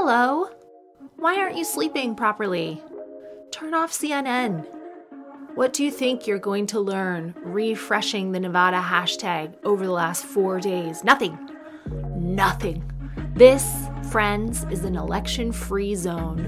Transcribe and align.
Hello. 0.00 0.48
Why 1.16 1.38
aren't 1.38 1.56
you 1.56 1.64
sleeping 1.64 2.14
properly? 2.14 2.80
Turn 3.50 3.74
off 3.74 3.90
CNN. 3.90 4.64
What 5.56 5.72
do 5.72 5.82
you 5.82 5.90
think 5.90 6.24
you're 6.24 6.38
going 6.38 6.68
to 6.68 6.78
learn 6.78 7.34
refreshing 7.38 8.30
the 8.30 8.38
Nevada 8.38 8.80
hashtag 8.80 9.56
over 9.64 9.84
the 9.84 9.90
last 9.90 10.24
four 10.24 10.60
days? 10.60 11.02
Nothing. 11.02 11.36
Nothing. 12.14 12.88
This, 13.34 13.68
friends, 14.12 14.64
is 14.70 14.84
an 14.84 14.94
election 14.94 15.50
free 15.50 15.96
zone. 15.96 16.44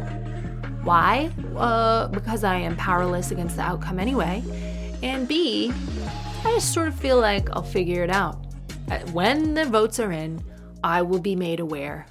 Why? 0.85 1.33
Uh, 1.57 2.07
because 2.07 2.45
I 2.45 2.55
am 2.55 2.77
powerless 2.77 3.33
against 3.33 3.57
the 3.57 3.63
outcome 3.63 3.99
anyway. 3.99 4.45
And 5.03 5.27
B, 5.27 5.73
I 6.45 6.53
just 6.53 6.73
sort 6.73 6.87
of 6.87 6.95
feel 6.95 7.19
like 7.21 7.51
I'll 7.51 7.65
figure 7.65 8.05
it 8.05 8.11
out. 8.11 8.47
Uh, 8.89 9.01
When 9.11 9.55
the 9.55 9.65
votes 9.65 9.99
are 9.99 10.13
in, 10.13 10.41
I 10.85 11.03
will 11.03 11.21
be 11.21 11.35
made 11.35 11.59
aware. 11.59 12.07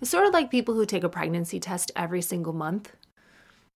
It's 0.00 0.10
sort 0.10 0.26
of 0.26 0.32
like 0.32 0.50
people 0.50 0.74
who 0.74 0.86
take 0.86 1.04
a 1.04 1.08
pregnancy 1.08 1.60
test 1.60 1.90
every 1.94 2.22
single 2.22 2.52
month. 2.52 2.96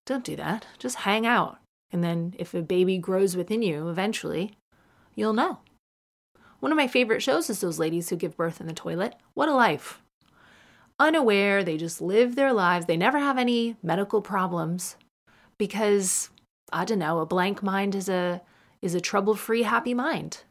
Don't 0.06 0.24
do 0.24 0.36
that. 0.36 0.66
Just 0.78 0.96
hang 0.96 1.26
out. 1.26 1.58
And 1.90 2.02
then 2.02 2.34
if 2.38 2.54
a 2.54 2.62
baby 2.62 2.98
grows 2.98 3.36
within 3.36 3.62
you 3.62 3.88
eventually, 3.88 4.56
you'll 5.14 5.32
know. 5.32 5.58
One 6.60 6.72
of 6.72 6.76
my 6.76 6.88
favorite 6.88 7.22
shows 7.22 7.50
is 7.50 7.60
those 7.60 7.78
ladies 7.78 8.08
who 8.08 8.16
give 8.16 8.36
birth 8.36 8.60
in 8.60 8.66
the 8.66 8.72
toilet. 8.72 9.14
What 9.34 9.48
a 9.48 9.54
life. 9.54 10.00
Unaware, 10.98 11.62
they 11.62 11.76
just 11.76 12.00
live 12.00 12.36
their 12.36 12.52
lives. 12.52 12.86
They 12.86 12.96
never 12.96 13.18
have 13.18 13.36
any 13.36 13.76
medical 13.82 14.22
problems 14.22 14.96
because 15.58 16.30
I 16.72 16.84
don't 16.84 16.98
know, 16.98 17.18
a 17.18 17.26
blank 17.26 17.62
mind 17.62 17.94
is 17.94 18.08
a 18.08 18.40
is 18.80 18.94
a 18.94 19.00
trouble-free 19.00 19.62
happy 19.62 19.94
mind. 19.94 20.42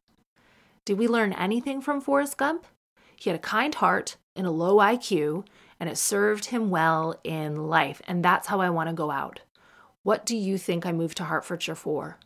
Did 0.86 0.98
we 0.98 1.08
learn 1.08 1.34
anything 1.34 1.82
from 1.82 2.02
Forrest 2.02 2.38
Gump? 2.38 2.66
He 3.16 3.30
had 3.30 3.38
a 3.38 3.42
kind 3.42 3.76
heart 3.76 4.18
and 4.36 4.48
a 4.48 4.52
low 4.52 4.78
IQ, 4.78 5.46
and 5.84 5.92
it 5.92 5.98
served 5.98 6.46
him 6.46 6.70
well 6.70 7.20
in 7.26 7.68
life. 7.68 8.02
And 8.08 8.24
that's 8.24 8.48
how 8.48 8.62
I 8.62 8.70
want 8.70 8.88
to 8.88 8.96
go 8.96 9.12
out. 9.12 9.42
What 10.04 10.26
do 10.26 10.38
you 10.38 10.58
think 10.58 10.86
I 10.86 10.94
moved 10.94 11.18
to 11.18 11.26
Hertfordshire 11.26 11.76
for? 11.76 12.18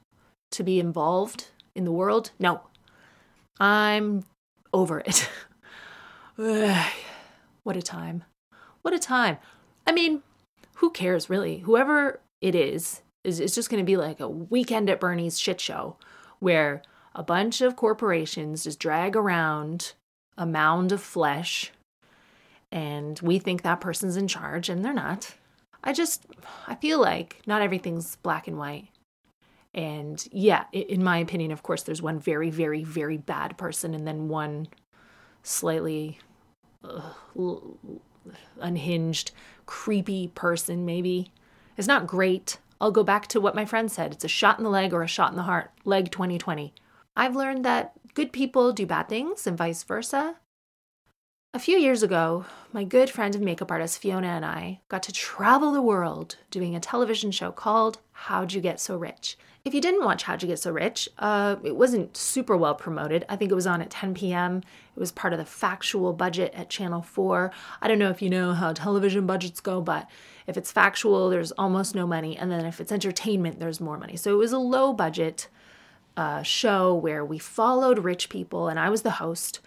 To 0.51 0.63
be 0.63 0.79
involved 0.79 1.47
in 1.73 1.83
the 1.83 1.91
world? 1.91 2.29
No. 2.37 2.61
I'm 3.59 4.25
over 4.71 4.99
it. 4.99 5.27
What 7.63 7.75
a 7.75 7.81
time. 7.81 8.23
What 8.83 8.93
a 8.93 8.99
time. 8.99 9.39
I 9.87 9.91
mean, 9.91 10.21
who 10.75 10.91
cares 10.91 11.27
really? 11.27 11.57
Whoever 11.57 12.21
it 12.39 12.53
is, 12.53 13.01
is, 13.23 13.39
is 13.39 13.55
just 13.55 13.71
going 13.71 13.83
to 13.83 13.85
be 13.85 13.97
like 13.97 14.19
a 14.19 14.29
weekend 14.29 14.87
at 14.87 14.99
Bernie's 14.99 15.39
shit 15.39 15.59
show 15.59 15.97
where 16.39 16.83
a 17.15 17.23
bunch 17.23 17.61
of 17.61 17.75
corporations 17.75 18.65
just 18.65 18.79
drag 18.79 19.15
around 19.15 19.93
a 20.37 20.45
mound 20.45 20.91
of 20.91 21.01
flesh 21.01 21.71
and 22.71 23.19
we 23.21 23.39
think 23.39 23.61
that 23.61 23.81
person's 23.81 24.17
in 24.17 24.27
charge 24.27 24.69
and 24.69 24.83
they're 24.83 24.93
not. 24.93 25.35
I 25.83 25.93
just 25.93 26.25
I 26.67 26.75
feel 26.75 26.99
like 26.99 27.41
not 27.45 27.61
everything's 27.61 28.15
black 28.17 28.47
and 28.47 28.57
white. 28.57 28.89
And 29.73 30.25
yeah, 30.31 30.65
in 30.71 31.03
my 31.03 31.17
opinion, 31.17 31.51
of 31.51 31.63
course, 31.63 31.83
there's 31.83 32.01
one 32.01 32.19
very, 32.19 32.49
very, 32.49 32.83
very 32.83 33.17
bad 33.17 33.57
person 33.57 33.93
and 33.93 34.07
then 34.07 34.27
one 34.27 34.67
slightly 35.43 36.19
ugh, 36.83 37.13
l- 37.37 37.77
unhinged, 38.59 39.31
creepy 39.65 40.29
person, 40.29 40.85
maybe. 40.85 41.31
It's 41.77 41.87
not 41.87 42.07
great. 42.07 42.57
I'll 42.81 42.91
go 42.91 43.03
back 43.03 43.27
to 43.27 43.41
what 43.41 43.55
my 43.55 43.65
friend 43.65 43.91
said 43.91 44.13
it's 44.13 44.25
a 44.25 44.29
shot 44.29 44.57
in 44.57 44.63
the 44.63 44.69
leg 44.69 44.93
or 44.93 45.03
a 45.03 45.07
shot 45.07 45.31
in 45.31 45.37
the 45.37 45.43
heart. 45.43 45.71
Leg 45.85 46.11
2020. 46.11 46.73
I've 47.15 47.35
learned 47.35 47.65
that 47.65 47.93
good 48.13 48.31
people 48.31 48.71
do 48.71 48.85
bad 48.85 49.09
things 49.09 49.47
and 49.47 49.57
vice 49.57 49.83
versa. 49.83 50.35
A 51.57 51.59
few 51.59 51.79
years 51.79 52.03
ago, 52.03 52.45
my 52.71 52.83
good 52.83 53.09
friend 53.09 53.33
and 53.33 53.43
makeup 53.43 53.71
artist 53.71 53.99
Fiona 53.99 54.27
and 54.27 54.45
I 54.45 54.79
got 54.89 55.01
to 55.01 55.11
travel 55.11 55.71
the 55.71 55.81
world 55.81 56.35
doing 56.51 56.75
a 56.75 56.79
television 56.79 57.31
show 57.31 57.51
called 57.51 57.97
How'd 58.11 58.53
You 58.53 58.61
Get 58.61 58.79
So 58.79 58.95
Rich? 58.95 59.39
If 59.65 59.73
you 59.73 59.81
didn't 59.81 60.05
watch 60.05 60.21
How'd 60.21 60.43
You 60.43 60.49
Get 60.49 60.59
So 60.59 60.71
Rich, 60.71 61.09
uh, 61.17 61.55
it 61.63 61.75
wasn't 61.75 62.15
super 62.15 62.55
well 62.55 62.75
promoted. 62.75 63.25
I 63.27 63.35
think 63.37 63.49
it 63.49 63.55
was 63.55 63.65
on 63.65 63.81
at 63.81 63.89
10 63.89 64.13
p.m. 64.13 64.57
It 64.57 64.99
was 64.99 65.11
part 65.11 65.33
of 65.33 65.39
the 65.39 65.45
factual 65.45 66.13
budget 66.13 66.53
at 66.53 66.69
Channel 66.69 67.01
4. 67.01 67.51
I 67.81 67.87
don't 67.87 67.97
know 67.97 68.11
if 68.11 68.21
you 68.21 68.29
know 68.29 68.53
how 68.53 68.71
television 68.71 69.25
budgets 69.25 69.59
go, 69.59 69.81
but 69.81 70.07
if 70.45 70.57
it's 70.57 70.71
factual, 70.71 71.31
there's 71.31 71.53
almost 71.53 71.95
no 71.95 72.05
money. 72.05 72.37
And 72.37 72.51
then 72.51 72.67
if 72.67 72.79
it's 72.79 72.91
entertainment, 72.91 73.59
there's 73.59 73.81
more 73.81 73.97
money. 73.97 74.15
So 74.15 74.31
it 74.31 74.37
was 74.37 74.51
a 74.51 74.59
low 74.59 74.93
budget 74.93 75.47
uh, 76.15 76.43
show 76.43 76.93
where 76.93 77.25
we 77.25 77.39
followed 77.39 77.97
rich 77.97 78.29
people, 78.29 78.67
and 78.67 78.79
I 78.79 78.91
was 78.91 79.01
the 79.01 79.09
host. 79.09 79.59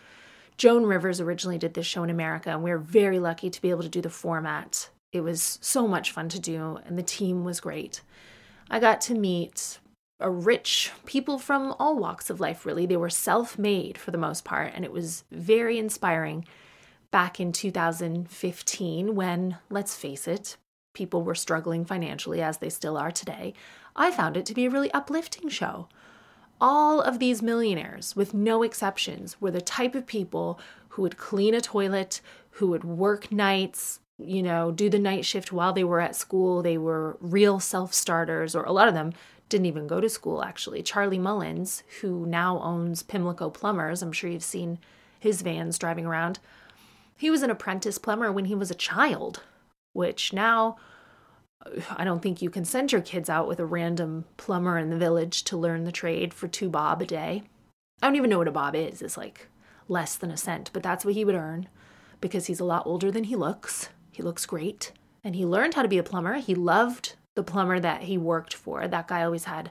Joan 0.61 0.85
Rivers 0.85 1.23
originally 1.23 1.57
did 1.57 1.73
this 1.73 1.87
show 1.87 2.05
in 2.05 2.11
America, 2.11 2.51
and 2.51 2.63
we 2.63 2.71
are 2.71 2.77
very 2.77 3.19
lucky 3.19 3.49
to 3.49 3.63
be 3.63 3.71
able 3.71 3.83
to 3.83 3.89
do 3.89 4.03
the 4.03 4.11
format. 4.11 4.91
It 5.11 5.23
was 5.23 5.59
so 5.63 5.89
much 5.89 6.11
fun 6.11 6.29
to 6.29 6.39
do, 6.39 6.79
and 6.85 6.99
the 6.99 7.03
team 7.03 7.45
was 7.45 7.61
great. 7.61 8.03
I 8.71 8.79
got 8.79 9.01
to 9.03 9.15
meet 9.15 9.79
a 10.21 10.29
rich 10.29 10.93
people 11.07 11.39
from 11.39 11.75
all 11.79 11.97
walks 11.97 12.29
of 12.29 12.41
life, 12.41 12.67
really. 12.67 12.85
They 12.85 12.99
were 12.99 13.09
self 13.09 13.59
made 13.59 13.97
for 13.97 14.11
the 14.11 14.19
most 14.19 14.45
part, 14.45 14.73
and 14.75 14.85
it 14.85 14.93
was 14.93 15.25
very 15.33 15.79
inspiring 15.79 16.45
back 17.11 17.41
in 17.41 17.53
2015 17.53 19.15
when, 19.15 19.57
let's 19.71 19.97
face 19.97 20.29
it, 20.29 20.59
people 20.93 21.23
were 21.23 21.35
struggling 21.35 21.87
financially 21.87 22.43
as 22.43 22.59
they 22.59 22.69
still 22.69 22.99
are 22.99 23.11
today. 23.11 23.55
I 23.97 24.11
found 24.11 24.37
it 24.37 24.45
to 24.45 24.55
be 24.55 24.67
a 24.67 24.71
really 24.71 24.93
uplifting 24.93 25.49
show 25.49 25.89
all 26.61 27.01
of 27.01 27.19
these 27.19 27.43
millionaires, 27.43 28.15
with 28.15 28.35
no 28.35 28.63
exceptions, 28.63 29.41
were 29.41 29.51
the 29.51 29.61
type 29.61 29.95
of 29.95 30.07
people 30.07 30.61
who 30.91 31.03
would 31.03 31.17
clean 31.17 31.55
a 31.55 31.61
toilet, 31.61 32.21
who 32.53 32.69
would 32.69 32.85
work 32.85 33.33
nights, 33.33 34.01
you 34.19 34.43
know, 34.43 34.71
do 34.71 34.91
the 34.91 34.99
night 34.99 35.25
shift 35.25 35.53
while 35.53 35.73
they 35.73 35.85
were 35.85 36.01
at 36.01 36.17
school. 36.17 36.63
They 36.63 36.77
were 36.77 37.17
real 37.21 37.61
self 37.61 37.95
starters, 37.95 38.55
or 38.55 38.65
a 38.65 38.73
lot 38.73 38.89
of 38.89 38.95
them 38.95 39.13
didn't 39.49 39.67
even 39.67 39.87
go 39.87 40.01
to 40.01 40.09
school, 40.09 40.43
actually. 40.45 40.83
Charlie 40.83 41.19
Mullins, 41.19 41.83
who 42.01 42.27
now 42.27 42.61
owns 42.61 43.03
Pimlico 43.03 43.51
Plumbers, 43.51 44.03
I'm 44.03 44.13
sure 44.13 44.31
you've 44.31 44.43
seen 44.43 44.79
his 45.19 45.43
vans 45.43 45.79
driving 45.79 46.07
around. 46.07 46.39
He 47.17 47.31
was 47.31 47.43
an 47.43 47.51
apprentice 47.51 47.99
plumber 47.99 48.33
when 48.33 48.47
he 48.47 48.55
was 48.55 48.71
a 48.71 48.75
child, 48.75 49.43
which 49.93 50.33
now 50.33 50.77
I 51.97 52.05
don't 52.05 52.23
think 52.23 52.41
you 52.41 52.51
can 52.51 52.65
send 52.65 52.91
your 52.91 53.03
kids 53.03 53.29
out 53.29 53.47
with 53.47 53.61
a 53.61 53.67
random 53.67 54.25
plumber 54.37 54.79
in 54.79 54.91
the 54.91 54.97
village 54.97 55.45
to 55.45 55.57
learn 55.57 55.85
the 55.85 55.93
trade 55.93 56.33
for 56.33 56.49
two 56.49 56.71
bob 56.71 57.03
a 57.03 57.07
day. 57.07 57.43
I 58.03 58.07
don't 58.07 58.17
even 58.17 58.31
know 58.31 58.39
what 58.39 58.49
a 58.49 58.53
bob 58.53 58.75
is. 58.75 59.03
It's 59.03 59.17
like 59.17 59.49
less 59.89 60.17
than 60.17 60.31
a 60.31 60.37
cent, 60.37 60.71
but 60.73 60.83
that's 60.83 61.05
what 61.05 61.15
he 61.15 61.25
would 61.25 61.35
earn 61.35 61.69
because 62.21 62.47
he's 62.47 62.61
a 62.61 62.65
lot 62.65 62.87
older 62.87 63.11
than 63.11 63.25
he 63.25 63.37
looks. 63.37 63.91
He 64.11 64.23
looks 64.23 64.47
great. 64.47 64.93
And 65.23 65.37
he 65.37 65.45
learned 65.45 65.75
how 65.75 65.83
to 65.83 65.89
be 65.89 65.99
a 65.99 66.03
plumber. 66.03 66.37
He 66.37 66.55
loved 66.55 67.15
the 67.35 67.43
plumber 67.43 67.79
that 67.79 68.05
he 68.05 68.17
worked 68.17 68.55
for. 68.55 68.89
That 68.89 69.09
guy 69.09 69.23
always 69.23 69.45
had 69.45 69.71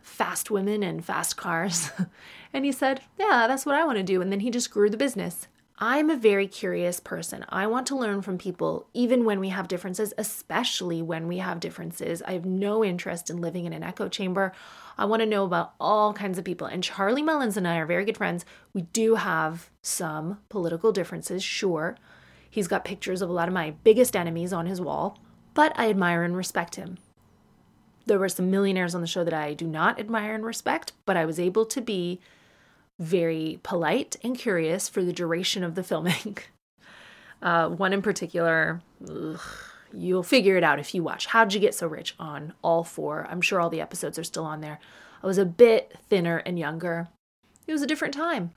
fast 0.00 0.50
women 0.50 0.82
and 0.82 1.04
fast 1.04 1.36
cars. 1.36 1.90
and 2.52 2.64
he 2.64 2.70
said, 2.70 3.00
Yeah, 3.18 3.46
that's 3.48 3.66
what 3.66 3.74
I 3.74 3.84
want 3.84 3.98
to 3.98 4.04
do. 4.04 4.20
And 4.20 4.30
then 4.30 4.40
he 4.40 4.50
just 4.50 4.70
grew 4.70 4.88
the 4.88 4.96
business. 4.96 5.48
I'm 5.76 6.08
a 6.08 6.16
very 6.16 6.46
curious 6.46 7.00
person. 7.00 7.44
I 7.48 7.66
want 7.66 7.88
to 7.88 7.96
learn 7.96 8.22
from 8.22 8.38
people, 8.38 8.86
even 8.94 9.24
when 9.24 9.40
we 9.40 9.48
have 9.48 9.66
differences, 9.66 10.14
especially 10.16 11.02
when 11.02 11.26
we 11.26 11.38
have 11.38 11.58
differences. 11.58 12.22
I 12.22 12.32
have 12.34 12.44
no 12.44 12.84
interest 12.84 13.28
in 13.28 13.40
living 13.40 13.64
in 13.64 13.72
an 13.72 13.82
echo 13.82 14.08
chamber. 14.08 14.52
I 14.96 15.04
want 15.06 15.20
to 15.20 15.26
know 15.26 15.44
about 15.44 15.74
all 15.80 16.12
kinds 16.12 16.38
of 16.38 16.44
people. 16.44 16.68
And 16.68 16.84
Charlie 16.84 17.22
Mullins 17.22 17.56
and 17.56 17.66
I 17.66 17.78
are 17.78 17.86
very 17.86 18.04
good 18.04 18.16
friends. 18.16 18.44
We 18.72 18.82
do 18.82 19.16
have 19.16 19.68
some 19.82 20.38
political 20.48 20.92
differences, 20.92 21.42
sure. 21.42 21.96
He's 22.48 22.68
got 22.68 22.84
pictures 22.84 23.20
of 23.20 23.28
a 23.28 23.32
lot 23.32 23.48
of 23.48 23.54
my 23.54 23.72
biggest 23.82 24.14
enemies 24.14 24.52
on 24.52 24.66
his 24.66 24.80
wall, 24.80 25.18
but 25.54 25.72
I 25.76 25.90
admire 25.90 26.22
and 26.22 26.36
respect 26.36 26.76
him. 26.76 26.98
There 28.06 28.20
were 28.20 28.28
some 28.28 28.48
millionaires 28.48 28.94
on 28.94 29.00
the 29.00 29.08
show 29.08 29.24
that 29.24 29.34
I 29.34 29.54
do 29.54 29.66
not 29.66 29.98
admire 29.98 30.36
and 30.36 30.44
respect, 30.44 30.92
but 31.04 31.16
I 31.16 31.24
was 31.24 31.40
able 31.40 31.66
to 31.66 31.80
be 31.80 32.20
very 32.98 33.58
polite 33.62 34.16
and 34.22 34.38
curious 34.38 34.88
for 34.88 35.02
the 35.02 35.12
duration 35.12 35.64
of 35.64 35.74
the 35.74 35.82
filming. 35.82 36.38
Uh, 37.42 37.68
one 37.68 37.92
in 37.92 38.00
particular, 38.00 38.80
ugh, 39.06 39.40
you'll 39.92 40.22
figure 40.22 40.56
it 40.56 40.64
out 40.64 40.78
if 40.78 40.94
you 40.94 41.02
watch. 41.02 41.26
How'd 41.26 41.52
You 41.52 41.60
Get 41.60 41.74
So 41.74 41.86
Rich 41.86 42.14
on 42.18 42.54
all 42.62 42.84
four. 42.84 43.26
I'm 43.30 43.42
sure 43.42 43.60
all 43.60 43.68
the 43.68 43.82
episodes 43.82 44.18
are 44.18 44.24
still 44.24 44.46
on 44.46 44.62
there. 44.62 44.80
I 45.22 45.26
was 45.26 45.36
a 45.36 45.44
bit 45.44 45.98
thinner 46.08 46.38
and 46.38 46.58
younger. 46.58 47.08
It 47.66 47.72
was 47.72 47.82
a 47.82 47.86
different 47.86 48.14
time. 48.14 48.52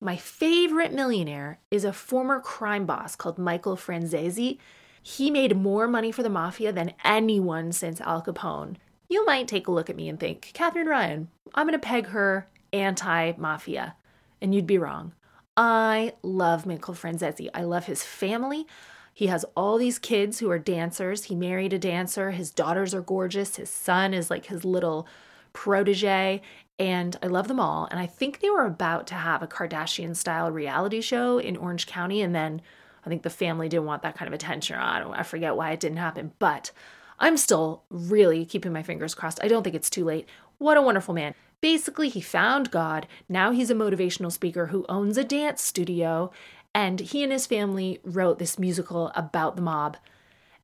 My 0.00 0.16
favorite 0.16 0.92
millionaire 0.92 1.58
is 1.70 1.84
a 1.84 1.92
former 1.92 2.40
crime 2.40 2.86
boss 2.86 3.16
called 3.16 3.38
Michael 3.38 3.76
Franzese. 3.76 4.58
He 5.02 5.30
made 5.30 5.56
more 5.56 5.86
money 5.86 6.10
for 6.10 6.22
the 6.22 6.30
mafia 6.30 6.72
than 6.72 6.94
anyone 7.04 7.72
since 7.72 8.00
Al 8.00 8.22
Capone. 8.22 8.76
You 9.08 9.24
might 9.24 9.48
take 9.48 9.68
a 9.68 9.72
look 9.72 9.88
at 9.88 9.96
me 9.96 10.08
and 10.08 10.18
think, 10.18 10.50
Katherine 10.52 10.88
Ryan, 10.88 11.28
I'm 11.54 11.66
going 11.66 11.78
to 11.78 11.86
peg 11.86 12.06
her 12.08 12.48
anti 12.72 13.32
mafia. 13.36 13.96
And 14.40 14.54
you'd 14.54 14.66
be 14.66 14.78
wrong. 14.78 15.12
I 15.56 16.12
love 16.22 16.66
Michael 16.66 16.94
Franzese. 16.94 17.48
I 17.54 17.62
love 17.62 17.86
his 17.86 18.04
family. 18.04 18.66
He 19.14 19.28
has 19.28 19.46
all 19.56 19.78
these 19.78 19.98
kids 19.98 20.38
who 20.38 20.50
are 20.50 20.58
dancers. 20.58 21.24
He 21.24 21.34
married 21.34 21.72
a 21.72 21.78
dancer. 21.78 22.32
His 22.32 22.50
daughters 22.50 22.94
are 22.94 23.00
gorgeous. 23.00 23.56
His 23.56 23.70
son 23.70 24.12
is 24.12 24.28
like 24.28 24.46
his 24.46 24.62
little 24.62 25.08
protege. 25.54 26.42
And 26.78 27.16
I 27.22 27.28
love 27.28 27.48
them 27.48 27.58
all. 27.58 27.88
And 27.90 27.98
I 27.98 28.04
think 28.04 28.40
they 28.40 28.50
were 28.50 28.66
about 28.66 29.06
to 29.06 29.14
have 29.14 29.42
a 29.42 29.46
Kardashian 29.46 30.14
style 30.14 30.50
reality 30.50 31.00
show 31.00 31.38
in 31.38 31.56
Orange 31.56 31.86
County. 31.86 32.20
And 32.20 32.34
then 32.34 32.60
I 33.06 33.08
think 33.08 33.22
the 33.22 33.30
family 33.30 33.70
didn't 33.70 33.86
want 33.86 34.02
that 34.02 34.18
kind 34.18 34.28
of 34.28 34.34
attention. 34.34 34.76
I, 34.76 34.98
don't, 34.98 35.14
I 35.14 35.22
forget 35.22 35.56
why 35.56 35.72
it 35.72 35.80
didn't 35.80 35.96
happen. 35.96 36.32
But 36.38 36.72
I'm 37.18 37.38
still 37.38 37.84
really 37.88 38.44
keeping 38.44 38.74
my 38.74 38.82
fingers 38.82 39.14
crossed. 39.14 39.40
I 39.42 39.48
don't 39.48 39.62
think 39.62 39.76
it's 39.76 39.88
too 39.88 40.04
late. 40.04 40.28
What 40.58 40.76
a 40.76 40.82
wonderful 40.82 41.14
man. 41.14 41.34
Basically, 41.60 42.08
he 42.08 42.20
found 42.20 42.70
God. 42.70 43.06
Now 43.28 43.50
he's 43.50 43.70
a 43.70 43.74
motivational 43.74 44.30
speaker 44.30 44.66
who 44.66 44.86
owns 44.88 45.16
a 45.16 45.24
dance 45.24 45.62
studio. 45.62 46.30
And 46.74 47.00
he 47.00 47.22
and 47.22 47.32
his 47.32 47.46
family 47.46 48.00
wrote 48.04 48.38
this 48.38 48.58
musical 48.58 49.10
about 49.14 49.56
the 49.56 49.62
mob. 49.62 49.96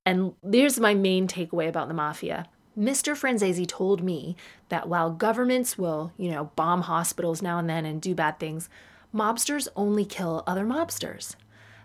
And 0.04 0.34
here's 0.50 0.78
my 0.78 0.94
main 0.94 1.26
takeaway 1.26 1.68
about 1.68 1.88
the 1.88 1.94
mafia. 1.94 2.46
Mr. 2.78 3.14
Franzese 3.14 3.66
told 3.66 4.02
me 4.02 4.36
that 4.68 4.88
while 4.88 5.10
governments 5.10 5.76
will, 5.76 6.12
you 6.16 6.30
know, 6.30 6.50
bomb 6.56 6.82
hospitals 6.82 7.42
now 7.42 7.58
and 7.58 7.68
then 7.68 7.84
and 7.84 8.00
do 8.00 8.14
bad 8.14 8.38
things, 8.38 8.68
mobsters 9.14 9.68
only 9.76 10.04
kill 10.04 10.42
other 10.46 10.64
mobsters. 10.64 11.36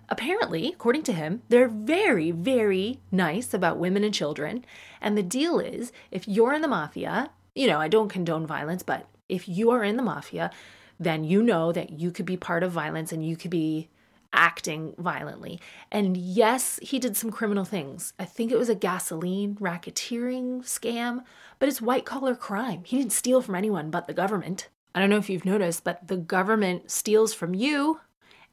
Apparently, 0.10 0.70
according 0.70 1.04
to 1.04 1.12
him, 1.12 1.42
they're 1.50 1.68
very, 1.68 2.32
very 2.32 3.02
nice 3.12 3.54
about 3.54 3.78
women 3.78 4.06
and 4.06 4.14
children. 4.14 4.64
And 5.02 5.18
the 5.18 5.24
deal 5.24 5.60
is 5.60 5.92
if 6.12 6.28
you're 6.28 6.54
in 6.54 6.62
the 6.62 6.68
mafia 6.70 7.32
you 7.58 7.68
know, 7.68 7.80
I 7.80 7.88
don't 7.88 8.10
condone 8.10 8.46
violence, 8.46 8.84
but 8.84 9.08
if 9.28 9.50
you 9.50 9.72
are 9.72 9.84
in 9.84 9.98
the 9.98 10.04
mafia, 10.04 10.52
then 11.00 11.24
you 11.24 11.42
know 11.42 11.72
that 11.72 11.92
you 11.92 12.12
could 12.12 12.26
be 12.26 12.38
part 12.38 12.64
of 12.64 12.72
violence 12.72 13.12
and 13.12 13.26
you 13.26 13.36
could 13.36 13.52
be 13.52 13.90
acting 14.34 14.94
violently. 14.98 15.60
And 15.92 16.16
yes, 16.16 16.80
he 16.82 17.00
did 17.00 17.18
some 17.18 17.32
criminal 17.32 17.66
things. 17.66 18.14
I 18.20 18.26
think 18.26 18.52
it 18.52 18.58
was 18.58 18.70
a 18.70 18.76
gasoline 18.76 19.56
racketeering 19.56 20.60
scam, 20.62 21.24
but 21.60 21.68
it's 21.68 21.82
white 21.82 22.06
collar 22.06 22.36
crime. 22.36 22.84
He 22.86 22.98
didn't 22.98 23.12
steal 23.12 23.42
from 23.42 23.56
anyone 23.56 23.90
but 23.90 24.08
the 24.08 24.14
government. 24.14 24.70
I 24.94 25.00
don't 25.00 25.10
know 25.10 25.18
if 25.18 25.30
you've 25.30 25.46
noticed, 25.46 25.84
but 25.84 26.08
the 26.08 26.18
government 26.18 26.92
steals 26.92 27.34
from 27.34 27.54
you. 27.54 28.02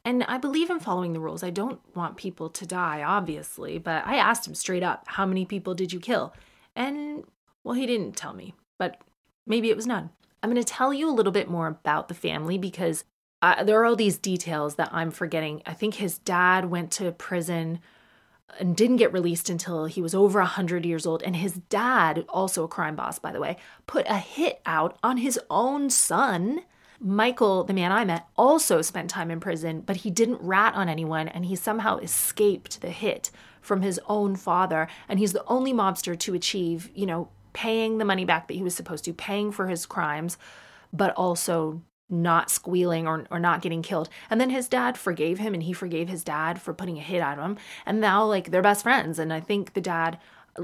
And 0.04 0.22
I 0.24 0.36
believe 0.38 0.68
in 0.68 0.80
following 0.80 1.14
the 1.14 1.20
rules. 1.20 1.42
I 1.42 1.50
don't 1.50 1.80
want 1.94 2.18
people 2.18 2.50
to 2.50 2.66
die, 2.66 3.02
obviously, 3.02 3.78
but 3.78 4.06
I 4.06 4.16
asked 4.16 4.46
him 4.46 4.54
straight 4.54 4.82
up, 4.82 5.04
How 5.06 5.24
many 5.24 5.46
people 5.46 5.74
did 5.74 5.94
you 5.94 6.00
kill? 6.00 6.34
And, 6.76 7.24
well, 7.62 7.74
he 7.74 7.86
didn't 7.86 8.16
tell 8.16 8.34
me 8.34 8.54
but 8.78 9.00
maybe 9.46 9.70
it 9.70 9.76
was 9.76 9.86
none. 9.86 10.10
I'm 10.42 10.50
going 10.50 10.62
to 10.62 10.72
tell 10.72 10.92
you 10.92 11.08
a 11.08 11.12
little 11.12 11.32
bit 11.32 11.48
more 11.48 11.66
about 11.66 12.08
the 12.08 12.14
family 12.14 12.58
because 12.58 13.04
uh, 13.40 13.64
there 13.64 13.80
are 13.80 13.84
all 13.84 13.96
these 13.96 14.18
details 14.18 14.76
that 14.76 14.88
I'm 14.92 15.10
forgetting. 15.10 15.62
I 15.66 15.74
think 15.74 15.94
his 15.94 16.18
dad 16.18 16.66
went 16.66 16.90
to 16.92 17.12
prison 17.12 17.80
and 18.58 18.76
didn't 18.76 18.96
get 18.96 19.12
released 19.12 19.50
until 19.50 19.86
he 19.86 20.00
was 20.00 20.14
over 20.14 20.38
100 20.40 20.84
years 20.84 21.06
old. 21.06 21.22
And 21.22 21.36
his 21.36 21.54
dad, 21.68 22.24
also 22.28 22.64
a 22.64 22.68
crime 22.68 22.96
boss, 22.96 23.18
by 23.18 23.32
the 23.32 23.40
way, 23.40 23.56
put 23.86 24.06
a 24.08 24.18
hit 24.18 24.60
out 24.66 24.98
on 25.02 25.18
his 25.18 25.38
own 25.50 25.90
son. 25.90 26.60
Michael, 27.00 27.64
the 27.64 27.74
man 27.74 27.92
I 27.92 28.04
met, 28.04 28.26
also 28.36 28.80
spent 28.80 29.10
time 29.10 29.30
in 29.30 29.40
prison, 29.40 29.80
but 29.80 29.96
he 29.96 30.10
didn't 30.10 30.40
rat 30.40 30.74
on 30.74 30.88
anyone 30.88 31.28
and 31.28 31.46
he 31.46 31.56
somehow 31.56 31.98
escaped 31.98 32.80
the 32.80 32.90
hit 32.90 33.30
from 33.60 33.82
his 33.82 34.00
own 34.08 34.36
father. 34.36 34.88
And 35.08 35.18
he's 35.18 35.32
the 35.32 35.44
only 35.46 35.72
mobster 35.72 36.18
to 36.18 36.34
achieve, 36.34 36.90
you 36.94 37.06
know, 37.06 37.28
paying 37.54 37.96
the 37.96 38.04
money 38.04 38.26
back 38.26 38.48
that 38.48 38.54
he 38.54 38.62
was 38.62 38.74
supposed 38.74 39.04
to, 39.06 39.14
paying 39.14 39.50
for 39.50 39.68
his 39.68 39.86
crimes, 39.86 40.36
but 40.92 41.14
also 41.14 41.80
not 42.10 42.50
squealing 42.50 43.06
or, 43.06 43.24
or 43.30 43.40
not 43.40 43.62
getting 43.62 43.80
killed. 43.80 44.10
And 44.28 44.38
then 44.38 44.50
his 44.50 44.68
dad 44.68 44.98
forgave 44.98 45.38
him 45.38 45.54
and 45.54 45.62
he 45.62 45.72
forgave 45.72 46.10
his 46.10 46.22
dad 46.22 46.60
for 46.60 46.74
putting 46.74 46.98
a 46.98 47.02
hit 47.02 47.22
on 47.22 47.38
him. 47.38 47.56
And 47.86 48.00
now, 48.00 48.24
like, 48.26 48.50
they're 48.50 48.60
best 48.60 48.82
friends. 48.82 49.18
And 49.18 49.32
I 49.32 49.40
think 49.40 49.72
the 49.72 49.80
dad, 49.80 50.18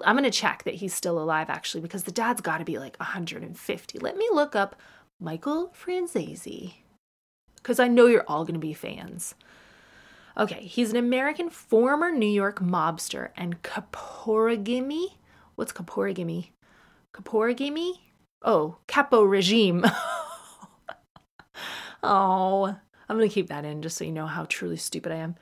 I'm 0.04 0.16
going 0.16 0.30
to 0.30 0.30
check 0.30 0.64
that 0.64 0.74
he's 0.74 0.94
still 0.94 1.18
alive 1.18 1.48
actually, 1.48 1.80
because 1.80 2.04
the 2.04 2.12
dad's 2.12 2.42
got 2.42 2.58
to 2.58 2.64
be 2.64 2.78
like 2.78 2.96
150. 2.98 3.98
Let 3.98 4.16
me 4.16 4.28
look 4.30 4.54
up 4.54 4.76
Michael 5.18 5.72
Franzese, 5.82 6.74
because 7.56 7.80
I 7.80 7.88
know 7.88 8.06
you're 8.06 8.24
all 8.28 8.44
going 8.44 8.54
to 8.54 8.60
be 8.60 8.74
fans. 8.74 9.34
Okay, 10.36 10.62
he's 10.62 10.90
an 10.90 10.96
American 10.96 11.50
former 11.50 12.10
New 12.10 12.30
York 12.30 12.60
mobster 12.60 13.30
and 13.36 13.62
caporigimi. 13.62 15.14
What's 15.56 15.72
caporigimi? 15.72 16.50
Kaporigimi? 17.12 17.92
Oh, 18.42 18.78
Capo 18.86 19.22
regime. 19.22 19.84
oh, 22.02 22.76
I'm 23.08 23.16
going 23.16 23.28
to 23.28 23.34
keep 23.34 23.48
that 23.48 23.64
in 23.64 23.82
just 23.82 23.96
so 23.96 24.04
you 24.04 24.12
know 24.12 24.26
how 24.26 24.44
truly 24.46 24.76
stupid 24.76 25.12
I 25.12 25.16
am. 25.16 25.36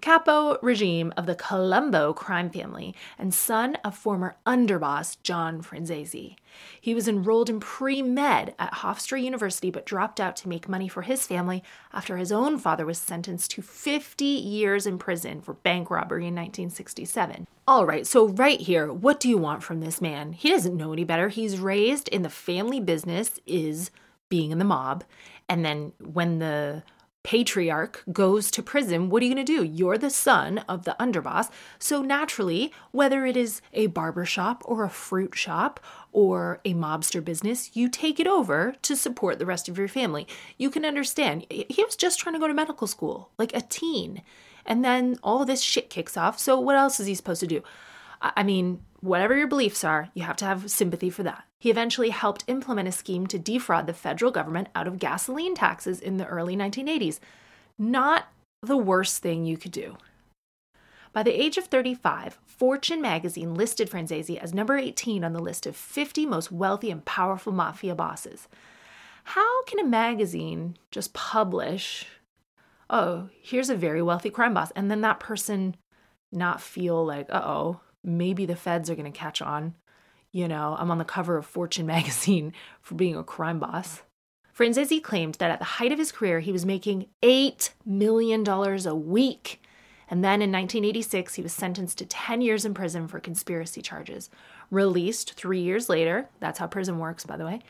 Capo 0.00 0.58
regime 0.60 1.12
of 1.16 1.26
the 1.26 1.34
Colombo 1.34 2.12
crime 2.12 2.50
family 2.50 2.94
and 3.18 3.32
son 3.32 3.76
of 3.84 3.96
former 3.96 4.36
underboss 4.46 5.16
John 5.22 5.62
Franzese. 5.62 6.36
He 6.80 6.94
was 6.94 7.08
enrolled 7.08 7.50
in 7.50 7.60
pre 7.60 8.02
med 8.02 8.54
at 8.58 8.74
Hofstra 8.74 9.22
University 9.22 9.70
but 9.70 9.86
dropped 9.86 10.20
out 10.20 10.36
to 10.36 10.48
make 10.48 10.68
money 10.68 10.88
for 10.88 11.02
his 11.02 11.26
family 11.26 11.62
after 11.92 12.16
his 12.16 12.32
own 12.32 12.58
father 12.58 12.86
was 12.86 12.98
sentenced 12.98 13.50
to 13.52 13.62
50 13.62 14.24
years 14.24 14.86
in 14.86 14.98
prison 14.98 15.40
for 15.40 15.54
bank 15.54 15.90
robbery 15.90 16.26
in 16.26 16.34
1967. 16.34 17.46
All 17.66 17.86
right, 17.86 18.06
so 18.06 18.28
right 18.28 18.60
here, 18.60 18.92
what 18.92 19.20
do 19.20 19.28
you 19.28 19.38
want 19.38 19.62
from 19.62 19.80
this 19.80 20.00
man? 20.00 20.32
He 20.32 20.50
doesn't 20.50 20.76
know 20.76 20.92
any 20.92 21.04
better. 21.04 21.28
He's 21.28 21.58
raised 21.58 22.08
in 22.08 22.22
the 22.22 22.30
family 22.30 22.78
business, 22.78 23.40
is 23.46 23.90
being 24.28 24.50
in 24.50 24.58
the 24.58 24.64
mob. 24.64 25.04
And 25.48 25.64
then 25.64 25.92
when 25.98 26.38
the 26.38 26.82
patriarch 27.24 28.04
goes 28.12 28.50
to 28.52 28.62
prison, 28.62 29.08
what 29.08 29.22
are 29.22 29.26
you 29.26 29.34
going 29.34 29.44
to 29.44 29.52
do? 29.52 29.64
You're 29.64 29.98
the 29.98 30.10
son 30.10 30.58
of 30.68 30.84
the 30.84 30.94
underboss. 31.00 31.50
So 31.78 32.02
naturally, 32.02 32.72
whether 32.92 33.26
it 33.26 33.36
is 33.36 33.60
a 33.72 33.88
barber 33.88 34.24
shop 34.24 34.62
or 34.66 34.84
a 34.84 34.90
fruit 34.90 35.34
shop 35.34 35.80
or 36.12 36.60
a 36.64 36.74
mobster 36.74 37.24
business, 37.24 37.74
you 37.74 37.88
take 37.88 38.20
it 38.20 38.26
over 38.26 38.76
to 38.82 38.94
support 38.94 39.38
the 39.38 39.46
rest 39.46 39.68
of 39.68 39.78
your 39.78 39.88
family. 39.88 40.28
You 40.58 40.70
can 40.70 40.84
understand. 40.84 41.46
He 41.50 41.82
was 41.82 41.96
just 41.96 42.20
trying 42.20 42.34
to 42.34 42.38
go 42.38 42.46
to 42.46 42.54
medical 42.54 42.86
school, 42.86 43.30
like 43.38 43.56
a 43.56 43.62
teen. 43.62 44.22
And 44.66 44.84
then 44.84 45.18
all 45.22 45.44
this 45.44 45.62
shit 45.62 45.90
kicks 45.90 46.16
off. 46.16 46.38
So 46.38 46.60
what 46.60 46.76
else 46.76 47.00
is 47.00 47.06
he 47.06 47.14
supposed 47.14 47.40
to 47.40 47.46
do? 47.46 47.62
I 48.20 48.42
mean, 48.42 48.80
whatever 49.00 49.36
your 49.36 49.48
beliefs 49.48 49.82
are, 49.82 50.08
you 50.14 50.22
have 50.22 50.36
to 50.36 50.44
have 50.44 50.70
sympathy 50.70 51.10
for 51.10 51.22
that. 51.22 51.44
He 51.64 51.70
eventually 51.70 52.10
helped 52.10 52.44
implement 52.46 52.88
a 52.88 52.92
scheme 52.92 53.26
to 53.28 53.38
defraud 53.38 53.86
the 53.86 53.94
federal 53.94 54.30
government 54.30 54.68
out 54.74 54.86
of 54.86 54.98
gasoline 54.98 55.54
taxes 55.54 55.98
in 55.98 56.18
the 56.18 56.26
early 56.26 56.54
1980s. 56.54 57.20
Not 57.78 58.28
the 58.60 58.76
worst 58.76 59.22
thing 59.22 59.46
you 59.46 59.56
could 59.56 59.72
do. 59.72 59.96
By 61.14 61.22
the 61.22 61.32
age 61.32 61.56
of 61.56 61.64
35, 61.64 62.38
Fortune 62.44 63.00
magazine 63.00 63.54
listed 63.54 63.90
Franzese 63.90 64.36
as 64.36 64.52
number 64.52 64.76
18 64.76 65.24
on 65.24 65.32
the 65.32 65.40
list 65.40 65.64
of 65.64 65.74
50 65.74 66.26
most 66.26 66.52
wealthy 66.52 66.90
and 66.90 67.02
powerful 67.02 67.50
mafia 67.50 67.94
bosses. 67.94 68.46
How 69.24 69.64
can 69.64 69.78
a 69.78 69.88
magazine 69.88 70.76
just 70.90 71.14
publish, 71.14 72.04
oh, 72.90 73.30
here's 73.40 73.70
a 73.70 73.74
very 73.74 74.02
wealthy 74.02 74.28
crime 74.28 74.52
boss, 74.52 74.70
and 74.72 74.90
then 74.90 75.00
that 75.00 75.18
person 75.18 75.76
not 76.30 76.60
feel 76.60 77.02
like, 77.06 77.28
uh 77.30 77.40
oh, 77.42 77.80
maybe 78.04 78.44
the 78.44 78.54
feds 78.54 78.90
are 78.90 78.94
going 78.94 79.10
to 79.10 79.18
catch 79.18 79.40
on. 79.40 79.76
You 80.34 80.48
know, 80.48 80.74
I'm 80.80 80.90
on 80.90 80.98
the 80.98 81.04
cover 81.04 81.36
of 81.36 81.46
Fortune 81.46 81.86
magazine 81.96 82.52
for 82.82 82.96
being 82.96 83.16
a 83.16 83.22
crime 83.22 83.60
boss. 83.60 84.02
Franzese 84.56 85.02
claimed 85.02 85.36
that 85.36 85.50
at 85.50 85.60
the 85.60 85.64
height 85.64 85.92
of 85.92 85.98
his 85.98 86.10
career, 86.10 86.40
he 86.40 86.50
was 86.50 86.66
making 86.66 87.06
$8 87.22 87.70
million 87.86 88.46
a 88.48 88.94
week. 88.96 89.62
And 90.10 90.24
then 90.24 90.42
in 90.42 90.50
1986, 90.50 91.36
he 91.36 91.42
was 91.42 91.52
sentenced 91.52 91.98
to 91.98 92.06
10 92.06 92.40
years 92.40 92.64
in 92.64 92.74
prison 92.74 93.06
for 93.06 93.20
conspiracy 93.20 93.80
charges. 93.80 94.28
Released 94.72 95.34
three 95.34 95.60
years 95.60 95.88
later, 95.88 96.28
that's 96.40 96.58
how 96.58 96.66
prison 96.66 96.98
works, 96.98 97.24
by 97.24 97.36
the 97.36 97.44
way. 97.44 97.60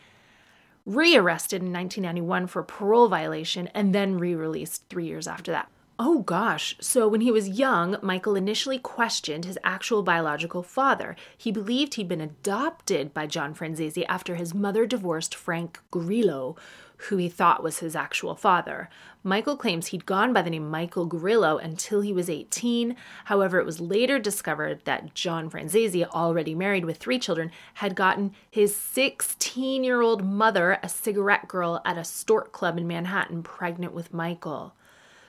Rearrested 0.87 1.62
in 1.62 1.73
1991 1.73 2.47
for 2.47 2.62
parole 2.62 3.09
violation, 3.09 3.68
and 3.75 3.94
then 3.94 4.16
re 4.18 4.35
released 4.35 4.85
three 4.88 5.06
years 5.06 5.28
after 5.28 5.52
that. 5.52 5.71
Oh 5.96 6.22
gosh. 6.22 6.74
So 6.80 7.06
when 7.06 7.20
he 7.20 7.30
was 7.30 7.48
young, 7.48 7.98
Michael 8.02 8.34
initially 8.34 8.78
questioned 8.78 9.44
his 9.44 9.58
actual 9.62 10.02
biological 10.02 10.64
father. 10.64 11.14
He 11.38 11.52
believed 11.52 11.94
he'd 11.94 12.08
been 12.08 12.20
adopted 12.20 13.14
by 13.14 13.28
John 13.28 13.54
Franzese 13.54 14.04
after 14.08 14.34
his 14.34 14.52
mother 14.52 14.86
divorced 14.86 15.36
Frank 15.36 15.78
Grillo, 15.92 16.56
who 16.96 17.16
he 17.16 17.28
thought 17.28 17.62
was 17.62 17.78
his 17.78 17.94
actual 17.94 18.34
father. 18.34 18.88
Michael 19.22 19.56
claims 19.56 19.88
he'd 19.88 20.04
gone 20.04 20.32
by 20.32 20.42
the 20.42 20.50
name 20.50 20.68
Michael 20.68 21.06
Grillo 21.06 21.58
until 21.58 22.00
he 22.00 22.12
was 22.12 22.28
18. 22.28 22.96
However, 23.26 23.60
it 23.60 23.66
was 23.66 23.80
later 23.80 24.18
discovered 24.18 24.84
that 24.86 25.14
John 25.14 25.48
Franzese, 25.48 26.08
already 26.08 26.56
married 26.56 26.86
with 26.86 26.96
three 26.96 27.20
children, 27.20 27.52
had 27.74 27.94
gotten 27.94 28.32
his 28.50 28.74
16 28.74 29.84
year 29.84 30.00
old 30.00 30.24
mother, 30.24 30.80
a 30.82 30.88
cigarette 30.88 31.46
girl 31.46 31.80
at 31.84 31.96
a 31.98 32.02
stork 32.04 32.50
club 32.50 32.78
in 32.78 32.86
Manhattan, 32.88 33.44
pregnant 33.44 33.92
with 33.92 34.12
Michael. 34.12 34.74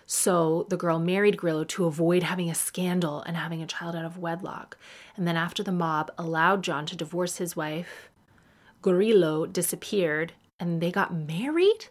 So 0.05 0.67
the 0.69 0.77
girl 0.77 0.99
married 0.99 1.37
Grillo 1.37 1.63
to 1.65 1.85
avoid 1.85 2.23
having 2.23 2.49
a 2.49 2.55
scandal 2.55 3.21
and 3.23 3.35
having 3.35 3.61
a 3.61 3.67
child 3.67 3.95
out 3.95 4.05
of 4.05 4.17
wedlock. 4.17 4.77
And 5.15 5.27
then, 5.27 5.35
after 5.35 5.63
the 5.63 5.71
mob 5.71 6.11
allowed 6.17 6.63
John 6.63 6.85
to 6.87 6.95
divorce 6.95 7.37
his 7.37 7.55
wife, 7.55 8.09
Grillo 8.81 9.45
disappeared 9.45 10.33
and 10.59 10.81
they 10.81 10.91
got 10.91 11.13
married. 11.13 11.87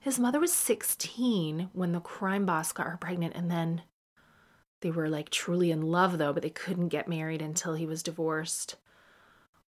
His 0.00 0.18
mother 0.18 0.40
was 0.40 0.52
16 0.52 1.70
when 1.72 1.92
the 1.92 2.00
crime 2.00 2.46
boss 2.46 2.72
got 2.72 2.86
her 2.86 2.96
pregnant, 2.96 3.34
and 3.34 3.50
then 3.50 3.82
they 4.80 4.90
were 4.90 5.08
like 5.08 5.30
truly 5.30 5.70
in 5.70 5.82
love, 5.82 6.18
though, 6.18 6.32
but 6.32 6.42
they 6.42 6.50
couldn't 6.50 6.88
get 6.88 7.08
married 7.08 7.42
until 7.42 7.74
he 7.74 7.86
was 7.86 8.02
divorced. 8.02 8.76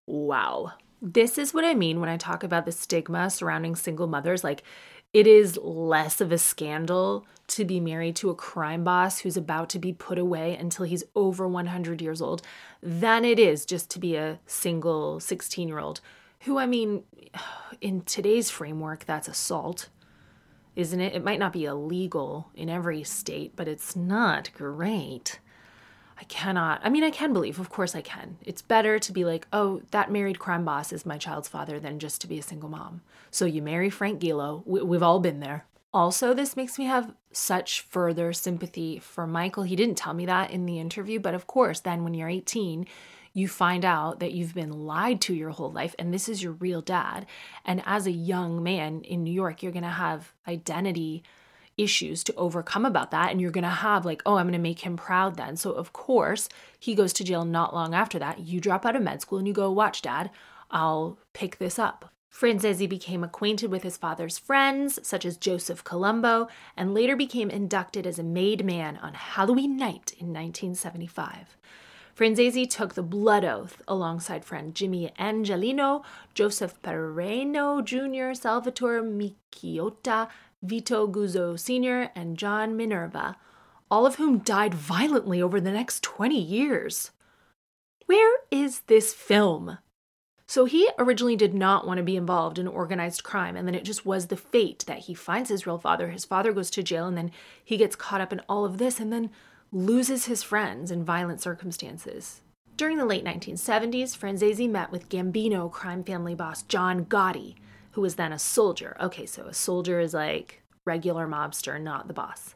Wow. 0.06 0.74
This 1.02 1.38
is 1.38 1.54
what 1.54 1.66
I 1.66 1.74
mean 1.74 2.00
when 2.00 2.10
I 2.10 2.18
talk 2.18 2.44
about 2.44 2.66
the 2.66 2.72
stigma 2.72 3.30
surrounding 3.30 3.76
single 3.76 4.08
mothers. 4.08 4.44
Like, 4.44 4.64
it 5.14 5.26
is 5.26 5.58
less 5.58 6.22
of 6.22 6.32
a 6.32 6.38
scandal 6.38 7.26
to 7.48 7.66
be 7.66 7.80
married 7.80 8.16
to 8.18 8.30
a 8.30 8.36
crime 8.36 8.84
boss 8.84 9.20
who's 9.20 9.38
about 9.38 9.70
to 9.70 9.80
be 9.80 9.92
put 9.92 10.20
away 10.20 10.56
until 10.56 10.86
he's 10.86 11.04
over 11.16 11.48
100 11.48 12.02
years 12.02 12.22
old 12.22 12.44
than 12.82 13.26
it 13.26 13.40
is 13.40 13.66
just 13.66 13.90
to 13.90 14.00
be 14.00 14.16
a 14.16 14.40
single 14.46 15.20
16 15.20 15.68
year 15.68 15.80
old 15.80 16.02
who, 16.42 16.58
I 16.58 16.66
mean, 16.66 17.04
in 17.82 18.02
today's 18.02 18.50
framework, 18.50 19.06
that's 19.06 19.28
assault, 19.28 19.90
isn't 20.76 21.02
it? 21.02 21.14
It 21.14 21.24
might 21.24 21.40
not 21.40 21.54
be 21.54 21.66
illegal 21.66 22.50
in 22.56 22.70
every 22.70 23.04
state, 23.04 23.54
but 23.56 23.68
it's 23.68 23.96
not 23.96 24.52
great. 24.54 25.40
I 26.20 26.26
cannot. 26.26 26.82
I 26.84 26.90
mean, 26.90 27.06
I 27.06 27.12
can 27.12 27.32
believe, 27.32 27.60
of 27.60 27.70
course 27.70 27.96
I 27.96 28.02
can. 28.02 28.38
It's 28.44 28.62
better 28.62 29.00
to 29.00 29.12
be 29.14 29.24
like, 29.24 29.48
oh, 29.54 29.82
that 29.92 30.12
married 30.12 30.38
crime 30.38 30.66
boss 30.66 30.92
is 30.92 31.06
my 31.06 31.18
child's 31.18 31.48
father 31.48 31.80
than 31.80 31.98
just 31.98 32.20
to 32.22 32.28
be 32.28 32.38
a 32.38 32.44
single 32.44 32.70
mom. 32.70 33.02
So 33.32 33.46
you 33.46 33.62
marry 33.62 33.90
Frank 33.90 34.20
Grillo. 34.20 34.64
We, 34.66 34.82
we've 34.82 35.04
all 35.04 35.20
been 35.20 35.40
there. 35.40 35.66
Also, 35.94 36.34
this 36.34 36.58
makes 36.58 36.78
me 36.78 36.86
have 36.86 37.14
such 37.32 37.82
further 37.82 38.34
sympathy 38.34 39.00
for 39.00 39.26
Michael. 39.26 39.64
He 39.64 39.78
didn't 39.78 39.96
tell 39.96 40.14
me 40.14 40.26
that 40.26 40.52
in 40.52 40.66
the 40.66 40.80
interview, 40.80 41.20
but 41.20 41.34
of 41.34 41.48
course, 41.48 41.80
then 41.80 42.04
when 42.04 42.14
you're 42.14 42.30
18, 42.30 42.86
you 43.34 43.48
find 43.48 43.86
out 43.86 44.20
that 44.20 44.34
you've 44.34 44.54
been 44.54 44.86
lied 44.86 45.22
to 45.22 45.34
your 45.34 45.52
whole 45.52 45.72
life 45.72 45.96
and 45.98 46.14
this 46.14 46.28
is 46.28 46.44
your 46.44 46.54
real 46.54 46.82
dad. 46.82 47.26
And 47.64 47.82
as 47.86 48.06
a 48.06 48.12
young 48.12 48.62
man 48.62 49.02
in 49.02 49.24
New 49.24 49.34
York, 49.34 49.64
you're 49.64 49.72
going 49.72 49.84
to 49.84 49.90
have 49.90 50.34
identity 50.48 51.24
issues 51.80 52.24
to 52.24 52.36
overcome 52.36 52.86
about 52.86 53.12
that 53.12 53.32
and 53.32 53.40
you're 53.40 53.52
going 53.52 53.64
to 53.64 53.70
have 53.70 54.06
like 54.06 54.22
oh 54.26 54.36
i'm 54.36 54.46
going 54.46 54.54
to 54.54 54.60
make 54.60 54.82
him 54.82 54.98
proud 54.98 55.36
then 55.36 55.56
so 55.56 55.72
of 55.72 55.94
course 55.94 56.50
he 56.80 56.96
goes 56.96 57.14
to 57.14 57.24
jail 57.24 57.46
not 57.46 57.74
long 57.74 57.94
after 57.94 58.20
that 58.20 58.40
you 58.40 58.60
drop 58.60 58.86
out 58.86 58.96
of 58.96 59.02
med 59.02 59.22
school 59.22 59.40
and 59.40 59.48
you 59.48 59.54
go 59.54 59.72
watch 59.72 60.02
dad 60.02 60.30
i'll 60.72 61.18
pick 61.34 61.58
this 61.58 61.80
up 61.80 62.12
Franzese 62.32 62.88
became 62.88 63.24
acquainted 63.24 63.72
with 63.72 63.82
his 63.82 63.98
father's 63.98 64.38
friends, 64.38 65.00
such 65.06 65.26
as 65.26 65.36
Joseph 65.36 65.84
Colombo, 65.84 66.48
and 66.78 66.94
later 66.94 67.16
became 67.16 67.50
inducted 67.50 68.06
as 68.06 68.20
a 68.20 68.24
made 68.24 68.64
man 68.64 68.98
on 68.98 69.16
Halloween 69.16 69.76
night 69.76 70.14
in 70.20 70.28
1975. 70.28 71.58
Franzese 72.20 72.70
took 72.70 72.96
the 72.96 73.02
blood 73.02 73.46
oath 73.46 73.82
alongside 73.88 74.44
friend 74.44 74.76
Jimmy 74.76 75.10
Angelino, 75.18 76.04
Joseph 76.34 76.80
Peraino 76.82 77.84
Jr., 77.84 78.34
Salvatore 78.34 79.02
Miciotta, 79.02 80.28
Vito 80.62 81.08
Guzzo 81.08 81.58
Sr., 81.58 82.12
and 82.16 82.38
John 82.38 82.76
Minerva, 82.76 83.38
all 83.90 84.06
of 84.06 84.16
whom 84.16 84.40
died 84.40 84.74
violently 84.74 85.42
over 85.42 85.60
the 85.60 85.72
next 85.72 86.04
20 86.04 86.40
years. 86.40 87.12
Where 88.06 88.38
is 88.52 88.82
this 88.88 89.14
film? 89.14 89.78
So 90.48 90.66
he 90.66 90.90
originally 90.98 91.36
did 91.36 91.54
not 91.54 91.86
want 91.86 92.00
to 92.00 92.04
be 92.04 92.18
involved 92.18 92.58
in 92.58 92.68
organized 92.68 93.24
crime, 93.24 93.56
and 93.56 93.68
then 93.68 93.76
it 93.76 93.86
just 93.86 94.06
was 94.06 94.28
the 94.28 94.36
fate 94.36 94.84
that 94.88 95.02
he 95.02 95.14
finds 95.14 95.50
his 95.50 95.68
real 95.68 95.78
father. 95.78 96.10
His 96.10 96.26
father 96.26 96.52
goes 96.52 96.72
to 96.72 96.82
jail, 96.82 97.06
and 97.06 97.16
then 97.16 97.32
he 97.64 97.78
gets 97.78 97.96
caught 97.96 98.20
up 98.20 98.34
in 98.34 98.42
all 98.50 98.66
of 98.66 98.80
this, 98.80 99.00
and 99.00 99.14
then 99.14 99.30
loses 99.72 100.26
his 100.26 100.42
friends 100.42 100.90
in 100.90 101.06
violent 101.06 101.40
circumstances. 101.40 102.42
During 102.78 102.98
the 102.98 103.06
late 103.06 103.24
1970s, 103.24 104.18
Franzese 104.18 104.68
met 104.68 104.92
with 104.92 105.10
Gambino 105.10 105.72
crime 105.72 106.04
family 106.04 106.34
boss 106.34 106.64
John 106.64 107.06
Gotti, 107.06 107.56
who 108.00 108.04
was 108.04 108.16
then 108.16 108.32
a 108.32 108.40
soldier. 108.40 108.96
Okay, 109.02 109.26
so 109.26 109.44
a 109.44 109.54
soldier 109.54 110.00
is 110.00 110.14
like 110.14 110.62
regular 110.86 111.28
mobster, 111.28 111.78
not 111.82 112.08
the 112.08 112.14
boss. 112.14 112.56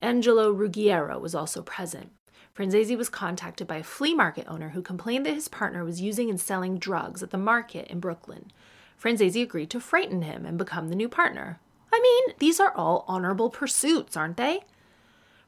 Angelo 0.00 0.52
Ruggiero 0.52 1.18
was 1.18 1.34
also 1.34 1.60
present. 1.60 2.12
Franzese 2.56 2.96
was 2.96 3.08
contacted 3.08 3.66
by 3.66 3.78
a 3.78 3.82
flea 3.82 4.14
market 4.14 4.46
owner 4.46 4.68
who 4.68 4.80
complained 4.80 5.26
that 5.26 5.34
his 5.34 5.48
partner 5.48 5.84
was 5.84 6.00
using 6.00 6.30
and 6.30 6.40
selling 6.40 6.78
drugs 6.78 7.20
at 7.20 7.30
the 7.30 7.36
market 7.36 7.88
in 7.88 7.98
Brooklyn. 7.98 8.52
Franzese 8.96 9.42
agreed 9.42 9.70
to 9.70 9.80
frighten 9.80 10.22
him 10.22 10.46
and 10.46 10.56
become 10.56 10.88
the 10.88 10.94
new 10.94 11.08
partner. 11.08 11.58
I 11.92 11.98
mean, 11.98 12.36
these 12.38 12.60
are 12.60 12.72
all 12.76 13.04
honorable 13.08 13.50
pursuits, 13.50 14.16
aren't 14.16 14.36
they? 14.36 14.60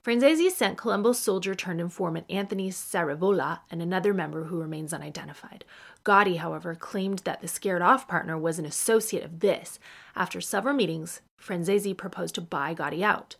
Franzese 0.06 0.52
sent 0.52 0.78
Colombo's 0.78 1.18
soldier 1.18 1.52
turned 1.56 1.80
informant 1.80 2.26
Anthony 2.30 2.70
Sarivola 2.70 3.58
and 3.72 3.82
another 3.82 4.14
member 4.14 4.44
who 4.44 4.60
remains 4.60 4.92
unidentified. 4.92 5.64
Gotti, 6.04 6.36
however, 6.36 6.76
claimed 6.76 7.18
that 7.24 7.40
the 7.40 7.48
scared 7.48 7.82
off 7.82 8.06
partner 8.06 8.38
was 8.38 8.60
an 8.60 8.66
associate 8.66 9.24
of 9.24 9.40
this. 9.40 9.80
After 10.14 10.40
several 10.40 10.76
meetings, 10.76 11.22
Franzese 11.44 11.96
proposed 11.96 12.36
to 12.36 12.40
buy 12.40 12.72
Gotti 12.72 13.02
out. 13.02 13.34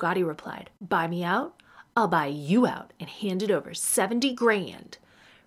Gotti 0.00 0.26
replied, 0.26 0.70
Buy 0.80 1.06
me 1.06 1.22
out? 1.22 1.62
I'll 1.96 2.08
buy 2.08 2.26
you 2.26 2.66
out, 2.66 2.92
and 2.98 3.08
handed 3.08 3.52
over 3.52 3.72
70 3.72 4.34
grand. 4.34 4.98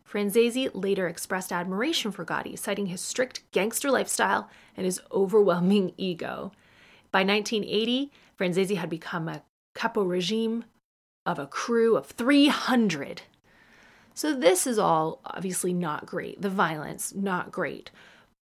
Franzese 0.09 0.71
later 0.73 1.09
expressed 1.09 1.51
admiration 1.51 2.13
for 2.13 2.23
Gotti, 2.23 2.57
citing 2.57 2.85
his 2.85 3.01
strict 3.01 3.43
gangster 3.51 3.91
lifestyle 3.91 4.49
and 4.77 4.85
his 4.85 5.01
overwhelming 5.11 5.91
ego. 5.97 6.53
By 7.11 7.25
1980, 7.25 8.09
Franzese 8.39 8.77
had 8.77 8.89
become 8.89 9.27
a 9.27 9.43
capo 9.73 10.03
regime 10.03 10.65
of 11.25 11.39
a 11.39 11.47
crew 11.47 11.95
of 11.95 12.07
300. 12.07 13.23
So 14.13 14.35
this 14.35 14.67
is 14.67 14.77
all 14.77 15.21
obviously 15.25 15.73
not 15.73 16.05
great. 16.05 16.41
The 16.41 16.49
violence, 16.49 17.13
not 17.15 17.51
great. 17.51 17.91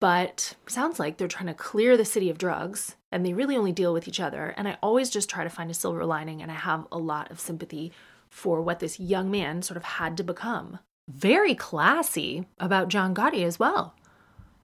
But 0.00 0.54
sounds 0.66 1.00
like 1.00 1.16
they're 1.16 1.26
trying 1.26 1.46
to 1.46 1.54
clear 1.54 1.96
the 1.96 2.04
city 2.04 2.28
of 2.28 2.38
drugs 2.38 2.96
and 3.10 3.24
they 3.24 3.32
really 3.32 3.56
only 3.56 3.72
deal 3.72 3.92
with 3.94 4.06
each 4.06 4.20
other. 4.20 4.54
And 4.56 4.68
I 4.68 4.76
always 4.82 5.10
just 5.10 5.30
try 5.30 5.42
to 5.42 5.50
find 5.50 5.70
a 5.70 5.74
silver 5.74 6.04
lining 6.04 6.42
and 6.42 6.50
I 6.50 6.54
have 6.54 6.86
a 6.92 6.98
lot 6.98 7.30
of 7.30 7.40
sympathy 7.40 7.92
for 8.30 8.60
what 8.60 8.80
this 8.80 9.00
young 9.00 9.30
man 9.30 9.62
sort 9.62 9.76
of 9.76 9.84
had 9.84 10.16
to 10.18 10.24
become. 10.24 10.78
Very 11.08 11.54
classy 11.54 12.46
about 12.58 12.88
John 12.88 13.14
Gotti 13.14 13.44
as 13.44 13.58
well. 13.58 13.94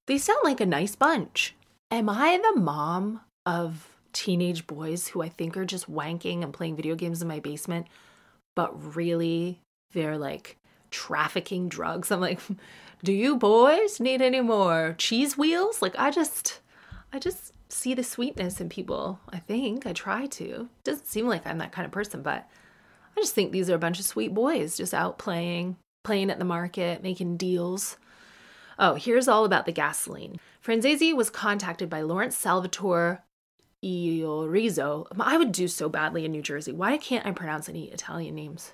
They 0.06 0.18
sound 0.18 0.40
like 0.42 0.60
a 0.60 0.66
nice 0.66 0.96
bunch. 0.96 1.54
Am 1.90 2.08
I 2.08 2.38
the 2.38 2.60
mom 2.60 3.20
of 3.46 3.91
teenage 4.12 4.66
boys 4.66 5.08
who 5.08 5.22
I 5.22 5.28
think 5.28 5.56
are 5.56 5.64
just 5.64 5.90
wanking 5.90 6.42
and 6.42 6.52
playing 6.52 6.76
video 6.76 6.94
games 6.94 7.22
in 7.22 7.28
my 7.28 7.40
basement, 7.40 7.86
but 8.54 8.96
really 8.96 9.60
they're 9.92 10.18
like 10.18 10.56
trafficking 10.90 11.68
drugs. 11.68 12.10
I'm 12.10 12.20
like, 12.20 12.40
do 13.02 13.12
you 13.12 13.36
boys 13.36 14.00
need 14.00 14.22
any 14.22 14.40
more 14.40 14.94
cheese 14.98 15.36
wheels? 15.36 15.82
Like 15.82 15.94
I 15.98 16.10
just 16.10 16.60
I 17.12 17.18
just 17.18 17.52
see 17.68 17.94
the 17.94 18.04
sweetness 18.04 18.60
in 18.60 18.68
people. 18.68 19.20
I 19.30 19.38
think 19.38 19.86
I 19.86 19.92
try 19.92 20.26
to. 20.26 20.68
Doesn't 20.84 21.06
seem 21.06 21.26
like 21.26 21.46
I'm 21.46 21.58
that 21.58 21.72
kind 21.72 21.86
of 21.86 21.92
person, 21.92 22.22
but 22.22 22.48
I 23.16 23.20
just 23.20 23.34
think 23.34 23.52
these 23.52 23.68
are 23.70 23.74
a 23.74 23.78
bunch 23.78 23.98
of 23.98 24.06
sweet 24.06 24.32
boys 24.32 24.76
just 24.76 24.94
out 24.94 25.18
playing, 25.18 25.76
playing 26.04 26.30
at 26.30 26.38
the 26.38 26.44
market, 26.44 27.02
making 27.02 27.36
deals. 27.36 27.96
Oh, 28.78 28.94
here's 28.94 29.28
all 29.28 29.44
about 29.44 29.66
the 29.66 29.72
gasoline. 29.72 30.38
Franzese 30.64 31.14
was 31.14 31.30
contacted 31.30 31.90
by 31.90 32.00
Lawrence 32.00 32.36
Salvatore 32.36 33.22
Iorizzo. 33.82 35.06
Um, 35.10 35.20
I 35.20 35.36
would 35.36 35.52
do 35.52 35.68
so 35.68 35.88
badly 35.88 36.24
in 36.24 36.32
New 36.32 36.42
Jersey. 36.42 36.72
Why 36.72 36.96
can't 36.96 37.26
I 37.26 37.32
pronounce 37.32 37.68
any 37.68 37.90
Italian 37.90 38.34
names? 38.34 38.72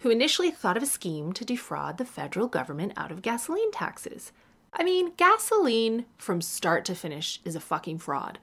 Who 0.00 0.10
initially 0.10 0.50
thought 0.50 0.76
of 0.76 0.82
a 0.82 0.86
scheme 0.86 1.32
to 1.34 1.44
defraud 1.44 1.98
the 1.98 2.04
federal 2.04 2.48
government 2.48 2.92
out 2.96 3.12
of 3.12 3.22
gasoline 3.22 3.70
taxes. 3.70 4.32
I 4.72 4.84
mean, 4.84 5.12
gasoline 5.16 6.06
from 6.16 6.40
start 6.40 6.84
to 6.86 6.94
finish 6.94 7.40
is 7.44 7.54
a 7.54 7.60
fucking 7.60 7.98
fraud. 7.98 8.38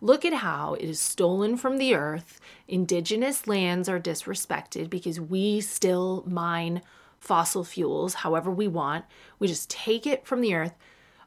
Look 0.00 0.24
at 0.24 0.32
how 0.32 0.74
it 0.74 0.88
is 0.88 1.00
stolen 1.00 1.56
from 1.56 1.78
the 1.78 1.94
earth. 1.94 2.40
Indigenous 2.66 3.46
lands 3.46 3.88
are 3.88 4.00
disrespected 4.00 4.90
because 4.90 5.20
we 5.20 5.60
still 5.60 6.24
mine 6.26 6.82
fossil 7.18 7.64
fuels 7.64 8.14
however 8.14 8.50
we 8.50 8.68
want. 8.68 9.04
We 9.38 9.48
just 9.48 9.70
take 9.70 10.06
it 10.06 10.26
from 10.26 10.40
the 10.40 10.54
earth 10.54 10.74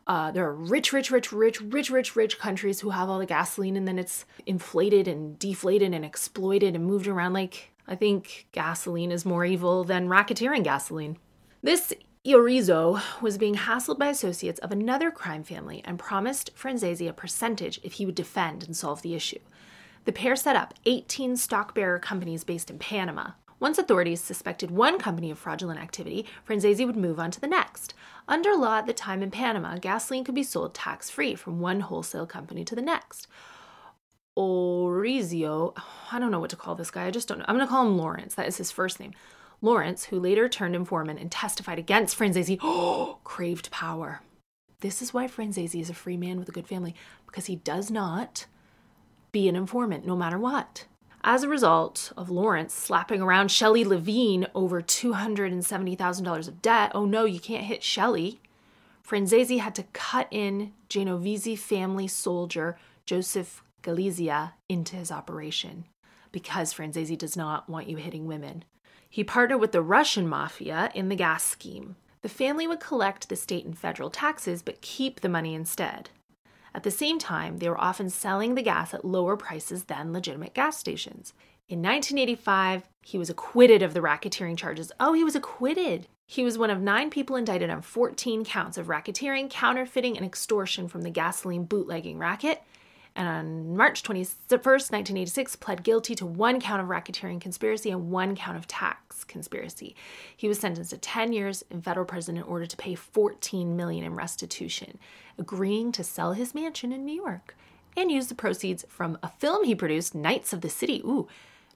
Uh, 0.08 0.32
there 0.32 0.46
are 0.46 0.56
rich, 0.56 0.92
rich, 0.92 1.12
rich, 1.12 1.32
rich, 1.32 1.62
rich, 1.62 1.90
rich, 1.90 2.16
rich 2.16 2.40
countries 2.40 2.82
who 2.82 2.90
have 2.90 3.10
all 3.10 3.20
the 3.20 3.26
gasoline 3.26 3.78
and 3.78 3.88
then 3.88 4.00
it's 4.00 4.26
inflated 4.46 5.08
and 5.08 5.38
deflated 5.38 5.94
and 5.94 6.04
exploited 6.04 6.76
and 6.76 6.86
moved 6.86 7.08
around. 7.08 7.34
Like, 7.34 7.72
I 7.88 7.96
think 7.96 8.48
gasoline 8.52 9.12
is 9.12 9.26
more 9.26 9.46
evil 9.46 9.84
than 9.84 10.08
racketeering 10.08 10.64
gasoline. 10.64 11.18
This 11.62 11.94
Iorizzo 12.26 13.02
was 13.22 13.38
being 13.38 13.56
hassled 13.56 13.98
by 13.98 14.08
associates 14.08 14.60
of 14.60 14.72
another 14.72 15.10
crime 15.10 15.44
family 15.44 15.82
and 15.86 15.98
promised 15.98 16.56
Franzese 16.56 17.10
a 17.10 17.14
percentage 17.14 17.80
if 17.84 17.94
he 17.94 18.06
would 18.06 18.16
defend 18.16 18.64
and 18.64 18.78
solve 18.78 19.02
the 19.02 19.16
issue. 19.16 19.40
The 20.06 20.12
pair 20.12 20.36
set 20.36 20.56
up 20.56 20.74
18 20.86 21.36
stock 21.36 21.74
bearer 21.74 22.00
companies 22.00 22.44
based 22.44 22.70
in 22.70 22.80
Panama. 22.80 23.32
Once 23.62 23.78
authorities 23.78 24.20
suspected 24.20 24.72
one 24.72 24.98
company 24.98 25.30
of 25.30 25.38
fraudulent 25.38 25.80
activity, 25.80 26.26
Franzese 26.50 26.84
would 26.84 26.96
move 26.96 27.20
on 27.20 27.30
to 27.30 27.40
the 27.40 27.46
next. 27.46 27.94
Under 28.28 28.56
law 28.56 28.80
at 28.80 28.88
the 28.88 28.94
time 28.94 29.22
in 29.22 29.30
Panama, 29.30 29.78
gasoline 29.78 30.24
could 30.24 30.34
be 30.34 30.42
sold 30.42 30.74
tax 30.74 31.12
free 31.12 31.36
from 31.36 31.60
one 31.60 31.82
wholesale 31.82 32.26
company 32.26 32.66
to 32.66 32.74
the 32.74 32.82
next. 32.82 33.28
Orizio, 34.36 35.80
I 36.12 36.18
don't 36.18 36.32
know 36.32 36.40
what 36.40 36.50
to 36.50 36.56
call 36.56 36.74
this 36.74 36.90
guy, 36.90 37.06
I 37.06 37.12
just 37.12 37.28
don't 37.28 37.38
know. 37.38 37.46
I'm 37.48 37.56
going 37.56 37.68
to 37.68 37.70
call 37.70 37.86
him 37.86 38.00
Lawrence, 38.00 38.34
that 38.34 38.48
is 38.48 38.58
his 38.58 38.72
first 38.72 39.00
name. 39.00 39.14
Lawrence, 39.62 40.06
who 40.06 40.20
later 40.20 40.50
turned 40.50 40.76
informant 40.76 41.20
and 41.20 41.32
testified 41.32 41.78
against 41.78 42.18
Franzese, 42.18 42.58
craved 43.24 43.70
power. 43.70 44.22
This 44.80 45.04
is 45.04 45.14
why 45.14 45.28
Franzese 45.28 45.80
is 45.80 45.92
a 45.92 45.94
free 45.94 46.18
man 46.18 46.40
with 46.40 46.50
a 46.50 46.52
good 46.52 46.68
family, 46.68 46.96
because 47.28 47.46
he 47.46 47.58
does 47.58 47.92
not 47.92 48.48
be 49.32 49.48
an 49.48 49.56
informant 49.56 50.04
no 50.04 50.16
matter 50.16 50.40
what. 50.40 50.86
As 51.24 51.44
a 51.44 51.50
result 51.50 52.12
of 52.18 52.32
Lawrence 52.32 52.74
slapping 52.74 53.22
around 53.22 53.52
Shelley 53.52 53.86
Levine 53.86 54.48
over 54.56 54.82
$270,000 54.82 56.48
of 56.48 56.62
debt, 56.64 56.92
oh 56.96 57.06
no, 57.06 57.26
you 57.26 57.40
can't 57.40 57.66
hit 57.66 57.84
Shelley. 57.84 58.40
Franzese 59.08 59.60
had 59.60 59.76
to 59.76 59.84
cut 59.94 60.28
in 60.32 60.74
Genovese 60.90 61.60
family 61.62 62.08
soldier 62.08 62.78
Joseph 63.06 63.64
Galizia 63.84 64.54
into 64.68 64.96
his 64.96 65.12
operation 65.12 65.86
because 66.32 66.74
Franzese 66.74 67.18
does 67.18 67.38
not 67.38 67.70
want 67.70 67.88
you 67.88 67.98
hitting 67.98 68.26
women. 68.26 68.64
He 69.08 69.24
partnered 69.24 69.60
with 69.60 69.74
the 69.74 69.82
Russian 69.82 70.28
mafia 70.28 70.90
in 70.96 71.10
the 71.10 71.16
gas 71.16 71.44
scheme. 71.44 71.98
The 72.24 72.30
family 72.30 72.66
would 72.66 72.80
collect 72.80 73.30
the 73.30 73.36
state 73.36 73.66
and 73.66 73.78
federal 73.78 74.10
taxes 74.10 74.64
but 74.64 74.82
keep 74.82 75.20
the 75.20 75.30
money 75.30 75.54
instead. 75.54 76.10
At 76.74 76.84
the 76.84 76.92
same 76.92 77.20
time, 77.20 77.58
they 77.58 77.70
were 77.70 77.80
often 77.80 78.10
selling 78.10 78.56
the 78.56 78.62
gas 78.62 78.94
at 78.94 79.04
lower 79.04 79.36
prices 79.36 79.86
than 79.86 80.14
legitimate 80.14 80.54
gas 80.54 80.78
stations. 80.78 81.34
In 81.68 81.80
1985, 81.80 82.84
he 83.02 83.18
was 83.18 83.30
acquitted 83.30 83.82
of 83.82 83.94
the 83.94 84.02
racketeering 84.02 84.58
charges. 84.58 84.92
Oh, 85.00 85.14
he 85.14 85.24
was 85.24 85.36
acquitted. 85.36 86.08
He 86.28 86.44
was 86.44 86.58
one 86.58 86.70
of 86.70 86.82
nine 86.82 87.10
people 87.10 87.36
indicted 87.36 87.70
on 87.70 87.82
14 87.82 88.46
counts 88.46 88.78
of 88.78 88.88
racketeering, 88.88 89.50
counterfeiting, 89.50 90.16
and 90.16 90.26
extortion 90.26 90.88
from 90.88 91.02
the 91.02 91.10
gasoline 91.10 91.66
bootlegging 91.66 92.18
racket 92.18 92.62
and 93.16 93.28
on 93.28 93.76
March 93.76 94.04
21st, 94.04 94.50
1986, 94.50 95.56
pled 95.58 95.84
guilty 95.84 96.16
to 96.16 96.26
one 96.26 96.62
count 96.62 96.82
of 96.82 96.88
racketeering 96.88 97.42
conspiracy 97.42 97.92
and 97.92 98.10
one 98.10 98.36
count 98.36 98.58
of 98.58 98.68
tax 98.68 99.24
conspiracy. 99.26 99.96
He 100.36 100.48
was 100.48 100.60
sentenced 100.60 100.92
to 100.92 100.98
10 100.98 101.34
years 101.34 101.64
in 101.70 101.82
federal 101.82 102.06
prison 102.06 102.38
in 102.38 102.44
order 102.44 102.66
to 102.66 102.78
pay 102.78 102.96
14 102.96 103.76
million 103.76 104.06
in 104.06 104.16
restitution, 104.16 104.98
agreeing 105.38 105.92
to 105.92 106.04
sell 106.04 106.34
his 106.34 106.56
mansion 106.56 106.94
in 106.94 107.06
New 107.06 107.16
York 107.16 107.56
and 107.98 108.12
use 108.12 108.28
the 108.28 108.36
proceeds 108.36 108.86
from 108.88 109.18
a 109.22 109.30
film 109.30 109.66
he 109.66 109.76
produced, 109.76 110.16
Knights 110.16 110.54
of 110.54 110.62
the 110.62 110.70
City. 110.70 111.02
Ooh, 111.04 111.28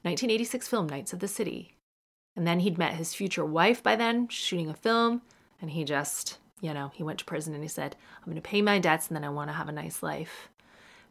1986 0.03 0.67
film 0.67 0.87
Knights 0.87 1.11
of 1.11 1.19
the 1.19 1.27
City. 1.27 1.73
And 2.35 2.47
then 2.47 2.61
he'd 2.61 2.77
met 2.77 2.93
his 2.93 3.13
future 3.13 3.45
wife 3.45 3.83
by 3.83 3.95
then, 3.95 4.27
shooting 4.29 4.69
a 4.69 4.73
film, 4.73 5.21
and 5.61 5.71
he 5.71 5.83
just, 5.83 6.37
you 6.61 6.73
know, 6.73 6.91
he 6.93 7.03
went 7.03 7.19
to 7.19 7.25
prison 7.25 7.53
and 7.53 7.63
he 7.63 7.69
said, 7.69 7.95
I'm 8.17 8.25
going 8.25 8.35
to 8.35 8.41
pay 8.41 8.61
my 8.61 8.79
debts 8.79 9.07
and 9.07 9.15
then 9.15 9.23
I 9.23 9.29
want 9.29 9.49
to 9.49 9.53
have 9.55 9.69
a 9.69 9.73
nice 9.73 10.01
life. 10.01 10.49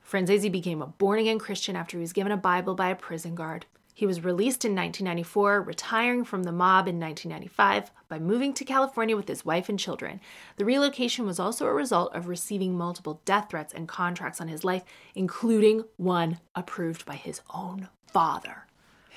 Franzese 0.08 0.52
became 0.52 0.82
a 0.82 0.86
born 0.86 1.18
again 1.18 1.38
Christian 1.38 1.76
after 1.76 1.96
he 1.96 2.02
was 2.02 2.12
given 2.12 2.32
a 2.32 2.36
Bible 2.36 2.74
by 2.74 2.90
a 2.90 2.96
prison 2.96 3.34
guard. 3.34 3.66
He 3.96 4.06
was 4.06 4.24
released 4.24 4.64
in 4.64 4.74
1994, 4.74 5.62
retiring 5.62 6.24
from 6.24 6.42
the 6.42 6.50
mob 6.50 6.88
in 6.88 6.98
1995 6.98 7.92
by 8.08 8.18
moving 8.18 8.52
to 8.54 8.64
California 8.64 9.16
with 9.16 9.28
his 9.28 9.44
wife 9.44 9.68
and 9.68 9.78
children. 9.78 10.20
The 10.56 10.64
relocation 10.64 11.24
was 11.24 11.38
also 11.38 11.66
a 11.66 11.72
result 11.72 12.12
of 12.12 12.26
receiving 12.26 12.76
multiple 12.76 13.22
death 13.24 13.50
threats 13.50 13.72
and 13.72 13.86
contracts 13.86 14.40
on 14.40 14.48
his 14.48 14.64
life, 14.64 14.82
including 15.14 15.84
one 15.96 16.40
approved 16.56 17.06
by 17.06 17.14
his 17.14 17.40
own 17.50 17.88
father, 18.08 18.66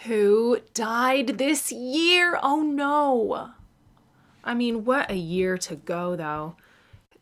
who 0.05 0.59
died 0.75 1.39
this 1.39 1.71
year. 1.71 2.39
Oh 2.43 2.61
no! 2.61 3.49
I 4.43 4.53
mean, 4.53 4.85
what 4.85 5.09
a 5.09 5.15
year 5.15 5.57
to 5.57 5.75
go, 5.75 6.15
though. 6.15 6.55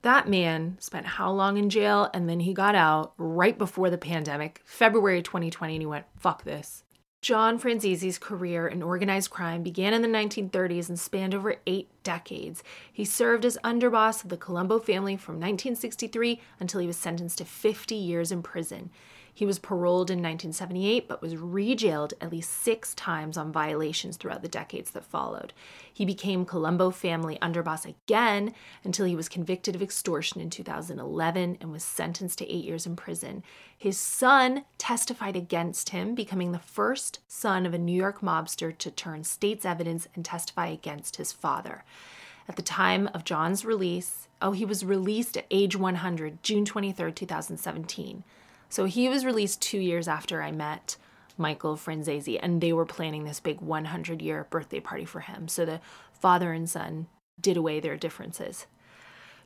That 0.06 0.30
man 0.30 0.78
spent 0.80 1.08
how 1.08 1.32
long 1.32 1.58
in 1.58 1.72
jail 1.72 2.12
and 2.14 2.30
then 2.30 2.42
he 2.42 2.54
got 2.54 2.76
out 2.76 3.14
right 3.18 3.58
before 3.58 3.90
the 3.90 3.98
pandemic, 3.98 4.62
February 4.64 5.24
2020, 5.24 5.74
and 5.74 5.82
he 5.82 5.88
went, 5.88 6.06
fuck 6.16 6.44
this. 6.44 6.84
John 7.24 7.58
Franzese's 7.58 8.20
career 8.20 8.68
in 8.68 8.84
organized 8.84 9.32
crime 9.32 9.64
began 9.64 9.96
in 9.96 10.04
the 10.04 10.08
1930s 10.08 10.90
and 10.90 11.00
spanned 11.00 11.34
over 11.34 11.56
eight 11.66 11.90
decades. 12.04 12.62
He 12.94 13.04
served 13.04 13.46
as 13.46 13.58
underboss 13.64 14.24
of 14.24 14.30
the 14.30 14.38
Colombo 14.38 14.78
family 14.78 15.18
from 15.18 15.38
1963 15.38 16.40
until 16.60 16.82
he 16.82 16.86
was 16.86 16.98
sentenced 16.98 17.40
to 17.40 17.46
50 17.46 17.96
years 17.96 18.32
in 18.32 18.44
prison. 18.44 18.92
He 19.38 19.46
was 19.46 19.60
paroled 19.60 20.10
in 20.10 20.20
1978 20.20 21.10
but 21.10 21.22
was 21.22 21.36
rejailed 21.36 22.14
at 22.22 22.32
least 22.32 22.50
six 22.52 22.96
times 22.96 23.38
on 23.38 23.52
violations 23.52 24.16
throughout 24.16 24.42
the 24.42 24.48
decades 24.48 24.92
that 24.92 25.04
followed. 25.04 25.52
He 25.94 26.06
became 26.06 26.46
Colombo 26.46 26.90
family 26.90 27.38
underboss 27.42 27.86
again 27.86 28.54
until 28.86 29.06
he 29.06 29.16
was 29.16 29.28
convicted 29.28 29.76
of 29.76 29.82
extortion 29.82 30.40
in 30.40 30.50
2011 30.50 31.58
and 31.60 31.72
was 31.74 31.84
sentenced 31.84 32.38
to 32.38 32.50
eight 32.50 32.64
years 32.64 32.86
in 32.86 32.96
prison. 32.96 33.44
His 33.78 33.98
son 34.00 34.64
testified 34.78 35.36
against 35.36 35.90
him, 35.90 36.16
becoming 36.16 36.54
the 36.54 36.60
first 36.60 37.20
son 37.28 37.66
of 37.66 37.74
a 37.74 37.78
New 37.78 37.96
York 37.96 38.22
mobster 38.22 38.76
to 38.78 38.90
turn 38.90 39.26
state's 39.26 39.66
evidence 39.66 40.08
and 40.16 40.24
testify 40.24 40.68
against 40.68 41.18
his 41.18 41.34
father. 41.34 41.84
At 42.48 42.56
the 42.56 42.62
time 42.62 43.10
of 43.14 43.26
John's 43.26 43.66
release, 43.66 44.30
oh, 44.42 44.54
he 44.54 44.64
was 44.64 44.86
released 44.86 45.36
at 45.36 45.46
age 45.52 45.76
100, 45.76 46.42
June 46.42 46.64
23, 46.64 47.12
2017. 47.12 48.24
So 48.76 48.84
he 48.84 49.08
was 49.08 49.24
released 49.24 49.62
two 49.62 49.80
years 49.80 50.06
after 50.06 50.42
I 50.42 50.52
met 50.52 50.98
Michael 51.38 51.78
Franzese, 51.78 52.38
and 52.44 52.60
they 52.60 52.74
were 52.74 52.86
planning 52.86 53.24
this 53.24 53.40
big 53.40 53.62
100 53.62 54.22
year 54.22 54.48
birthday 54.50 54.82
party 54.82 55.06
for 55.06 55.22
him. 55.22 55.48
So 55.48 55.64
the 55.64 55.80
father 56.12 56.52
and 56.52 56.70
son 56.70 57.08
did 57.40 57.56
away 57.56 57.80
their 57.80 57.96
differences. 57.96 58.66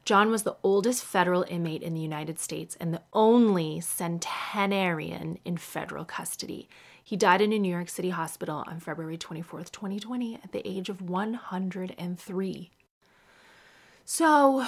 John 0.03 0.31
was 0.31 0.41
the 0.41 0.55
oldest 0.63 1.05
federal 1.05 1.45
inmate 1.47 1.83
in 1.83 1.93
the 1.93 2.01
United 2.01 2.39
States 2.39 2.75
and 2.79 2.91
the 2.91 3.03
only 3.13 3.79
centenarian 3.81 5.37
in 5.45 5.57
federal 5.57 6.05
custody. 6.05 6.67
He 7.03 7.15
died 7.15 7.39
in 7.39 7.53
a 7.53 7.59
New 7.59 7.71
York 7.71 7.89
City 7.89 8.09
hospital 8.09 8.63
on 8.65 8.79
February 8.79 9.19
24th, 9.19 9.71
2020, 9.71 10.39
at 10.43 10.53
the 10.53 10.67
age 10.67 10.89
of 10.89 11.07
103. 11.07 12.71
So 14.05 14.65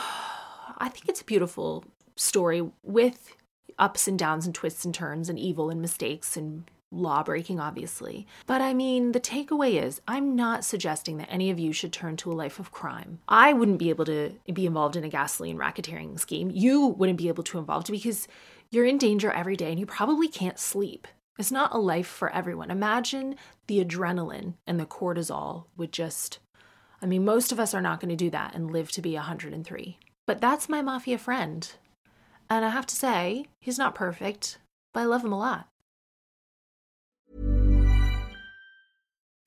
I 0.78 0.90
think 0.90 1.10
it's 1.10 1.22
a 1.22 1.26
beautiful 1.26 1.84
story 2.16 2.62
with 2.84 3.36
ups 3.82 4.08
and 4.08 4.18
downs 4.18 4.46
and 4.46 4.56
twists 4.56 4.86
and 4.86 4.96
turns 4.96 5.28
and 5.28 5.38
evil 5.38 5.70
and 5.70 5.82
mistakes 5.82 6.38
and 6.38 6.64
law 6.92 7.24
breaking, 7.24 7.60
obviously. 7.60 8.28
But 8.46 8.62
I 8.62 8.74
mean, 8.74 9.14
the 9.14 9.20
takeaway 9.20 9.82
is 9.82 10.02
I'm 10.08 10.36
not 10.36 10.64
suggesting 10.64 11.18
that 11.18 11.32
any 11.32 11.50
of 11.50 11.60
you 11.60 11.74
should 11.74 11.94
turn 11.94 12.18
to 12.18 12.32
a 12.32 12.34
life 12.34 12.60
of 12.60 12.72
crime. 12.72 13.20
I 13.28 13.54
wouldn't 13.54 13.80
be 13.80 13.90
able 13.90 14.06
to 14.06 14.34
be 14.54 14.66
involved 14.66 14.96
in 14.96 15.04
a 15.04 15.10
gasoline 15.10 15.58
racketeering 15.58 16.20
scheme. 16.20 16.52
You 16.54 16.88
wouldn't 16.88 17.18
be 17.18 17.30
able 17.30 17.44
to 17.44 17.58
involved 17.58 17.90
because 17.90 18.28
you're 18.70 18.86
in 18.86 18.98
danger 18.98 19.32
every 19.32 19.56
day 19.56 19.72
and 19.72 19.80
you 19.80 19.86
probably 19.86 20.28
can't 20.28 20.60
sleep. 20.60 21.08
It's 21.40 21.52
not 21.52 21.74
a 21.74 21.80
life 21.80 22.08
for 22.08 22.32
everyone. 22.32 22.70
Imagine 22.70 23.36
the 23.68 23.84
adrenaline 23.84 24.56
and 24.68 24.80
the 24.80 24.86
cortisol 24.86 25.66
would 25.78 25.92
just. 25.92 26.40
I 27.02 27.08
mean, 27.08 27.26
most 27.26 27.52
of 27.52 27.60
us 27.60 27.74
are 27.74 27.82
not 27.82 28.00
going 28.00 28.10
to 28.10 28.16
do 28.16 28.30
that 28.30 28.54
and 28.54 28.70
live 28.70 28.92
to 28.92 29.02
be 29.02 29.16
103. 29.16 29.98
But 30.28 30.40
that's 30.40 30.70
my 30.70 30.84
mafia 30.84 31.18
friend. 31.18 31.68
And 32.52 32.66
I 32.66 32.70
have 32.70 32.86
to 32.88 32.96
say, 32.98 33.46
he's 33.62 33.78
not 33.78 33.96
perfect, 33.96 34.60
but 34.94 35.00
I 35.00 35.06
love 35.06 35.24
him 35.24 35.32
a 35.32 35.38
lot. 35.38 35.68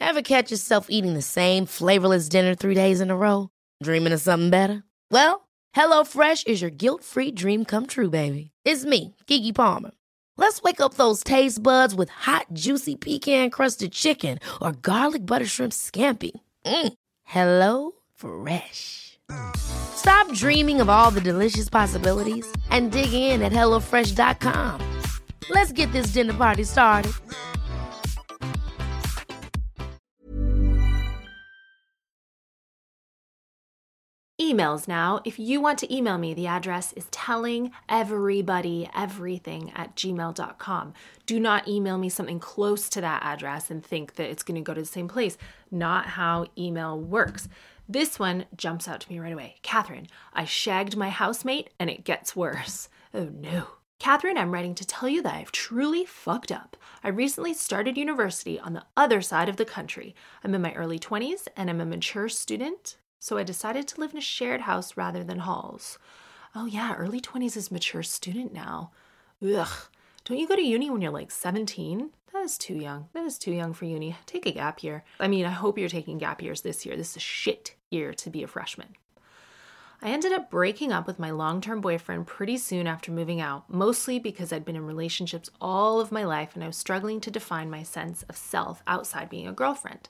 Ever 0.01 0.23
catch 0.23 0.51
yourself 0.51 0.87
eating 0.88 1.12
the 1.12 1.21
same 1.21 1.67
flavorless 1.67 2.31
dinner 2.31 2.55
three 2.55 2.75
days 2.75 3.03
in 3.03 3.11
a 3.11 3.17
row? 3.17 3.51
Dreaming 3.83 4.14
of 4.14 4.23
something 4.23 4.49
better? 4.49 4.85
Well, 5.11 5.47
HelloFresh 5.77 6.47
is 6.47 6.62
your 6.62 6.71
guilt 6.71 7.05
free 7.05 7.31
dream 7.31 7.67
come 7.67 7.87
true, 7.87 8.09
baby. 8.09 8.53
It's 8.64 8.87
me, 8.87 9.14
Keke 9.27 9.55
Palmer. 9.55 9.90
Let's 10.38 10.62
wake 10.62 10.81
up 10.81 10.95
those 10.95 11.23
taste 11.23 11.62
buds 11.62 11.95
with 11.95 12.09
hot, 12.09 12.47
juicy 12.55 12.97
pecan 12.97 13.51
crusted 13.51 13.93
chicken 13.93 14.38
or 14.62 14.73
garlic 14.73 15.27
butter 15.27 15.47
shrimp 15.47 15.75
scampi. 15.75 16.33
Mm. 16.64 16.95
Hello 17.25 17.93
Fresh. 18.14 19.13
Stop 19.56 20.30
dreaming 20.32 20.80
of 20.80 20.88
all 20.88 21.10
the 21.10 21.20
delicious 21.20 21.68
possibilities 21.68 22.46
and 22.70 22.92
dig 22.92 23.12
in 23.12 23.42
at 23.42 23.52
HelloFresh.com. 23.52 24.80
Let's 25.50 25.72
get 25.72 25.90
this 25.92 26.08
dinner 26.08 26.34
party 26.34 26.64
started. 26.64 27.12
emails 34.54 34.87
now. 34.87 35.20
If 35.24 35.38
you 35.38 35.60
want 35.60 35.78
to 35.80 35.94
email 35.94 36.18
me, 36.18 36.34
the 36.34 36.46
address 36.46 36.92
is 36.92 37.06
telling 37.10 37.72
everybody 37.88 38.88
everything 38.94 39.72
at 39.74 39.96
gmail.com. 39.96 40.94
Do 41.26 41.40
not 41.40 41.66
email 41.66 41.98
me 41.98 42.08
something 42.08 42.38
close 42.38 42.88
to 42.90 43.00
that 43.00 43.22
address 43.22 43.70
and 43.70 43.84
think 43.84 44.14
that 44.14 44.30
it's 44.30 44.42
going 44.42 44.56
to 44.56 44.60
go 44.60 44.74
to 44.74 44.80
the 44.80 44.87
same 44.87 45.08
place. 45.08 45.38
Not 45.70 46.06
how 46.06 46.46
email 46.58 46.98
works. 46.98 47.48
This 47.88 48.18
one 48.18 48.47
jumps 48.57 48.88
out 48.88 49.01
to 49.01 49.12
me 49.12 49.18
right 49.18 49.33
away. 49.33 49.57
Katherine, 49.62 50.07
I 50.33 50.44
shagged 50.44 50.97
my 50.97 51.11
housemate 51.11 51.70
and 51.79 51.90
it 51.90 52.05
gets 52.05 52.37
worse. 52.37 52.88
Oh 53.16 53.31
no. 53.33 53.68
Katherine, 54.01 54.37
I'm 54.37 54.51
writing 54.53 54.75
to 54.75 54.85
tell 54.85 55.09
you 55.09 55.23
that 55.23 55.37
I've 55.37 55.53
truly 55.53 56.05
fucked 56.05 56.51
up. 56.51 56.77
I 57.05 57.11
recently 57.11 57.55
started 57.55 57.97
university 57.97 58.59
on 58.59 58.73
the 58.73 58.83
other 58.97 59.23
side 59.23 59.49
of 59.49 59.57
the 59.57 59.64
country. 59.64 60.16
I'm 60.42 60.53
in 60.53 60.62
my 60.62 60.75
early 60.75 60.99
20s 60.99 61.47
and 61.57 61.70
I'm 61.70 61.81
a 61.81 61.87
mature 61.87 62.29
student, 62.29 62.97
so 63.20 63.38
I 63.38 63.44
decided 63.44 63.87
to 63.87 64.01
live 64.01 64.11
in 64.11 64.18
a 64.18 64.20
shared 64.20 64.62
house 64.62 64.97
rather 64.97 65.23
than 65.23 65.38
halls. 65.38 65.97
Oh, 66.57 66.66
yeah, 66.66 66.97
early 66.97 67.20
20s 67.20 67.57
is 67.57 67.70
mature 67.70 68.03
student 68.03 68.53
now. 68.53 68.90
Ugh. 69.40 69.68
Don't 70.25 70.38
you 70.38 70.49
go 70.49 70.57
to 70.57 70.62
uni 70.62 70.90
when 70.90 71.01
you're 71.01 71.12
like 71.12 71.31
17? 71.31 72.11
That 72.35 72.42
is 72.42 72.59
too 72.59 72.75
young. 72.75 73.09
That 73.12 73.25
is 73.25 73.38
too 73.38 73.53
young 73.53 73.73
for 73.75 73.85
uni. 73.85 74.16
Take 74.27 74.44
a 74.44 74.51
gap 74.51 74.83
year. 74.83 75.05
I 75.20 75.29
mean, 75.29 75.47
I 75.47 75.51
hope 75.51 75.79
you're 75.79 75.88
taking 75.88 76.18
gap 76.18 76.42
years 76.42 76.62
this 76.62 76.85
year. 76.85 76.97
This 76.97 77.12
is 77.12 77.16
a 77.18 77.20
shit 77.20 77.77
year 77.90 78.12
to 78.12 78.29
be 78.29 78.42
a 78.42 78.49
freshman. 78.49 78.97
I 80.03 80.09
ended 80.09 80.33
up 80.33 80.51
breaking 80.51 80.90
up 80.90 81.07
with 81.07 81.20
my 81.20 81.31
long 81.31 81.61
term 81.61 81.81
boyfriend 81.81 82.27
pretty 82.27 82.59
soon 82.59 82.88
after 82.88 83.12
moving 83.12 83.40
out, 83.40 83.70
mostly 83.70 84.18
because 84.18 84.53
I'd 84.53 84.64
been 84.64 84.75
in 84.75 84.85
relationships 84.85 85.49
all 85.61 86.01
of 86.01 86.11
my 86.11 86.25
life 86.25 86.57
and 86.57 86.64
I 86.64 86.66
was 86.66 86.77
struggling 86.77 87.20
to 87.20 87.31
define 87.31 87.70
my 87.70 87.85
sense 87.85 88.25
of 88.25 88.37
self 88.37 88.83
outside 88.88 89.31
being 89.31 89.47
a 89.47 89.53
girlfriend. 89.53 90.09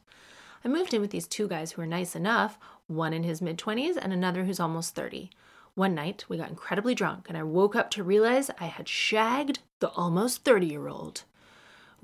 I 0.65 0.69
moved 0.69 0.95
in 0.95 1.03
with 1.03 1.11
these 1.11 1.29
two 1.29 1.47
guys 1.47 1.73
who 1.73 1.83
were 1.83 1.87
nice 1.87 2.17
enough, 2.17 2.59
one 2.87 3.13
in 3.13 3.25
his 3.25 3.43
mid 3.43 3.59
20s 3.59 3.99
and 4.01 4.15
another 4.15 4.45
who's 4.45 4.59
almost 4.59 4.95
30. 4.95 5.29
One 5.75 5.95
night, 5.95 6.25
we 6.31 6.39
got 6.39 6.49
incredibly 6.49 6.95
drunk, 6.95 7.27
and 7.29 7.37
I 7.37 7.43
woke 7.43 7.77
up 7.77 7.91
to 7.91 8.03
realize 8.03 8.51
I 8.59 8.67
had 8.67 8.89
shagged 8.89 9.59
the 9.81 9.91
almost 9.91 10.43
30 10.43 10.67
year 10.67 10.89
old. 10.89 11.25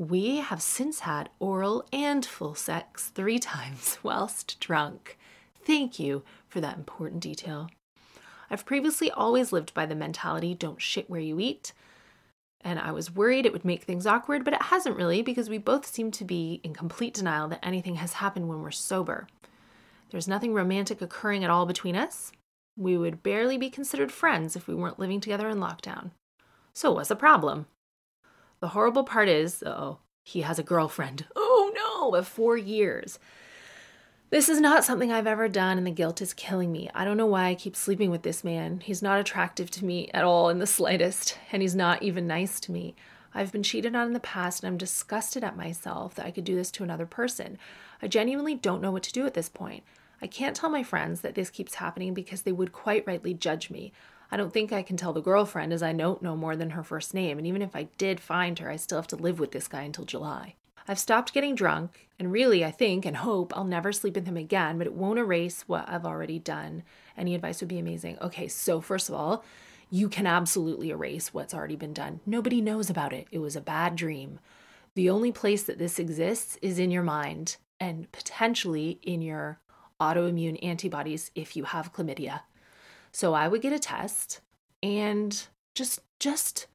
We 0.00 0.36
have 0.36 0.62
since 0.62 1.00
had 1.00 1.28
oral 1.40 1.84
and 1.92 2.24
full 2.24 2.54
sex 2.54 3.10
three 3.14 3.38
times 3.52 3.98
whilst 4.02 4.58
drunk. 4.58 5.18
Thank 5.62 5.98
you 5.98 6.22
for 6.48 6.58
that 6.62 6.78
important 6.78 7.20
detail. 7.20 7.68
I've 8.50 8.64
previously 8.64 9.10
always 9.10 9.52
lived 9.52 9.74
by 9.74 9.84
the 9.84 9.94
mentality 9.94 10.54
don't 10.54 10.80
shit 10.80 11.10
where 11.10 11.20
you 11.20 11.38
eat. 11.38 11.74
And 12.62 12.78
I 12.78 12.92
was 12.92 13.14
worried 13.14 13.44
it 13.44 13.52
would 13.52 13.66
make 13.66 13.82
things 13.82 14.06
awkward, 14.06 14.42
but 14.42 14.54
it 14.54 14.62
hasn't 14.62 14.96
really 14.96 15.20
because 15.20 15.50
we 15.50 15.58
both 15.58 15.84
seem 15.84 16.10
to 16.12 16.24
be 16.24 16.62
in 16.64 16.72
complete 16.72 17.12
denial 17.12 17.48
that 17.48 17.62
anything 17.62 17.96
has 17.96 18.14
happened 18.14 18.48
when 18.48 18.62
we're 18.62 18.70
sober. 18.70 19.26
There's 20.10 20.26
nothing 20.26 20.54
romantic 20.54 21.02
occurring 21.02 21.44
at 21.44 21.50
all 21.50 21.66
between 21.66 21.94
us. 21.94 22.32
We 22.74 22.96
would 22.96 23.22
barely 23.22 23.58
be 23.58 23.68
considered 23.68 24.12
friends 24.12 24.56
if 24.56 24.66
we 24.66 24.74
weren't 24.74 24.98
living 24.98 25.20
together 25.20 25.50
in 25.50 25.58
lockdown. 25.58 26.12
So, 26.72 26.90
what's 26.92 27.10
the 27.10 27.16
problem? 27.16 27.66
The 28.60 28.68
horrible 28.68 29.04
part 29.04 29.28
is, 29.28 29.62
oh, 29.64 29.98
he 30.22 30.42
has 30.42 30.58
a 30.58 30.62
girlfriend. 30.62 31.26
Oh 31.36 31.72
no, 31.74 32.16
of 32.16 32.26
four 32.26 32.56
years. 32.56 33.18
This 34.30 34.48
is 34.48 34.60
not 34.60 34.84
something 34.84 35.12
I've 35.12 35.26
ever 35.26 35.48
done, 35.48 35.76
and 35.76 35.86
the 35.86 35.90
guilt 35.90 36.22
is 36.22 36.32
killing 36.32 36.72
me. 36.72 36.88
I 36.94 37.04
don't 37.04 37.16
know 37.16 37.26
why 37.26 37.46
I 37.46 37.54
keep 37.54 37.76
sleeping 37.76 38.10
with 38.10 38.22
this 38.22 38.42
man. 38.42 38.80
He's 38.80 39.02
not 39.02 39.20
attractive 39.20 39.70
to 39.72 39.84
me 39.84 40.10
at 40.12 40.24
all 40.24 40.48
in 40.48 40.58
the 40.58 40.66
slightest, 40.66 41.38
and 41.52 41.62
he's 41.62 41.76
not 41.76 42.02
even 42.02 42.26
nice 42.26 42.58
to 42.60 42.72
me. 42.72 42.94
I've 43.34 43.52
been 43.52 43.62
cheated 43.62 43.94
on 43.94 44.06
in 44.06 44.12
the 44.12 44.20
past, 44.20 44.62
and 44.62 44.68
I'm 44.68 44.78
disgusted 44.78 45.44
at 45.44 45.56
myself 45.56 46.14
that 46.14 46.26
I 46.26 46.30
could 46.30 46.44
do 46.44 46.56
this 46.56 46.70
to 46.72 46.82
another 46.82 47.06
person. 47.06 47.58
I 48.00 48.08
genuinely 48.08 48.54
don't 48.54 48.82
know 48.82 48.90
what 48.90 49.02
to 49.04 49.12
do 49.12 49.26
at 49.26 49.34
this 49.34 49.48
point. 49.48 49.84
I 50.22 50.26
can't 50.26 50.56
tell 50.56 50.70
my 50.70 50.82
friends 50.82 51.20
that 51.20 51.34
this 51.34 51.50
keeps 51.50 51.76
happening 51.76 52.14
because 52.14 52.42
they 52.42 52.52
would 52.52 52.72
quite 52.72 53.06
rightly 53.06 53.34
judge 53.34 53.70
me. 53.70 53.92
I 54.32 54.36
don't 54.36 54.52
think 54.52 54.72
I 54.72 54.82
can 54.82 54.96
tell 54.96 55.12
the 55.12 55.20
girlfriend 55.20 55.72
as 55.72 55.82
I 55.82 55.92
don't 55.92 56.22
know 56.22 56.36
more 56.36 56.56
than 56.56 56.70
her 56.70 56.84
first 56.84 57.14
name, 57.14 57.38
and 57.38 57.46
even 57.46 57.62
if 57.62 57.74
I 57.74 57.84
did 57.98 58.20
find 58.20 58.58
her, 58.58 58.70
I 58.70 58.76
still 58.76 58.98
have 58.98 59.08
to 59.08 59.16
live 59.16 59.40
with 59.40 59.52
this 59.52 59.68
guy 59.68 59.82
until 59.82 60.04
July. 60.04 60.54
I've 60.86 60.98
stopped 60.98 61.32
getting 61.32 61.54
drunk, 61.54 62.08
and 62.18 62.32
really, 62.32 62.64
I 62.64 62.70
think 62.70 63.04
and 63.04 63.18
hope 63.18 63.56
I'll 63.56 63.64
never 63.64 63.92
sleep 63.92 64.14
with 64.14 64.26
him 64.26 64.36
again, 64.36 64.78
but 64.78 64.86
it 64.86 64.94
won't 64.94 65.18
erase 65.18 65.62
what 65.66 65.88
I've 65.88 66.06
already 66.06 66.38
done. 66.38 66.82
Any 67.16 67.34
advice 67.34 67.60
would 67.60 67.68
be 67.68 67.78
amazing. 67.78 68.18
Okay, 68.20 68.48
so 68.48 68.80
first 68.80 69.08
of 69.08 69.14
all, 69.14 69.44
you 69.90 70.08
can 70.08 70.26
absolutely 70.26 70.90
erase 70.90 71.34
what's 71.34 71.54
already 71.54 71.76
been 71.76 71.92
done. 71.92 72.20
Nobody 72.24 72.60
knows 72.60 72.88
about 72.88 73.12
it. 73.12 73.26
It 73.30 73.38
was 73.38 73.56
a 73.56 73.60
bad 73.60 73.96
dream. 73.96 74.38
The 74.94 75.10
only 75.10 75.32
place 75.32 75.62
that 75.64 75.78
this 75.78 75.98
exists 75.98 76.58
is 76.62 76.78
in 76.78 76.90
your 76.90 77.02
mind 77.02 77.56
and 77.78 78.10
potentially 78.12 79.00
in 79.02 79.22
your 79.22 79.58
autoimmune 80.00 80.62
antibodies 80.64 81.30
if 81.34 81.56
you 81.56 81.64
have 81.64 81.92
chlamydia. 81.92 82.40
So 83.12 83.34
I 83.34 83.48
would 83.48 83.62
get 83.62 83.72
a 83.72 83.78
test 83.78 84.40
and 84.82 85.46
just 85.74 86.00
just 86.18 86.66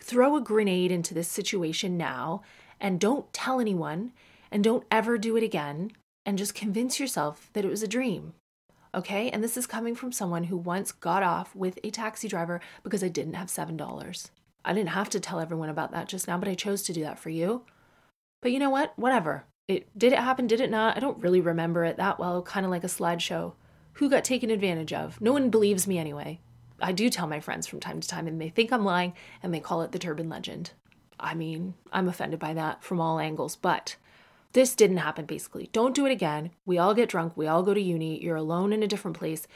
throw 0.00 0.36
a 0.36 0.40
grenade 0.40 0.92
into 0.92 1.14
this 1.14 1.28
situation 1.28 1.96
now 1.96 2.42
and 2.80 3.00
don't 3.00 3.32
tell 3.32 3.60
anyone 3.60 4.12
and 4.50 4.62
don't 4.62 4.86
ever 4.90 5.18
do 5.18 5.36
it 5.36 5.42
again 5.42 5.90
and 6.24 6.38
just 6.38 6.54
convince 6.54 7.00
yourself 7.00 7.50
that 7.52 7.64
it 7.64 7.70
was 7.70 7.82
a 7.82 7.88
dream. 7.88 8.34
Okay? 8.94 9.30
And 9.30 9.42
this 9.42 9.56
is 9.56 9.66
coming 9.66 9.94
from 9.94 10.12
someone 10.12 10.44
who 10.44 10.56
once 10.56 10.92
got 10.92 11.22
off 11.22 11.54
with 11.54 11.78
a 11.82 11.90
taxi 11.90 12.28
driver 12.28 12.60
because 12.82 13.02
I 13.02 13.08
didn't 13.08 13.34
have 13.34 13.48
$7. 13.48 14.30
I 14.64 14.72
didn't 14.72 14.88
have 14.90 15.10
to 15.10 15.20
tell 15.20 15.40
everyone 15.40 15.68
about 15.68 15.92
that 15.92 16.08
just 16.08 16.26
now, 16.26 16.38
but 16.38 16.48
I 16.48 16.54
chose 16.54 16.82
to 16.84 16.92
do 16.92 17.02
that 17.02 17.18
for 17.18 17.30
you. 17.30 17.62
But 18.42 18.52
you 18.52 18.58
know 18.58 18.70
what? 18.70 18.92
Whatever. 18.96 19.44
It 19.68 19.88
did 19.98 20.12
it 20.12 20.18
happen, 20.18 20.46
did 20.46 20.60
it 20.60 20.70
not? 20.70 20.96
I 20.96 21.00
don't 21.00 21.22
really 21.22 21.40
remember 21.40 21.84
it 21.84 21.96
that 21.96 22.18
well, 22.18 22.42
kind 22.42 22.64
of 22.64 22.70
like 22.70 22.84
a 22.84 22.88
slideshow. 22.88 23.54
Who 23.96 24.10
got 24.10 24.24
taken 24.24 24.50
advantage 24.50 24.92
of? 24.92 25.18
No 25.22 25.32
one 25.32 25.48
believes 25.48 25.86
me 25.86 25.98
anyway. 25.98 26.38
I 26.78 26.92
do 26.92 27.08
tell 27.08 27.26
my 27.26 27.40
friends 27.40 27.66
from 27.66 27.80
time 27.80 27.98
to 27.98 28.06
time 28.06 28.26
and 28.26 28.38
they 28.38 28.50
think 28.50 28.70
I'm 28.70 28.84
lying 28.84 29.14
and 29.42 29.54
they 29.54 29.60
call 29.60 29.80
it 29.80 29.92
the 29.92 29.98
turban 29.98 30.28
legend. 30.28 30.72
I 31.18 31.34
mean, 31.34 31.72
I'm 31.90 32.06
offended 32.06 32.38
by 32.38 32.52
that 32.52 32.84
from 32.84 33.00
all 33.00 33.18
angles, 33.18 33.56
but 33.56 33.96
this 34.52 34.74
didn't 34.74 34.98
happen 34.98 35.24
basically. 35.24 35.70
Don't 35.72 35.94
do 35.94 36.04
it 36.04 36.12
again. 36.12 36.50
We 36.66 36.76
all 36.76 36.92
get 36.92 37.08
drunk, 37.08 37.32
we 37.36 37.46
all 37.46 37.62
go 37.62 37.72
to 37.72 37.80
uni, 37.80 38.22
you're 38.22 38.36
alone 38.36 38.74
in 38.74 38.82
a 38.82 38.86
different 38.86 39.16
place. 39.16 39.46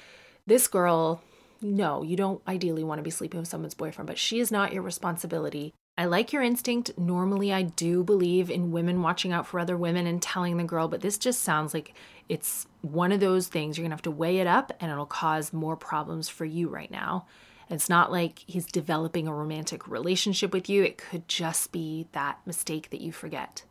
This 0.46 0.68
girl, 0.68 1.22
no, 1.61 2.03
you 2.03 2.16
don't 2.16 2.40
ideally 2.48 2.83
want 2.83 2.98
to 2.98 3.03
be 3.03 3.11
sleeping 3.11 3.40
with 3.40 3.48
someone's 3.48 3.74
boyfriend, 3.74 4.07
but 4.07 4.18
she 4.18 4.40
is 4.40 4.50
not 4.50 4.72
your 4.72 4.83
responsibility. 4.83 5.74
I 6.01 6.07
like 6.07 6.33
your 6.33 6.43
instinct. 6.43 6.97
Normally, 6.97 7.53
I 7.53 7.61
do 7.61 8.03
believe 8.03 8.51
in 8.51 8.73
women 8.73 9.03
watching 9.03 9.33
out 9.33 9.47
for 9.47 9.61
other 9.61 9.77
women 9.77 10.07
and 10.07 10.23
telling 10.23 10.57
the 10.57 10.65
girl, 10.65 10.89
but 10.89 11.03
this 11.03 11.19
just 11.19 11.43
sounds 11.43 11.75
like 11.75 11.93
it's 12.27 12.67
one 12.81 13.13
of 13.13 13.21
those 13.21 13.49
things. 13.49 13.77
You're 13.77 13.83
going 13.83 13.91
to 13.91 13.97
have 13.97 14.03
to 14.05 14.11
weigh 14.11 14.39
it 14.39 14.47
up 14.47 14.73
and 14.81 14.91
it'll 14.91 15.05
cause 15.05 15.53
more 15.53 15.77
problems 15.77 16.31
for 16.31 16.47
you 16.47 16.71
right 16.71 16.91
now. 16.91 17.27
It's 17.69 17.91
not 17.91 18.11
like 18.11 18.43
he's 18.47 18.65
developing 18.65 19.29
a 19.29 19.35
romantic 19.35 19.87
relationship 19.87 20.55
with 20.55 20.71
you, 20.71 20.83
it 20.83 20.97
could 20.97 21.29
just 21.29 21.71
be 21.71 22.07
that 22.13 22.39
mistake 22.47 22.89
that 22.89 23.03
you 23.03 23.13
forget. 23.13 23.65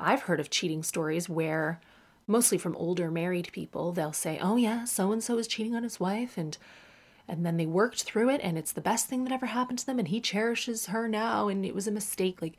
I've 0.00 0.22
heard 0.22 0.40
of 0.40 0.50
cheating 0.50 0.82
stories 0.82 1.28
where, 1.28 1.80
mostly 2.26 2.58
from 2.58 2.74
older 2.74 3.08
married 3.08 3.50
people, 3.52 3.92
they'll 3.92 4.12
say, 4.12 4.40
Oh, 4.42 4.56
yeah, 4.56 4.84
so 4.84 5.12
and 5.12 5.22
so 5.22 5.38
is 5.38 5.46
cheating 5.46 5.76
on 5.76 5.84
his 5.84 6.00
wife, 6.00 6.36
and 6.36 6.58
and 7.28 7.44
then 7.44 7.56
they 7.56 7.66
worked 7.66 8.02
through 8.02 8.30
it 8.30 8.40
and 8.42 8.56
it's 8.58 8.72
the 8.72 8.80
best 8.80 9.06
thing 9.06 9.24
that 9.24 9.32
ever 9.32 9.46
happened 9.46 9.78
to 9.78 9.86
them 9.86 9.98
and 9.98 10.08
he 10.08 10.20
cherishes 10.20 10.86
her 10.86 11.08
now 11.08 11.48
and 11.48 11.64
it 11.64 11.74
was 11.74 11.86
a 11.86 11.92
mistake 11.92 12.40
like 12.40 12.56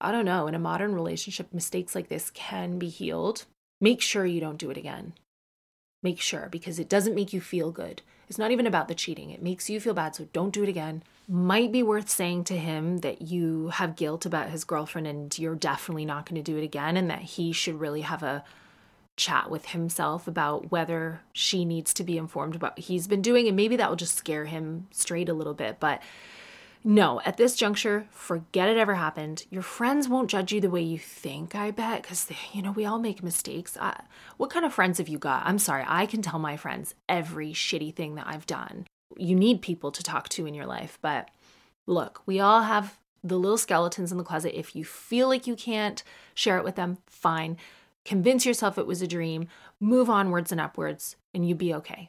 i 0.00 0.10
don't 0.10 0.24
know 0.24 0.46
in 0.46 0.54
a 0.54 0.58
modern 0.58 0.94
relationship 0.94 1.52
mistakes 1.52 1.94
like 1.94 2.08
this 2.08 2.30
can 2.30 2.78
be 2.78 2.88
healed 2.88 3.44
make 3.80 4.00
sure 4.00 4.24
you 4.24 4.40
don't 4.40 4.58
do 4.58 4.70
it 4.70 4.76
again 4.76 5.12
make 6.02 6.20
sure 6.20 6.48
because 6.50 6.78
it 6.78 6.88
doesn't 6.88 7.14
make 7.14 7.32
you 7.32 7.40
feel 7.40 7.70
good 7.70 8.02
it's 8.28 8.38
not 8.38 8.50
even 8.50 8.66
about 8.66 8.88
the 8.88 8.94
cheating. 8.94 9.30
It 9.30 9.42
makes 9.42 9.70
you 9.70 9.80
feel 9.80 9.94
bad, 9.94 10.14
so 10.14 10.28
don't 10.32 10.52
do 10.52 10.62
it 10.62 10.68
again. 10.68 11.02
Might 11.26 11.72
be 11.72 11.82
worth 11.82 12.10
saying 12.10 12.44
to 12.44 12.56
him 12.58 12.98
that 12.98 13.22
you 13.22 13.68
have 13.68 13.96
guilt 13.96 14.26
about 14.26 14.50
his 14.50 14.64
girlfriend 14.64 15.06
and 15.06 15.38
you're 15.38 15.54
definitely 15.54 16.04
not 16.04 16.26
going 16.26 16.42
to 16.42 16.52
do 16.52 16.58
it 16.58 16.64
again, 16.64 16.96
and 16.96 17.10
that 17.10 17.22
he 17.22 17.52
should 17.52 17.80
really 17.80 18.02
have 18.02 18.22
a 18.22 18.44
chat 19.18 19.50
with 19.50 19.66
himself 19.66 20.26
about 20.26 20.70
whether 20.70 21.20
she 21.34 21.66
needs 21.66 21.92
to 21.92 22.04
be 22.04 22.16
informed 22.16 22.54
about 22.54 22.76
what 22.76 22.86
he's 22.86 23.06
been 23.06 23.20
doing, 23.20 23.46
and 23.46 23.56
maybe 23.56 23.76
that 23.76 23.90
will 23.90 23.96
just 23.96 24.16
scare 24.16 24.46
him 24.46 24.86
straight 24.90 25.28
a 25.28 25.34
little 25.34 25.52
bit. 25.52 25.78
But 25.78 26.00
no, 26.84 27.20
at 27.24 27.36
this 27.36 27.56
juncture, 27.56 28.06
forget 28.10 28.68
it 28.68 28.78
ever 28.78 28.94
happened. 28.94 29.44
Your 29.50 29.62
friends 29.62 30.08
won't 30.08 30.30
judge 30.30 30.52
you 30.52 30.60
the 30.60 30.70
way 30.70 30.80
you 30.80 30.98
think, 30.98 31.54
I 31.54 31.72
bet, 31.72 32.02
because, 32.02 32.30
you 32.52 32.62
know, 32.62 32.70
we 32.70 32.86
all 32.86 33.00
make 33.00 33.22
mistakes. 33.22 33.76
I, 33.78 34.00
what 34.36 34.50
kind 34.50 34.64
of 34.64 34.72
friends 34.72 34.98
have 34.98 35.08
you 35.08 35.18
got? 35.18 35.44
I'm 35.44 35.58
sorry, 35.58 35.84
I 35.86 36.06
can 36.06 36.22
tell 36.22 36.38
my 36.38 36.56
friends 36.56 36.94
every 37.08 37.52
shitty 37.52 37.94
thing 37.94 38.14
that 38.14 38.28
I've 38.28 38.46
done. 38.46 38.86
You 39.16 39.34
need 39.34 39.60
people 39.60 39.90
to 39.90 40.02
talk 40.02 40.28
to 40.30 40.46
in 40.46 40.54
your 40.54 40.66
life, 40.66 40.98
but 41.02 41.28
look, 41.86 42.22
we 42.24 42.38
all 42.38 42.62
have 42.62 42.96
the 43.24 43.38
little 43.38 43.58
skeletons 43.58 44.12
in 44.12 44.18
the 44.18 44.24
closet. 44.24 44.56
If 44.56 44.76
you 44.76 44.84
feel 44.84 45.26
like 45.28 45.48
you 45.48 45.56
can't 45.56 46.04
share 46.34 46.58
it 46.58 46.64
with 46.64 46.76
them, 46.76 46.98
fine. 47.06 47.56
Convince 48.08 48.46
yourself 48.46 48.78
it 48.78 48.86
was 48.86 49.02
a 49.02 49.06
dream, 49.06 49.48
move 49.78 50.08
onwards 50.08 50.50
and 50.50 50.58
upwards, 50.58 51.16
and 51.34 51.46
you 51.46 51.54
be 51.54 51.74
okay. 51.74 52.08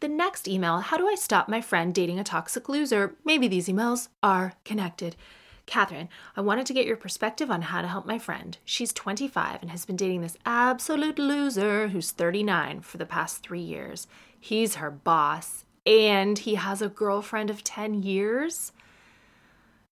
The 0.00 0.08
next 0.08 0.48
email 0.48 0.80
How 0.80 0.96
do 0.96 1.06
I 1.06 1.14
stop 1.14 1.48
my 1.48 1.60
friend 1.60 1.94
dating 1.94 2.18
a 2.18 2.24
toxic 2.24 2.68
loser? 2.68 3.14
Maybe 3.24 3.46
these 3.46 3.68
emails 3.68 4.08
are 4.24 4.54
connected. 4.64 5.14
Katherine, 5.66 6.08
I 6.36 6.40
wanted 6.40 6.66
to 6.66 6.72
get 6.72 6.84
your 6.84 6.96
perspective 6.96 7.48
on 7.48 7.62
how 7.62 7.80
to 7.80 7.86
help 7.86 8.06
my 8.06 8.18
friend. 8.18 8.58
She's 8.64 8.92
25 8.92 9.62
and 9.62 9.70
has 9.70 9.84
been 9.84 9.94
dating 9.94 10.22
this 10.22 10.36
absolute 10.44 11.20
loser 11.20 11.86
who's 11.86 12.10
39 12.10 12.80
for 12.80 12.98
the 12.98 13.06
past 13.06 13.44
three 13.44 13.60
years. 13.60 14.08
He's 14.40 14.74
her 14.74 14.90
boss, 14.90 15.64
and 15.86 16.40
he 16.40 16.56
has 16.56 16.82
a 16.82 16.88
girlfriend 16.88 17.50
of 17.50 17.62
10 17.62 18.02
years. 18.02 18.72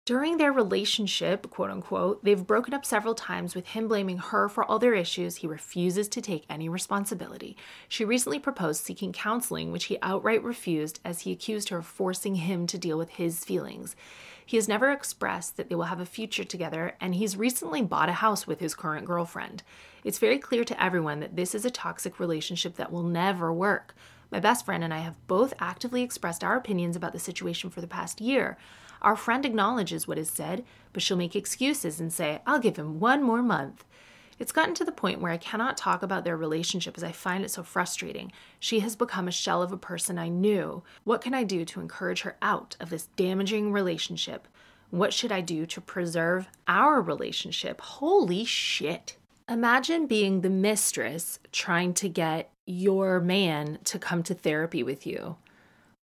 During 0.08 0.38
their 0.38 0.54
relationship, 0.54 1.50
quote 1.50 1.68
unquote, 1.68 2.24
they've 2.24 2.46
broken 2.46 2.72
up 2.72 2.86
several 2.86 3.14
times 3.14 3.54
with 3.54 3.66
him 3.66 3.88
blaming 3.88 4.16
her 4.16 4.48
for 4.48 4.64
all 4.64 4.78
their 4.78 4.94
issues. 4.94 5.36
He 5.36 5.46
refuses 5.46 6.08
to 6.08 6.22
take 6.22 6.46
any 6.48 6.66
responsibility. 6.66 7.58
She 7.90 8.06
recently 8.06 8.38
proposed 8.38 8.82
seeking 8.82 9.12
counseling, 9.12 9.70
which 9.70 9.84
he 9.84 9.98
outright 10.00 10.42
refused 10.42 10.98
as 11.04 11.20
he 11.20 11.30
accused 11.30 11.68
her 11.68 11.76
of 11.76 11.86
forcing 11.86 12.36
him 12.36 12.66
to 12.68 12.78
deal 12.78 12.96
with 12.96 13.10
his 13.10 13.44
feelings. 13.44 13.96
He 14.46 14.56
has 14.56 14.66
never 14.66 14.90
expressed 14.90 15.58
that 15.58 15.68
they 15.68 15.74
will 15.74 15.84
have 15.84 16.00
a 16.00 16.06
future 16.06 16.42
together, 16.42 16.96
and 17.02 17.14
he's 17.14 17.36
recently 17.36 17.82
bought 17.82 18.08
a 18.08 18.12
house 18.12 18.46
with 18.46 18.60
his 18.60 18.74
current 18.74 19.04
girlfriend. 19.04 19.62
It's 20.04 20.18
very 20.18 20.38
clear 20.38 20.64
to 20.64 20.82
everyone 20.82 21.20
that 21.20 21.36
this 21.36 21.54
is 21.54 21.66
a 21.66 21.70
toxic 21.70 22.18
relationship 22.18 22.76
that 22.76 22.90
will 22.90 23.02
never 23.02 23.52
work. 23.52 23.94
My 24.30 24.40
best 24.40 24.64
friend 24.64 24.82
and 24.82 24.94
I 24.94 25.00
have 25.00 25.26
both 25.26 25.52
actively 25.58 26.00
expressed 26.00 26.42
our 26.42 26.56
opinions 26.56 26.96
about 26.96 27.12
the 27.12 27.18
situation 27.18 27.68
for 27.68 27.82
the 27.82 27.86
past 27.86 28.22
year. 28.22 28.56
Our 29.02 29.16
friend 29.16 29.44
acknowledges 29.44 30.08
what 30.08 30.18
is 30.18 30.30
said, 30.30 30.64
but 30.92 31.02
she'll 31.02 31.16
make 31.16 31.36
excuses 31.36 32.00
and 32.00 32.12
say, 32.12 32.40
I'll 32.46 32.58
give 32.58 32.76
him 32.76 33.00
one 33.00 33.22
more 33.22 33.42
month. 33.42 33.84
It's 34.38 34.52
gotten 34.52 34.74
to 34.74 34.84
the 34.84 34.92
point 34.92 35.20
where 35.20 35.32
I 35.32 35.36
cannot 35.36 35.76
talk 35.76 36.02
about 36.02 36.24
their 36.24 36.36
relationship 36.36 36.96
as 36.96 37.02
I 37.02 37.10
find 37.10 37.44
it 37.44 37.50
so 37.50 37.62
frustrating. 37.62 38.30
She 38.60 38.80
has 38.80 38.94
become 38.94 39.26
a 39.26 39.32
shell 39.32 39.62
of 39.62 39.72
a 39.72 39.76
person 39.76 40.18
I 40.18 40.28
knew. 40.28 40.84
What 41.04 41.20
can 41.20 41.34
I 41.34 41.42
do 41.42 41.64
to 41.64 41.80
encourage 41.80 42.22
her 42.22 42.36
out 42.40 42.76
of 42.78 42.90
this 42.90 43.08
damaging 43.16 43.72
relationship? 43.72 44.46
What 44.90 45.12
should 45.12 45.32
I 45.32 45.40
do 45.40 45.66
to 45.66 45.80
preserve 45.80 46.48
our 46.68 47.02
relationship? 47.02 47.80
Holy 47.80 48.44
shit. 48.44 49.16
Imagine 49.48 50.06
being 50.06 50.40
the 50.40 50.50
mistress 50.50 51.40
trying 51.50 51.92
to 51.94 52.08
get 52.08 52.50
your 52.64 53.18
man 53.18 53.78
to 53.84 53.98
come 53.98 54.22
to 54.22 54.34
therapy 54.34 54.82
with 54.82 55.06
you. 55.06 55.36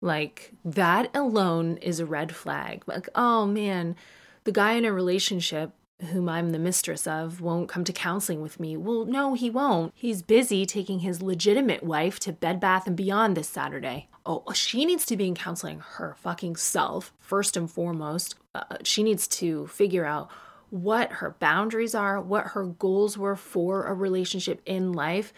Like, 0.01 0.53
that 0.65 1.11
alone 1.15 1.79
is 1.79 2.01
a 2.01 2.07
red 2.07 2.35
flag. 2.35 2.85
Like, 2.87 3.09
oh 3.15 3.47
man, 3.47 3.97
the 4.45 4.53
guy 4.53 4.73
in 4.75 4.85
a 4.85 4.93
relationship 4.93 5.73
whom 6.13 6.29
I'm 6.29 6.51
the 6.51 6.59
mistress 6.59 7.07
of 7.07 7.41
won't 7.41 7.69
come 7.69 7.85
to 7.85 7.93
counseling 7.93 8.43
with 8.43 8.59
me. 8.59 8.77
Well, 8.77 9.05
no, 9.05 9.35
he 9.35 9.49
won't. 9.49 9.93
He's 9.95 10.23
busy 10.23 10.67
taking 10.67 11.01
his 11.01 11.23
legitimate 11.23 11.83
wife 11.83 12.19
to 12.21 12.33
Bed 12.33 12.61
Bath 12.61 12.87
and 12.87 12.97
Beyond 12.97 13.37
this 13.37 13.49
Saturday. 13.49 14.09
Oh, 14.27 14.45
she 14.53 14.85
needs 14.85 15.07
to 15.07 15.17
be 15.17 15.27
in 15.27 15.35
counseling 15.35 15.81
her 15.81 16.15
fucking 16.19 16.57
self, 16.57 17.13
first 17.19 17.57
and 17.57 17.71
foremost. 17.71 18.35
Uh, 18.55 18.77
she 18.83 19.03
needs 19.03 19.29
to 19.29 19.67
figure 19.69 20.05
out 20.05 20.31
what 20.71 21.13
her 21.13 21.37
boundaries 21.39 21.95
are, 21.95 22.21
what 22.21 22.49
her 22.49 22.65
goals 22.65 23.17
were 23.17 23.37
for 23.37 23.85
a 23.85 23.95
relationship 23.95 24.61
in 24.67 24.93
life 24.93 25.33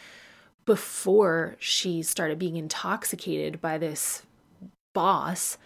before 0.64 1.56
she 1.58 2.02
started 2.02 2.38
being 2.38 2.56
intoxicated 2.56 3.60
by 3.60 3.78
this 3.78 4.22
boss 4.96 5.58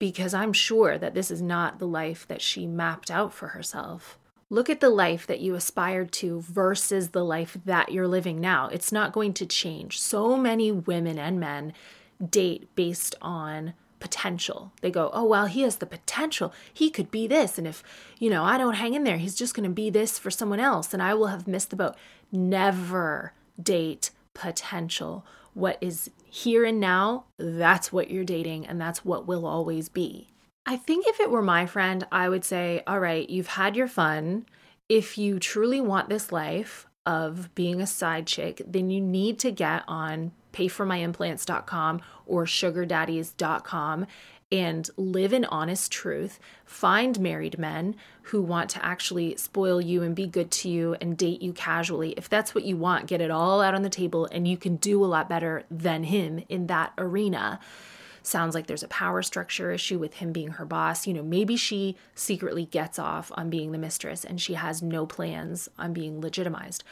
because 0.00 0.34
I'm 0.34 0.52
sure 0.52 0.98
that 0.98 1.14
this 1.14 1.30
is 1.30 1.40
not 1.40 1.78
the 1.78 1.86
life 1.86 2.26
that 2.26 2.42
she 2.42 2.66
mapped 2.66 3.08
out 3.08 3.32
for 3.32 3.48
herself. 3.48 4.18
Look 4.50 4.68
at 4.68 4.80
the 4.80 4.90
life 4.90 5.28
that 5.28 5.38
you 5.38 5.54
aspired 5.54 6.10
to 6.14 6.40
versus 6.40 7.10
the 7.10 7.24
life 7.24 7.56
that 7.64 7.92
you're 7.92 8.08
living 8.08 8.40
now. 8.40 8.68
It's 8.68 8.90
not 8.90 9.12
going 9.12 9.32
to 9.34 9.46
change. 9.46 10.00
So 10.00 10.36
many 10.36 10.72
women 10.72 11.20
and 11.20 11.38
men 11.38 11.72
date 12.28 12.74
based 12.74 13.14
on 13.22 13.74
potential. 14.00 14.72
They 14.80 14.90
go, 14.90 15.08
oh, 15.12 15.24
well, 15.24 15.46
he 15.46 15.62
has 15.62 15.76
the 15.76 15.86
potential. 15.86 16.52
He 16.72 16.90
could 16.90 17.12
be 17.12 17.28
this. 17.28 17.56
And 17.56 17.66
if, 17.66 17.84
you 18.18 18.28
know, 18.28 18.42
I 18.42 18.58
don't 18.58 18.74
hang 18.74 18.94
in 18.94 19.04
there, 19.04 19.18
he's 19.18 19.36
just 19.36 19.54
going 19.54 19.68
to 19.68 19.74
be 19.74 19.88
this 19.88 20.18
for 20.18 20.32
someone 20.32 20.60
else 20.60 20.92
and 20.92 21.02
I 21.02 21.14
will 21.14 21.28
have 21.28 21.46
missed 21.46 21.70
the 21.70 21.76
boat. 21.76 21.94
Never 22.32 23.32
date 23.62 24.10
potential. 24.34 25.24
What 25.54 25.78
is 25.80 26.10
here 26.34 26.64
and 26.64 26.80
now, 26.80 27.26
that's 27.38 27.92
what 27.92 28.10
you're 28.10 28.24
dating, 28.24 28.66
and 28.66 28.80
that's 28.80 29.04
what 29.04 29.24
will 29.24 29.46
always 29.46 29.88
be. 29.88 30.30
I 30.66 30.76
think 30.76 31.06
if 31.06 31.20
it 31.20 31.30
were 31.30 31.40
my 31.40 31.64
friend, 31.64 32.04
I 32.10 32.28
would 32.28 32.44
say, 32.44 32.82
all 32.88 32.98
right, 32.98 33.30
you've 33.30 33.46
had 33.46 33.76
your 33.76 33.86
fun. 33.86 34.44
If 34.88 35.16
you 35.16 35.38
truly 35.38 35.80
want 35.80 36.08
this 36.08 36.32
life 36.32 36.88
of 37.06 37.54
being 37.54 37.80
a 37.80 37.86
side 37.86 38.26
chick, 38.26 38.60
then 38.66 38.90
you 38.90 39.00
need 39.00 39.38
to 39.38 39.52
get 39.52 39.84
on 39.86 40.32
payformyimplants.com 40.52 42.00
or 42.26 42.46
sugardaddies.com 42.46 44.06
and 44.50 44.88
live 44.96 45.32
in 45.32 45.44
honest 45.46 45.90
truth. 45.90 46.38
Find 46.64 47.18
married 47.18 47.58
men 47.58 47.96
who 48.22 48.42
want 48.42 48.70
to 48.70 48.84
actually 48.84 49.36
spoil 49.36 49.80
you 49.80 50.02
and 50.02 50.14
be 50.14 50.26
good 50.26 50.50
to 50.50 50.68
you 50.68 50.96
and 51.00 51.16
date 51.16 51.42
you 51.42 51.52
casually. 51.52 52.12
If 52.12 52.28
that's 52.28 52.54
what 52.54 52.64
you 52.64 52.76
want, 52.76 53.06
get 53.06 53.20
it 53.20 53.30
all 53.30 53.60
out 53.60 53.74
on 53.74 53.82
the 53.82 53.90
table 53.90 54.28
and 54.30 54.46
you 54.46 54.56
can 54.56 54.76
do 54.76 55.04
a 55.04 55.06
lot 55.06 55.28
better 55.28 55.64
than 55.70 56.04
him 56.04 56.44
in 56.48 56.66
that 56.68 56.92
arena. 56.98 57.60
Sounds 58.22 58.54
like 58.54 58.66
there's 58.66 58.82
a 58.82 58.88
power 58.88 59.20
structure 59.22 59.70
issue 59.70 59.98
with 59.98 60.14
him 60.14 60.32
being 60.32 60.52
her 60.52 60.64
boss. 60.64 61.06
You 61.06 61.12
know, 61.12 61.22
maybe 61.22 61.56
she 61.56 61.96
secretly 62.14 62.64
gets 62.64 62.98
off 62.98 63.30
on 63.34 63.50
being 63.50 63.72
the 63.72 63.78
mistress 63.78 64.24
and 64.24 64.40
she 64.40 64.54
has 64.54 64.82
no 64.82 65.04
plans 65.04 65.68
on 65.78 65.92
being 65.92 66.20
legitimized. 66.22 66.84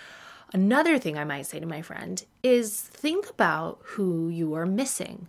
Another 0.53 0.99
thing 0.99 1.17
I 1.17 1.25
might 1.25 1.47
say 1.47 1.59
to 1.59 1.67
my 1.67 1.81
friend 1.81 2.23
is 2.43 2.79
think 2.79 3.31
about 3.31 3.79
who 3.83 4.29
you 4.29 4.53
are 4.53 4.67
missing 4.67 5.29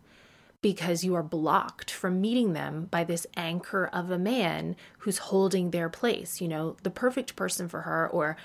because 0.63 1.04
you 1.04 1.13
are 1.13 1.21
blocked 1.21 1.91
from 1.91 2.21
meeting 2.21 2.54
them 2.54 2.88
by 2.89 3.04
this 3.04 3.28
anchor 3.36 3.86
of 3.91 4.10
a 4.10 4.17
man 4.17 4.78
who's 4.99 5.17
holding 5.19 5.69
their 5.69 5.89
place. 5.89 6.39
You 6.39 6.47
know, 6.47 6.78
the 6.84 6.89
perfect 6.89 7.36
person 7.36 7.67
for 7.67 7.82
her, 7.82 8.08
or 8.08 8.38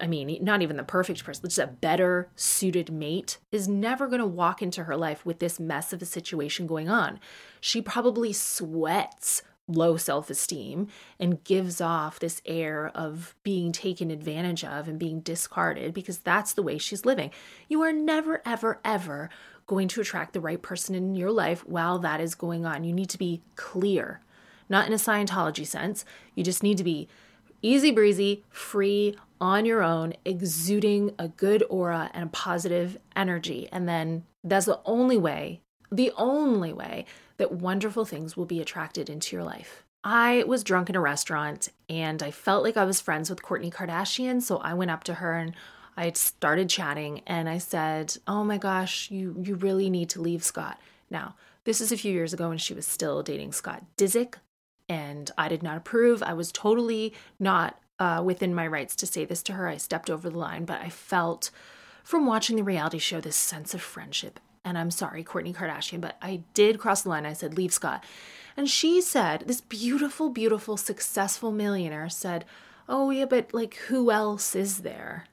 I 0.00 0.06
mean, 0.06 0.38
not 0.42 0.62
even 0.62 0.76
the 0.76 0.84
perfect 0.84 1.24
person, 1.24 1.48
just 1.48 1.58
a 1.58 1.66
better 1.66 2.30
suited 2.36 2.92
mate, 2.92 3.38
is 3.50 3.66
never 3.66 4.06
going 4.06 4.20
to 4.20 4.26
walk 4.26 4.62
into 4.62 4.84
her 4.84 4.96
life 4.96 5.26
with 5.26 5.40
this 5.40 5.58
mess 5.58 5.92
of 5.92 6.00
a 6.00 6.06
situation 6.06 6.68
going 6.68 6.88
on. 6.88 7.18
She 7.60 7.82
probably 7.82 8.32
sweats 8.32 9.42
low 9.66 9.96
self 9.96 10.30
esteem 10.30 10.86
and 11.18 11.42
gives 11.42 11.80
off 11.80 12.20
this 12.20 12.40
air 12.46 12.90
of 12.94 13.34
being 13.42 13.72
taken 13.72 14.12
advantage 14.12 14.64
of 14.64 14.88
and 14.88 14.98
being 14.98 15.20
discarded 15.20 15.92
because 15.92 16.18
that's 16.18 16.52
the 16.52 16.62
way 16.62 16.78
she's 16.78 17.04
living. 17.04 17.32
You 17.68 17.82
are 17.82 17.92
never, 17.92 18.42
ever, 18.46 18.80
ever 18.84 19.28
going 19.68 19.86
to 19.86 20.00
attract 20.00 20.32
the 20.32 20.40
right 20.40 20.60
person 20.60 20.96
in 20.96 21.14
your 21.14 21.30
life 21.30 21.64
while 21.66 22.00
that 22.00 22.20
is 22.20 22.34
going 22.34 22.66
on. 22.66 22.82
You 22.82 22.92
need 22.92 23.10
to 23.10 23.18
be 23.18 23.42
clear, 23.54 24.20
not 24.68 24.88
in 24.88 24.92
a 24.92 24.96
Scientology 24.96 25.64
sense. 25.64 26.04
You 26.34 26.42
just 26.42 26.64
need 26.64 26.78
to 26.78 26.84
be 26.84 27.06
easy 27.62 27.92
breezy, 27.92 28.44
free, 28.50 29.16
on 29.40 29.64
your 29.64 29.82
own, 29.82 30.14
exuding 30.24 31.14
a 31.18 31.28
good 31.28 31.62
aura 31.68 32.10
and 32.12 32.24
a 32.24 32.28
positive 32.28 32.98
energy. 33.14 33.68
And 33.70 33.88
then 33.88 34.24
that's 34.42 34.66
the 34.66 34.80
only 34.84 35.16
way, 35.16 35.60
the 35.92 36.12
only 36.16 36.72
way 36.72 37.04
that 37.36 37.52
wonderful 37.52 38.04
things 38.04 38.36
will 38.36 38.46
be 38.46 38.60
attracted 38.60 39.08
into 39.08 39.36
your 39.36 39.44
life. 39.44 39.84
I 40.02 40.44
was 40.46 40.64
drunk 40.64 40.88
in 40.88 40.96
a 40.96 41.00
restaurant 41.00 41.68
and 41.88 42.22
I 42.22 42.30
felt 42.30 42.64
like 42.64 42.76
I 42.76 42.84
was 42.84 43.00
friends 43.00 43.30
with 43.30 43.42
Kourtney 43.42 43.72
Kardashian. 43.72 44.42
So 44.42 44.58
I 44.58 44.74
went 44.74 44.90
up 44.90 45.04
to 45.04 45.14
her 45.14 45.34
and 45.34 45.54
I 45.98 46.12
started 46.12 46.70
chatting 46.70 47.22
and 47.26 47.48
I 47.48 47.58
said, 47.58 48.16
"Oh 48.28 48.44
my 48.44 48.56
gosh, 48.56 49.10
you 49.10 49.34
you 49.42 49.56
really 49.56 49.90
need 49.90 50.08
to 50.10 50.22
leave 50.22 50.44
Scott." 50.44 50.78
Now, 51.10 51.34
this 51.64 51.80
is 51.80 51.90
a 51.90 51.96
few 51.96 52.12
years 52.12 52.32
ago 52.32 52.50
when 52.50 52.58
she 52.58 52.72
was 52.72 52.86
still 52.86 53.24
dating 53.24 53.50
Scott 53.52 53.82
Disick, 53.96 54.34
and 54.88 55.28
I 55.36 55.48
did 55.48 55.64
not 55.64 55.76
approve. 55.76 56.22
I 56.22 56.34
was 56.34 56.52
totally 56.52 57.14
not 57.40 57.80
uh, 57.98 58.22
within 58.24 58.54
my 58.54 58.64
rights 58.68 58.94
to 58.96 59.06
say 59.06 59.24
this 59.24 59.42
to 59.42 59.54
her. 59.54 59.66
I 59.66 59.76
stepped 59.76 60.08
over 60.08 60.30
the 60.30 60.38
line, 60.38 60.64
but 60.64 60.80
I 60.80 60.88
felt 60.88 61.50
from 62.04 62.26
watching 62.26 62.54
the 62.54 62.62
reality 62.62 62.98
show 62.98 63.20
this 63.20 63.34
sense 63.36 63.74
of 63.74 63.82
friendship. 63.82 64.38
And 64.64 64.78
I'm 64.78 64.92
sorry, 64.92 65.24
Kourtney 65.24 65.54
Kardashian, 65.54 66.00
but 66.00 66.16
I 66.22 66.42
did 66.54 66.78
cross 66.78 67.02
the 67.02 67.08
line. 67.08 67.26
I 67.26 67.32
said, 67.32 67.56
"Leave 67.56 67.72
Scott," 67.72 68.04
and 68.56 68.70
she 68.70 69.00
said, 69.00 69.44
"This 69.48 69.60
beautiful, 69.60 70.30
beautiful, 70.30 70.76
successful 70.76 71.50
millionaire 71.50 72.08
said." 72.08 72.44
Oh, 72.88 73.10
yeah, 73.10 73.26
but 73.26 73.52
like, 73.52 73.74
who 73.88 74.12
else 74.12 74.54
is 74.54 74.78
there? 74.78 75.26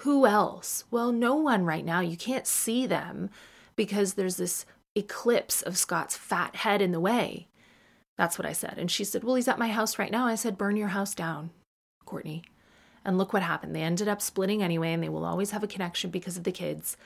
Who 0.00 0.24
else? 0.24 0.84
Well, 0.90 1.12
no 1.12 1.34
one 1.34 1.66
right 1.66 1.84
now. 1.84 2.00
You 2.00 2.16
can't 2.16 2.46
see 2.46 2.86
them 2.86 3.28
because 3.76 4.14
there's 4.14 4.36
this 4.36 4.64
eclipse 4.94 5.60
of 5.60 5.76
Scott's 5.76 6.16
fat 6.16 6.56
head 6.56 6.80
in 6.80 6.92
the 6.92 7.00
way. 7.00 7.48
That's 8.16 8.38
what 8.38 8.46
I 8.46 8.52
said. 8.52 8.76
And 8.78 8.90
she 8.90 9.04
said, 9.04 9.24
Well, 9.24 9.34
he's 9.34 9.48
at 9.48 9.58
my 9.58 9.68
house 9.68 9.98
right 9.98 10.10
now. 10.10 10.26
I 10.26 10.36
said, 10.36 10.56
Burn 10.56 10.76
your 10.76 10.88
house 10.88 11.14
down, 11.14 11.50
Kourtney. 12.06 12.44
And 13.04 13.18
look 13.18 13.34
what 13.34 13.42
happened. 13.42 13.74
They 13.74 13.82
ended 13.82 14.08
up 14.08 14.22
splitting 14.22 14.62
anyway, 14.62 14.94
and 14.94 15.02
they 15.02 15.10
will 15.10 15.24
always 15.24 15.50
have 15.50 15.62
a 15.62 15.66
connection 15.66 16.10
because 16.10 16.38
of 16.38 16.44
the 16.44 16.52
kids. 16.52 16.96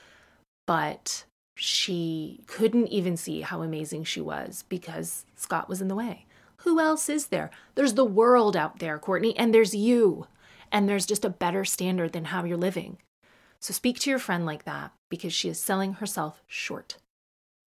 But 0.65 1.25
she 1.57 2.45
couldn't 2.47 2.89
even 2.89 3.17
see 3.17 3.41
how 3.41 3.63
amazing 3.63 4.05
she 4.05 4.21
was 4.21 4.65
because 4.69 5.25
Scott 5.35 5.69
was 5.69 5.81
in 5.81 5.89
the 5.89 5.97
way. 5.97 6.27
Who 6.59 6.79
else 6.79 7.09
is 7.09 7.27
there? 7.27 7.51
There's 7.75 7.95
the 7.95 8.05
world 8.05 8.57
out 8.57 8.79
there, 8.79 9.01
Kourtney, 9.01 9.35
and 9.37 9.53
there's 9.53 9.75
you 9.75 10.29
and 10.75 10.89
there's 10.89 11.07
just 11.07 11.25
a 11.25 11.31
better 11.31 11.65
standard 11.65 12.13
than 12.13 12.27
how 12.27 12.45
you're 12.45 12.57
living. 12.57 12.99
So 13.61 13.73
speak 13.73 14.01
to 14.01 14.11
your 14.11 14.19
friend 14.19 14.45
like 14.45 14.65
that 14.65 14.91
because 15.09 15.33
she 15.33 15.49
is 15.49 15.59
selling 15.59 15.95
herself 15.95 16.43
short. 16.49 16.97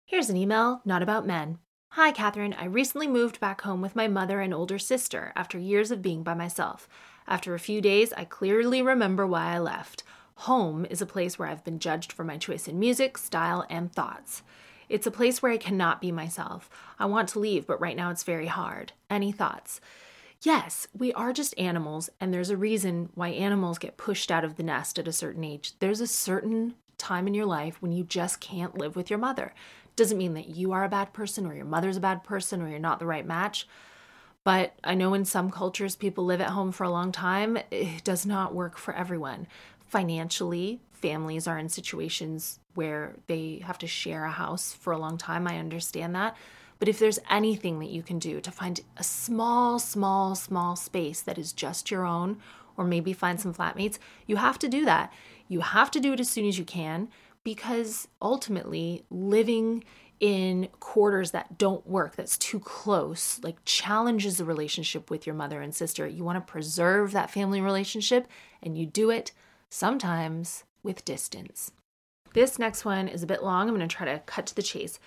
Here's 0.04 0.28
an 0.28 0.36
email, 0.36 0.82
not 0.84 1.04
about 1.04 1.24
men. 1.24 1.58
Hi, 1.90 2.10
Katherine. 2.10 2.56
I 2.58 2.64
recently 2.64 3.06
moved 3.06 3.38
back 3.38 3.60
home 3.60 3.80
with 3.80 3.94
my 3.94 4.08
mother 4.08 4.40
and 4.40 4.52
older 4.52 4.78
sister 4.78 5.32
after 5.36 5.56
years 5.56 5.92
of 5.92 6.02
being 6.02 6.24
by 6.24 6.34
myself. 6.34 6.88
After 7.28 7.54
a 7.54 7.60
few 7.60 7.80
days, 7.80 8.12
I 8.12 8.24
clearly 8.24 8.82
remember 8.82 9.24
why 9.24 9.54
I 9.54 9.60
left. 9.60 10.02
Home 10.40 10.84
is 10.90 11.00
a 11.00 11.06
place 11.06 11.38
where 11.38 11.48
I've 11.48 11.64
been 11.64 11.78
judged 11.78 12.12
for 12.12 12.24
my 12.24 12.36
choice 12.36 12.66
in 12.66 12.78
music, 12.78 13.18
style, 13.18 13.64
and 13.70 13.92
thoughts. 13.92 14.42
It's 14.88 15.06
a 15.06 15.12
place 15.12 15.40
where 15.40 15.52
I 15.52 15.58
cannot 15.58 16.00
be 16.00 16.10
myself. 16.10 16.68
I 16.98 17.06
want 17.06 17.28
to 17.30 17.38
leave, 17.38 17.68
but 17.68 17.80
right 17.80 17.96
now 17.96 18.10
it's 18.10 18.24
very 18.24 18.46
hard. 18.46 18.92
Any 19.08 19.30
thoughts? 19.30 19.80
Yes, 20.42 20.86
we 20.96 21.12
are 21.14 21.32
just 21.32 21.58
animals, 21.58 22.10
and 22.20 22.32
there's 22.32 22.50
a 22.50 22.56
reason 22.56 23.10
why 23.14 23.28
animals 23.28 23.78
get 23.78 23.96
pushed 23.96 24.30
out 24.30 24.44
of 24.44 24.56
the 24.56 24.62
nest 24.62 24.98
at 24.98 25.08
a 25.08 25.12
certain 25.12 25.44
age. 25.44 25.72
There's 25.78 26.00
a 26.00 26.06
certain 26.06 26.74
time 26.98 27.26
in 27.26 27.34
your 27.34 27.46
life 27.46 27.80
when 27.80 27.92
you 27.92 28.04
just 28.04 28.40
can't 28.40 28.76
live 28.78 28.96
with 28.96 29.10
your 29.10 29.18
mother. 29.18 29.54
Doesn't 29.96 30.18
mean 30.18 30.34
that 30.34 30.48
you 30.48 30.72
are 30.72 30.84
a 30.84 30.88
bad 30.88 31.12
person 31.12 31.46
or 31.46 31.54
your 31.54 31.64
mother's 31.64 31.96
a 31.96 32.00
bad 32.00 32.22
person 32.22 32.60
or 32.60 32.68
you're 32.68 32.78
not 32.78 32.98
the 32.98 33.06
right 33.06 33.26
match. 33.26 33.66
But 34.44 34.74
I 34.84 34.94
know 34.94 35.14
in 35.14 35.24
some 35.24 35.50
cultures 35.50 35.96
people 35.96 36.24
live 36.24 36.40
at 36.40 36.50
home 36.50 36.70
for 36.70 36.84
a 36.84 36.90
long 36.90 37.12
time. 37.12 37.58
It 37.70 38.04
does 38.04 38.24
not 38.24 38.54
work 38.54 38.78
for 38.78 38.94
everyone. 38.94 39.46
Financially, 39.86 40.80
families 40.92 41.46
are 41.46 41.58
in 41.58 41.68
situations 41.68 42.60
where 42.74 43.16
they 43.26 43.62
have 43.64 43.78
to 43.78 43.86
share 43.86 44.24
a 44.24 44.30
house 44.30 44.72
for 44.72 44.92
a 44.92 44.98
long 44.98 45.18
time. 45.18 45.48
I 45.48 45.58
understand 45.58 46.14
that. 46.14 46.36
But 46.78 46.88
if 46.88 46.98
there's 46.98 47.18
anything 47.30 47.78
that 47.80 47.90
you 47.90 48.02
can 48.02 48.18
do 48.18 48.40
to 48.40 48.50
find 48.50 48.80
a 48.96 49.02
small, 49.02 49.78
small, 49.78 50.34
small 50.34 50.76
space 50.76 51.20
that 51.22 51.38
is 51.38 51.52
just 51.52 51.90
your 51.90 52.04
own, 52.04 52.38
or 52.76 52.84
maybe 52.84 53.12
find 53.12 53.40
some 53.40 53.54
flatmates, 53.54 53.98
you 54.26 54.36
have 54.36 54.58
to 54.58 54.68
do 54.68 54.84
that. 54.84 55.12
You 55.48 55.60
have 55.60 55.90
to 55.92 56.00
do 56.00 56.12
it 56.12 56.20
as 56.20 56.28
soon 56.28 56.46
as 56.46 56.58
you 56.58 56.64
can 56.64 57.08
because 57.44 58.08
ultimately 58.20 59.04
living 59.08 59.84
in 60.18 60.68
quarters 60.80 61.30
that 61.30 61.58
don't 61.58 61.86
work, 61.86 62.16
that's 62.16 62.38
too 62.38 62.58
close, 62.58 63.38
like 63.42 63.56
challenges 63.64 64.38
the 64.38 64.44
relationship 64.44 65.10
with 65.10 65.26
your 65.26 65.34
mother 65.34 65.60
and 65.60 65.74
sister. 65.74 66.06
You 66.06 66.24
want 66.24 66.36
to 66.36 66.52
preserve 66.52 67.12
that 67.12 67.30
family 67.30 67.60
relationship, 67.60 68.26
and 68.62 68.78
you 68.78 68.86
do 68.86 69.10
it 69.10 69.32
sometimes 69.68 70.64
with 70.82 71.04
distance. 71.04 71.70
This 72.32 72.58
next 72.58 72.84
one 72.84 73.08
is 73.08 73.22
a 73.22 73.26
bit 73.26 73.42
long. 73.42 73.68
I'm 73.68 73.76
going 73.76 73.86
to 73.86 73.94
try 73.94 74.06
to 74.06 74.20
cut 74.20 74.46
to 74.46 74.54
the 74.54 74.62
chase. 74.62 74.98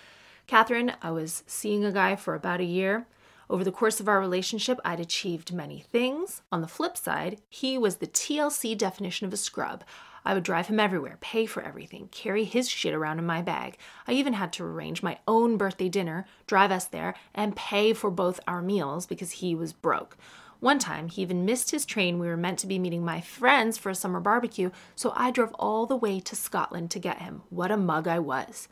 Katherine, 0.50 0.94
I 1.00 1.12
was 1.12 1.44
seeing 1.46 1.84
a 1.84 1.92
guy 1.92 2.16
for 2.16 2.34
about 2.34 2.58
a 2.58 2.64
year. 2.64 3.06
Over 3.48 3.62
the 3.62 3.70
course 3.70 4.00
of 4.00 4.08
our 4.08 4.18
relationship, 4.18 4.80
I'd 4.84 4.98
achieved 4.98 5.52
many 5.52 5.78
things. 5.78 6.42
On 6.50 6.60
the 6.60 6.66
flip 6.66 6.96
side, 6.96 7.40
he 7.48 7.78
was 7.78 7.98
the 7.98 8.08
TLC 8.08 8.76
definition 8.76 9.28
of 9.28 9.32
a 9.32 9.36
scrub. 9.36 9.84
I 10.24 10.34
would 10.34 10.42
drive 10.42 10.66
him 10.66 10.80
everywhere, 10.80 11.18
pay 11.20 11.46
for 11.46 11.62
everything, 11.62 12.08
carry 12.10 12.42
his 12.42 12.68
shit 12.68 12.92
around 12.92 13.20
in 13.20 13.26
my 13.26 13.42
bag. 13.42 13.78
I 14.08 14.12
even 14.14 14.32
had 14.32 14.52
to 14.54 14.64
arrange 14.64 15.04
my 15.04 15.18
own 15.28 15.56
birthday 15.56 15.88
dinner, 15.88 16.26
drive 16.48 16.72
us 16.72 16.86
there, 16.86 17.14
and 17.32 17.54
pay 17.54 17.92
for 17.92 18.10
both 18.10 18.40
our 18.48 18.60
meals 18.60 19.06
because 19.06 19.30
he 19.30 19.54
was 19.54 19.72
broke. 19.72 20.16
One 20.58 20.80
time, 20.80 21.10
he 21.10 21.22
even 21.22 21.44
missed 21.44 21.70
his 21.70 21.86
train. 21.86 22.18
We 22.18 22.26
were 22.26 22.36
meant 22.36 22.58
to 22.58 22.66
be 22.66 22.80
meeting 22.80 23.04
my 23.04 23.20
friends 23.20 23.78
for 23.78 23.88
a 23.90 23.94
summer 23.94 24.18
barbecue, 24.18 24.72
so 24.96 25.12
I 25.14 25.30
drove 25.30 25.54
all 25.60 25.86
the 25.86 25.94
way 25.94 26.18
to 26.18 26.34
Scotland 26.34 26.90
to 26.90 26.98
get 26.98 27.22
him. 27.22 27.42
What 27.50 27.70
a 27.70 27.76
mug 27.76 28.08
I 28.08 28.18
was. 28.18 28.66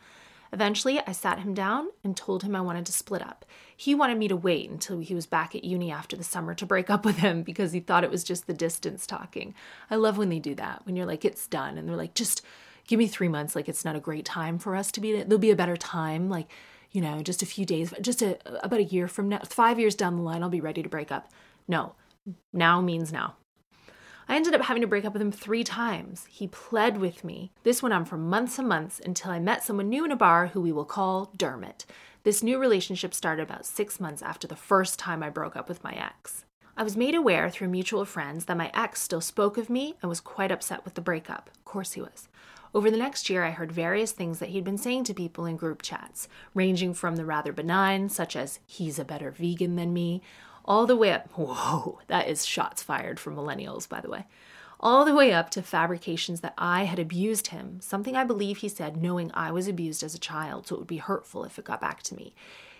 Eventually, 0.53 1.01
I 1.07 1.13
sat 1.13 1.41
him 1.41 1.55
down 1.55 1.89
and 2.03 2.17
told 2.17 2.43
him 2.43 2.57
I 2.57 2.61
wanted 2.61 2.87
to 2.87 2.93
split 2.93 3.23
up. 3.23 3.45
He 3.77 3.95
wanted 3.95 4.19
me 4.19 4.29
to 4.29 4.37
wait 4.37 4.71
until 4.71 4.99
he 4.99 5.15
was 5.15 5.27
back 5.27 5.55
at 5.55 5.65
uni 5.65 5.91
after 5.91 6.17
the 6.17 6.25
summer 6.25 6.55
to 6.55 6.67
break 6.67 6.91
up 6.91 7.05
with 7.07 7.19
him 7.19 7.43
because 7.43 7.73
he 7.73 7.81
thought 7.81 8.05
it 8.05 8.11
was 8.11 8.25
just 8.25 8.47
the 8.47 8.55
distance 8.55 9.07
talking. 9.07 9.55
I 9.91 9.97
love 9.97 10.19
when 10.19 10.29
they 10.29 10.39
do 10.39 10.55
that, 10.57 10.85
when 10.87 10.97
you're 10.97 11.07
like, 11.07 11.25
it's 11.25 11.47
done, 11.47 11.79
and 11.79 11.89
they're 11.89 11.97
like, 11.97 12.15
just 12.15 12.43
give 12.87 12.99
me 12.99 13.07
three 13.07 13.29
months. 13.29 13.55
Like, 13.55 13.69
it's 13.69 13.85
not 13.85 13.97
a 13.97 14.01
great 14.01 14.25
time 14.25 14.59
for 14.59 14.75
us 14.75 14.91
to 14.93 15.01
be, 15.01 15.23
there'll 15.23 15.39
be 15.39 15.51
a 15.51 15.57
better 15.57 15.77
time. 15.77 16.29
Like, 16.29 16.49
you 16.91 17.01
know, 17.01 17.23
just 17.23 17.43
a 17.43 17.47
few 17.47 17.67
days, 17.67 17.93
just 18.01 18.23
a, 18.23 18.39
about 18.65 18.81
a 18.81 18.85
year 18.85 19.09
from 19.09 19.29
now, 19.29 19.41
five 19.45 19.79
years 19.79 19.95
down 19.95 20.17
the 20.17 20.23
line, 20.23 20.43
I'll 20.43 20.49
be 20.49 20.61
ready 20.61 20.83
to 20.83 20.89
break 20.89 21.13
up. 21.13 21.31
No, 21.67 21.95
now 22.53 22.81
means 22.81 23.13
now. 23.13 23.37
I 24.31 24.37
ended 24.37 24.55
up 24.55 24.61
having 24.61 24.83
to 24.83 24.87
break 24.87 25.07
up 25.07 25.14
with 25.14 25.23
him 25.23 25.33
three 25.33 25.64
times. 25.64 26.27
He 26.29 26.49
pled 26.49 26.99
with 26.99 27.25
me. 27.25 27.51
This 27.62 27.83
went 27.83 27.95
on 27.95 28.05
for 28.05 28.19
months 28.19 28.59
and 28.59 28.69
months 28.69 29.01
until 29.03 29.31
I 29.31 29.38
met 29.38 29.64
someone 29.64 29.88
new 29.88 30.05
in 30.05 30.12
a 30.12 30.17
bar 30.17 30.49
who 30.49 30.61
we 30.61 30.71
will 30.71 30.85
call 30.85 31.33
Dermot. 31.35 31.87
This 32.25 32.43
new 32.43 32.59
relationship 32.59 33.14
started 33.14 33.43
about 33.43 33.64
six 33.64 33.99
months 33.99 34.21
after 34.21 34.47
the 34.47 34.55
first 34.55 34.99
time 34.99 35.23
I 35.23 35.31
broke 35.31 35.57
up 35.57 35.67
with 35.67 35.83
my 35.83 35.93
ex. 35.93 36.45
I 36.77 36.83
was 36.83 36.97
made 36.97 37.14
aware 37.14 37.49
through 37.49 37.69
mutual 37.69 38.05
friends 38.05 38.45
that 38.45 38.57
my 38.59 38.71
ex 38.75 39.01
still 39.01 39.23
spoke 39.23 39.57
of 39.57 39.71
me 39.71 39.97
and 40.03 40.11
was 40.11 40.21
quite 40.21 40.53
upset 40.53 40.85
with 40.85 40.93
the 40.93 41.01
breakup. 41.01 41.49
Of 41.57 41.64
course 41.64 41.93
he 41.93 42.03
was. 42.03 42.29
Over 42.75 42.91
the 42.91 42.99
next 42.99 43.31
year, 43.31 43.45
I 43.45 43.51
heard 43.51 43.73
various 43.73 44.12
things 44.12 44.41
that 44.41 44.51
he'd 44.51 44.62
been 44.62 44.77
saying 44.77 45.05
to 45.05 45.14
people 45.14 45.47
in 45.47 45.57
group 45.57 45.81
chats, 45.81 46.29
ranging 46.53 46.93
from 46.93 47.17
the 47.17 47.25
rather 47.25 47.51
benign, 47.51 48.11
such 48.11 48.37
as, 48.37 48.61
he's 48.67 48.99
a 48.99 49.07
better 49.07 49.31
vegan 49.31 49.77
than 49.77 49.95
me, 49.95 50.21
all 50.68 50.87
the 50.87 50.96
way 50.96 51.11
up. 51.11 51.28
Whoa, 51.35 51.98
that 52.07 52.28
is 52.28 52.46
shots 52.46 52.83
fired 52.83 53.18
for 53.18 53.33
millennials, 53.33 53.88
by 53.88 54.00
the 54.00 54.11
way. 54.11 54.26
All 54.78 55.04
the 55.04 55.14
way 55.14 55.33
up 55.33 55.50
to 55.50 55.62
fabrications 55.62 56.40
that 56.42 56.54
I 56.57 56.85
had 56.85 57.00
abused 57.00 57.48
him, 57.48 57.81
something 57.81 58.14
I 58.14 58.22
believe 58.22 58.59
he 58.59 58.68
said 58.68 58.96
knowing 58.96 59.33
I 59.35 59.50
was 59.50 59.66
abused 59.66 60.04
as 60.04 60.14
a 60.14 60.20
child, 60.20 60.68
so 60.68 60.76
it 60.76 60.78
would 60.78 60.87
be 60.87 60.98
hurtful 60.98 61.42
if 61.42 61.59
it 61.59 61.64
got 61.64 61.81
back 61.81 62.04
to 62.04 62.14
me. 62.14 62.33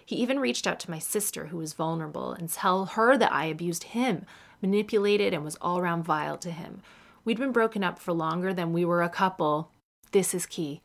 He 0.07 0.14
even 0.16 0.38
reached 0.38 0.66
out 0.66 0.79
to 0.81 0.90
my 0.90 1.01
sister, 1.01 1.46
who 1.46 1.57
was 1.57 1.72
vulnerable, 1.72 2.33
and 2.33 2.48
tell 2.48 2.87
her 2.87 3.16
that 3.16 3.33
I 3.33 3.46
abused 3.46 3.83
him, 3.85 4.27
manipulated, 4.62 5.35
and 5.35 5.42
was 5.42 5.57
all 5.61 5.79
around 5.79 6.05
vile 6.05 6.38
to 6.38 6.53
him. 6.53 6.83
We'd 7.24 7.38
been 7.38 7.53
broken 7.53 7.83
up 7.83 7.98
for 7.98 8.12
longer 8.12 8.55
than 8.55 8.72
we 8.72 8.85
were 8.85 9.03
a 9.03 9.09
couple. 9.09 9.72
This 10.12 10.35
is 10.35 10.46
key. 10.46 10.83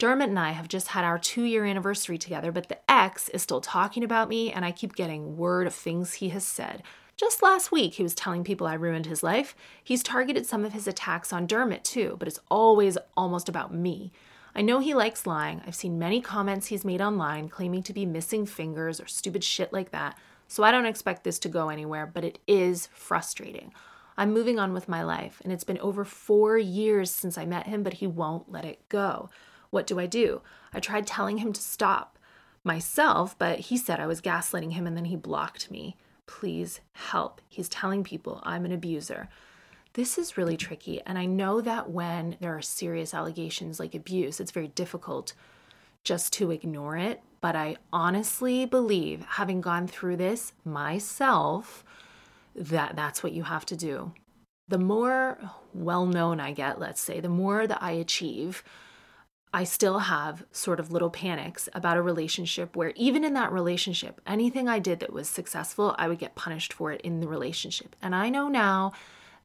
Dermot 0.00 0.30
and 0.30 0.38
I 0.38 0.52
have 0.52 0.66
just 0.66 0.88
had 0.88 1.04
our 1.04 1.18
two 1.18 1.42
year 1.42 1.66
anniversary 1.66 2.16
together, 2.16 2.50
but 2.50 2.70
the 2.70 2.78
ex 2.90 3.28
is 3.28 3.42
still 3.42 3.60
talking 3.60 4.02
about 4.02 4.30
me, 4.30 4.50
and 4.50 4.64
I 4.64 4.72
keep 4.72 4.96
getting 4.96 5.36
word 5.36 5.66
of 5.66 5.74
things 5.74 6.14
he 6.14 6.30
has 6.30 6.42
said. 6.42 6.82
Just 7.18 7.42
last 7.42 7.70
week, 7.70 7.92
he 7.92 8.02
was 8.02 8.14
telling 8.14 8.42
people 8.42 8.66
I 8.66 8.72
ruined 8.72 9.04
his 9.04 9.22
life. 9.22 9.54
He's 9.84 10.02
targeted 10.02 10.46
some 10.46 10.64
of 10.64 10.72
his 10.72 10.88
attacks 10.88 11.34
on 11.34 11.46
Dermot 11.46 11.84
too, 11.84 12.16
but 12.18 12.28
it's 12.28 12.40
always 12.50 12.96
almost 13.14 13.46
about 13.46 13.74
me. 13.74 14.10
I 14.54 14.62
know 14.62 14.78
he 14.78 14.94
likes 14.94 15.26
lying. 15.26 15.60
I've 15.66 15.74
seen 15.74 15.98
many 15.98 16.22
comments 16.22 16.68
he's 16.68 16.82
made 16.82 17.02
online 17.02 17.50
claiming 17.50 17.82
to 17.82 17.92
be 17.92 18.06
missing 18.06 18.46
fingers 18.46 19.02
or 19.02 19.06
stupid 19.06 19.44
shit 19.44 19.70
like 19.70 19.90
that, 19.90 20.16
so 20.48 20.62
I 20.62 20.70
don't 20.70 20.86
expect 20.86 21.24
this 21.24 21.38
to 21.40 21.50
go 21.50 21.68
anywhere, 21.68 22.06
but 22.06 22.24
it 22.24 22.38
is 22.46 22.88
frustrating. 22.94 23.74
I'm 24.16 24.32
moving 24.32 24.58
on 24.58 24.72
with 24.72 24.88
my 24.88 25.02
life, 25.02 25.42
and 25.44 25.52
it's 25.52 25.62
been 25.62 25.78
over 25.80 26.06
four 26.06 26.56
years 26.56 27.10
since 27.10 27.36
I 27.36 27.44
met 27.44 27.66
him, 27.66 27.82
but 27.82 27.94
he 27.94 28.06
won't 28.06 28.50
let 28.50 28.64
it 28.64 28.88
go. 28.88 29.28
What 29.70 29.86
do 29.86 29.98
I 29.98 30.06
do? 30.06 30.42
I 30.72 30.80
tried 30.80 31.06
telling 31.06 31.38
him 31.38 31.52
to 31.52 31.60
stop 31.60 32.18
myself, 32.64 33.38
but 33.38 33.60
he 33.60 33.76
said 33.76 34.00
I 34.00 34.06
was 34.06 34.20
gaslighting 34.20 34.72
him 34.72 34.86
and 34.86 34.96
then 34.96 35.06
he 35.06 35.16
blocked 35.16 35.70
me. 35.70 35.96
Please 36.26 36.80
help. 36.92 37.40
He's 37.48 37.68
telling 37.68 38.04
people 38.04 38.40
I'm 38.44 38.64
an 38.64 38.72
abuser. 38.72 39.28
This 39.94 40.18
is 40.18 40.36
really 40.36 40.56
tricky. 40.56 41.00
And 41.04 41.18
I 41.18 41.26
know 41.26 41.60
that 41.60 41.90
when 41.90 42.36
there 42.40 42.56
are 42.56 42.62
serious 42.62 43.12
allegations 43.12 43.80
like 43.80 43.94
abuse, 43.94 44.38
it's 44.38 44.52
very 44.52 44.68
difficult 44.68 45.32
just 46.04 46.32
to 46.34 46.50
ignore 46.50 46.96
it. 46.96 47.22
But 47.40 47.56
I 47.56 47.76
honestly 47.92 48.66
believe, 48.66 49.24
having 49.30 49.60
gone 49.60 49.86
through 49.86 50.16
this 50.16 50.52
myself, 50.64 51.84
that 52.54 52.94
that's 52.96 53.22
what 53.22 53.32
you 53.32 53.44
have 53.44 53.66
to 53.66 53.76
do. 53.76 54.12
The 54.68 54.78
more 54.78 55.38
well 55.74 56.06
known 56.06 56.38
I 56.38 56.52
get, 56.52 56.78
let's 56.78 57.00
say, 57.00 57.18
the 57.18 57.28
more 57.28 57.66
that 57.66 57.82
I 57.82 57.92
achieve, 57.92 58.62
I 59.52 59.64
still 59.64 59.98
have 59.98 60.44
sort 60.52 60.78
of 60.78 60.92
little 60.92 61.10
panics 61.10 61.68
about 61.74 61.96
a 61.96 62.02
relationship 62.02 62.76
where, 62.76 62.92
even 62.94 63.24
in 63.24 63.34
that 63.34 63.52
relationship, 63.52 64.20
anything 64.26 64.68
I 64.68 64.78
did 64.78 65.00
that 65.00 65.12
was 65.12 65.28
successful, 65.28 65.94
I 65.98 66.06
would 66.06 66.18
get 66.20 66.36
punished 66.36 66.72
for 66.72 66.92
it 66.92 67.00
in 67.00 67.20
the 67.20 67.26
relationship. 67.26 67.96
And 68.00 68.14
I 68.14 68.28
know 68.28 68.48
now 68.48 68.92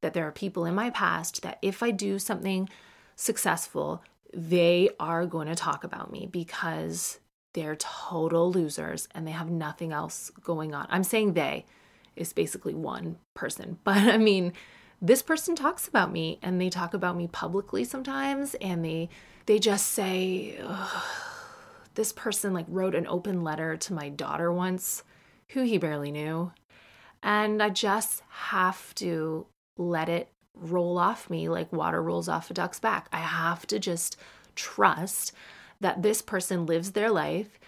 that 0.02 0.14
there 0.14 0.28
are 0.28 0.32
people 0.32 0.66
in 0.66 0.76
my 0.76 0.92
past 0.92 1.42
that 1.42 1.58
if 1.64 1.82
I 1.82 1.90
do 1.90 2.20
something 2.20 2.70
successful, 3.16 4.04
they 4.32 4.90
are 5.00 5.26
going 5.26 5.48
to 5.48 5.56
talk 5.56 5.84
about 5.84 6.12
me 6.12 6.28
because 6.32 7.20
they're 7.54 7.78
total 7.78 8.52
losers 8.52 9.08
and 9.16 9.26
they 9.26 9.32
have 9.32 9.50
nothing 9.50 9.92
else 9.92 10.30
going 10.44 10.76
on. 10.76 10.86
I'm 10.90 11.04
saying 11.04 11.34
they 11.34 11.66
is 12.16 12.32
basically 12.32 12.76
one 12.76 13.18
person, 13.34 13.80
but 13.84 13.98
I 13.98 14.18
mean, 14.18 14.54
this 15.02 15.24
person 15.24 15.56
talks 15.56 15.88
about 15.88 16.12
me 16.12 16.38
and 16.44 16.62
they 16.62 16.70
talk 16.70 16.94
about 16.94 17.18
me 17.18 17.28
publicly 17.28 17.84
sometimes 17.84 18.54
and 18.56 18.86
they 18.86 19.10
they 19.46 19.60
just 19.60 19.88
say, 19.88 20.60
this 21.96 22.12
person 22.12 22.54
like 22.54 22.66
wrote 22.68 22.96
an 22.96 23.08
open 23.08 23.44
letter 23.44 23.78
to 23.78 23.94
my 23.94 24.10
daughter 24.10 24.52
once, 24.52 25.04
who 25.50 25.64
he 25.64 25.78
barely 25.78 26.12
knew. 26.12 26.52
And 27.24 27.62
I 27.62 27.70
just 27.70 28.22
have 28.30 28.94
to 28.96 29.48
let 29.78 30.10
it 30.10 30.30
roll 30.54 30.98
off 30.98 31.30
me 31.30 31.50
like 31.50 31.74
water 31.74 32.02
rolls 32.02 32.30
off 32.30 32.50
a 32.50 32.54
duck's 32.54 32.80
back. 32.80 33.08
I 33.12 33.20
have 33.20 33.66
to 33.68 33.80
just 33.80 34.18
trust 34.56 35.34
that 35.82 36.02
this 36.02 36.22
person 36.22 36.66
lives 36.66 36.92
their 36.92 37.12
life 37.12 37.60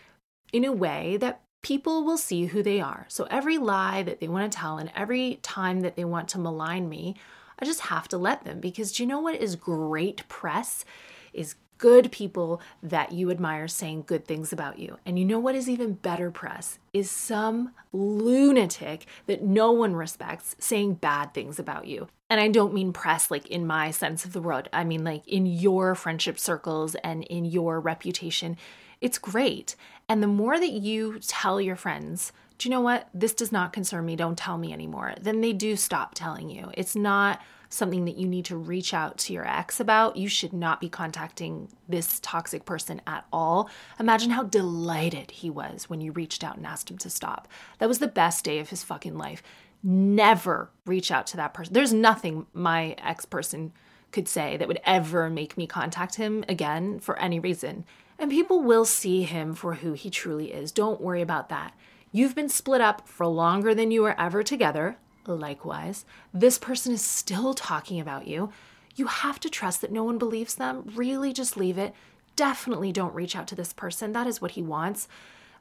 in 0.53 0.63
a 0.63 0.71
way 0.71 1.17
that 1.17 1.41
people 1.61 2.05
will 2.05 2.17
see 2.17 2.45
who 2.45 2.63
they 2.63 2.79
are. 2.79 3.05
So 3.09 3.27
every 3.29 3.57
lie 3.57 4.03
that 4.03 4.19
they 4.19 4.27
want 4.27 4.51
to 4.51 4.57
tell 4.57 4.77
and 4.77 4.91
every 4.95 5.39
time 5.41 5.81
that 5.81 5.95
they 5.95 6.05
want 6.05 6.29
to 6.29 6.39
malign 6.39 6.87
me, 6.87 7.15
I 7.59 7.65
just 7.65 7.81
have 7.81 8.07
to 8.09 8.17
let 8.17 8.45
them 8.45 8.59
because 8.59 8.93
do 8.93 9.03
you 9.03 9.07
know 9.07 9.19
what 9.19 9.35
is 9.35 9.55
great 9.55 10.27
press? 10.29 10.85
Is 11.33 11.55
good 11.77 12.11
people 12.11 12.61
that 12.81 13.11
you 13.11 13.29
admire 13.31 13.67
saying 13.67 14.03
good 14.07 14.25
things 14.25 14.51
about 14.51 14.79
you. 14.79 14.97
And 15.05 15.17
you 15.17 15.25
know 15.25 15.39
what 15.39 15.55
is 15.55 15.69
even 15.69 15.93
better 15.93 16.31
press 16.31 16.79
is 16.93 17.09
some 17.09 17.73
lunatic 17.93 19.05
that 19.27 19.43
no 19.43 19.71
one 19.71 19.95
respects 19.95 20.55
saying 20.59 20.95
bad 20.95 21.33
things 21.33 21.59
about 21.59 21.87
you. 21.87 22.07
And 22.29 22.41
I 22.41 22.49
don't 22.49 22.73
mean 22.73 22.93
press 22.93 23.31
like 23.31 23.47
in 23.47 23.65
my 23.65 23.91
sense 23.91 24.25
of 24.25 24.33
the 24.33 24.41
word. 24.41 24.69
I 24.73 24.83
mean 24.83 25.03
like 25.03 25.27
in 25.27 25.45
your 25.45 25.95
friendship 25.95 26.39
circles 26.39 26.95
and 26.95 27.23
in 27.23 27.45
your 27.45 27.79
reputation. 27.79 28.57
It's 28.99 29.17
great. 29.17 29.75
And 30.09 30.23
the 30.23 30.27
more 30.27 30.59
that 30.59 30.71
you 30.71 31.19
tell 31.19 31.61
your 31.61 31.75
friends, 31.75 32.31
do 32.57 32.67
you 32.67 32.73
know 32.73 32.81
what? 32.81 33.07
This 33.13 33.33
does 33.33 33.51
not 33.51 33.71
concern 33.73 34.05
me. 34.05 34.15
Don't 34.15 34.37
tell 34.37 34.57
me 34.57 34.73
anymore. 34.73 35.13
Then 35.21 35.41
they 35.41 35.53
do 35.53 35.75
stop 35.75 36.15
telling 36.15 36.49
you. 36.49 36.71
It's 36.73 36.95
not 36.95 37.39
something 37.69 38.05
that 38.05 38.17
you 38.17 38.27
need 38.27 38.45
to 38.45 38.57
reach 38.57 38.93
out 38.93 39.17
to 39.17 39.33
your 39.33 39.47
ex 39.47 39.79
about. 39.79 40.17
You 40.17 40.27
should 40.27 40.53
not 40.53 40.81
be 40.81 40.89
contacting 40.89 41.69
this 41.87 42.19
toxic 42.21 42.65
person 42.65 43.01
at 43.05 43.25
all. 43.31 43.69
Imagine 43.99 44.31
how 44.31 44.43
delighted 44.43 45.31
he 45.31 45.49
was 45.49 45.89
when 45.89 46.01
you 46.01 46.11
reached 46.11 46.43
out 46.43 46.57
and 46.57 46.65
asked 46.65 46.89
him 46.89 46.97
to 46.99 47.09
stop. 47.09 47.47
That 47.79 47.89
was 47.89 47.99
the 47.99 48.07
best 48.07 48.43
day 48.43 48.59
of 48.59 48.69
his 48.69 48.83
fucking 48.83 49.17
life. 49.17 49.43
Never 49.83 50.71
reach 50.85 51.11
out 51.11 51.27
to 51.27 51.37
that 51.37 51.53
person. 51.53 51.73
There's 51.73 51.93
nothing 51.93 52.47
my 52.53 52.95
ex 52.97 53.25
person 53.25 53.73
could 54.11 54.27
say 54.27 54.57
that 54.57 54.67
would 54.67 54.79
ever 54.85 55.29
make 55.29 55.57
me 55.57 55.67
contact 55.67 56.15
him 56.15 56.43
again 56.47 56.99
for 56.99 57.19
any 57.19 57.39
reason. 57.39 57.85
And 58.17 58.31
people 58.31 58.61
will 58.61 58.85
see 58.85 59.23
him 59.23 59.53
for 59.53 59.75
who 59.75 59.93
he 59.93 60.09
truly 60.09 60.51
is. 60.51 60.71
Don't 60.71 61.01
worry 61.01 61.21
about 61.21 61.49
that. 61.49 61.73
You've 62.11 62.35
been 62.35 62.49
split 62.49 62.81
up 62.81 63.07
for 63.07 63.27
longer 63.27 63.75
than 63.75 63.91
you 63.91 64.01
were 64.01 64.19
ever 64.19 64.41
together. 64.41 64.97
Likewise, 65.35 66.05
this 66.33 66.57
person 66.57 66.93
is 66.93 67.01
still 67.01 67.53
talking 67.53 67.99
about 67.99 68.27
you. 68.27 68.51
You 68.95 69.07
have 69.07 69.39
to 69.41 69.49
trust 69.49 69.81
that 69.81 69.91
no 69.91 70.03
one 70.03 70.17
believes 70.17 70.55
them. 70.55 70.91
Really, 70.95 71.33
just 71.33 71.57
leave 71.57 71.77
it. 71.77 71.93
Definitely 72.35 72.91
don't 72.91 73.13
reach 73.13 73.35
out 73.35 73.47
to 73.47 73.55
this 73.55 73.73
person. 73.73 74.11
That 74.11 74.27
is 74.27 74.41
what 74.41 74.51
he 74.51 74.61
wants. 74.61 75.07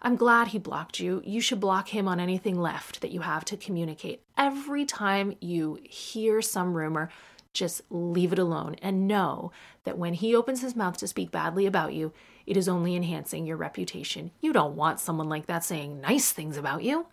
I'm 0.03 0.17
glad 0.17 0.49
he 0.49 0.59
blocked 0.59 1.01
you. 1.01 1.23
You 1.25 1.41
should 1.41 1.61
block 1.61 1.89
him 1.89 2.07
on 2.07 2.21
anything 2.21 2.61
left 2.61 3.01
that 3.01 3.11
you 3.11 3.21
have 3.21 3.45
to 3.47 3.57
communicate. 3.57 4.23
Every 4.37 4.85
time 4.85 5.37
you 5.41 5.79
hear 5.83 6.43
some 6.43 6.75
rumor, 6.75 7.11
just 7.53 7.81
leave 7.91 8.33
it 8.33 8.39
alone 8.39 8.77
and 8.83 9.09
know 9.09 9.51
that 9.85 9.99
when 9.99 10.15
he 10.15 10.37
opens 10.37 10.61
his 10.61 10.77
mouth 10.77 10.99
to 10.99 11.09
speak 11.09 11.31
badly 11.31 11.65
about 11.65 11.95
you, 11.95 12.13
it 12.47 12.57
is 12.57 12.69
only 12.69 12.95
enhancing 12.95 13.47
your 13.47 13.57
reputation. 13.57 14.31
You 14.41 14.53
don't 14.53 14.77
want 14.77 15.01
someone 15.01 15.29
like 15.29 15.47
that 15.47 15.65
saying 15.65 16.01
nice 16.01 16.31
things 16.31 16.57
about 16.57 16.83
you. 16.83 17.07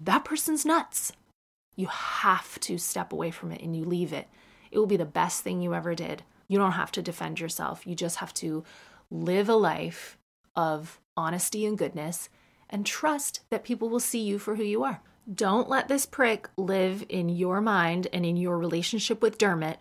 That 0.00 0.24
person's 0.24 0.66
nuts. 0.66 1.12
You 1.74 1.86
have 1.86 2.58
to 2.60 2.78
step 2.78 3.12
away 3.12 3.30
from 3.30 3.52
it 3.52 3.62
and 3.62 3.74
you 3.74 3.84
leave 3.84 4.12
it. 4.12 4.28
It 4.70 4.78
will 4.78 4.86
be 4.86 4.96
the 4.96 5.04
best 5.04 5.42
thing 5.42 5.60
you 5.60 5.74
ever 5.74 5.94
did. 5.94 6.22
You 6.48 6.58
don't 6.58 6.72
have 6.72 6.92
to 6.92 7.02
defend 7.02 7.40
yourself. 7.40 7.86
You 7.86 7.94
just 7.94 8.16
have 8.16 8.34
to 8.34 8.64
live 9.10 9.48
a 9.48 9.54
life 9.54 10.18
of 10.54 11.00
honesty 11.16 11.66
and 11.66 11.78
goodness 11.78 12.28
and 12.68 12.86
trust 12.86 13.40
that 13.50 13.64
people 13.64 13.88
will 13.88 14.00
see 14.00 14.20
you 14.20 14.38
for 14.38 14.56
who 14.56 14.62
you 14.62 14.82
are. 14.82 15.02
Don't 15.32 15.68
let 15.68 15.88
this 15.88 16.06
prick 16.06 16.48
live 16.56 17.04
in 17.08 17.28
your 17.28 17.60
mind 17.60 18.08
and 18.12 18.26
in 18.26 18.36
your 18.36 18.58
relationship 18.58 19.22
with 19.22 19.38
Dermot 19.38 19.78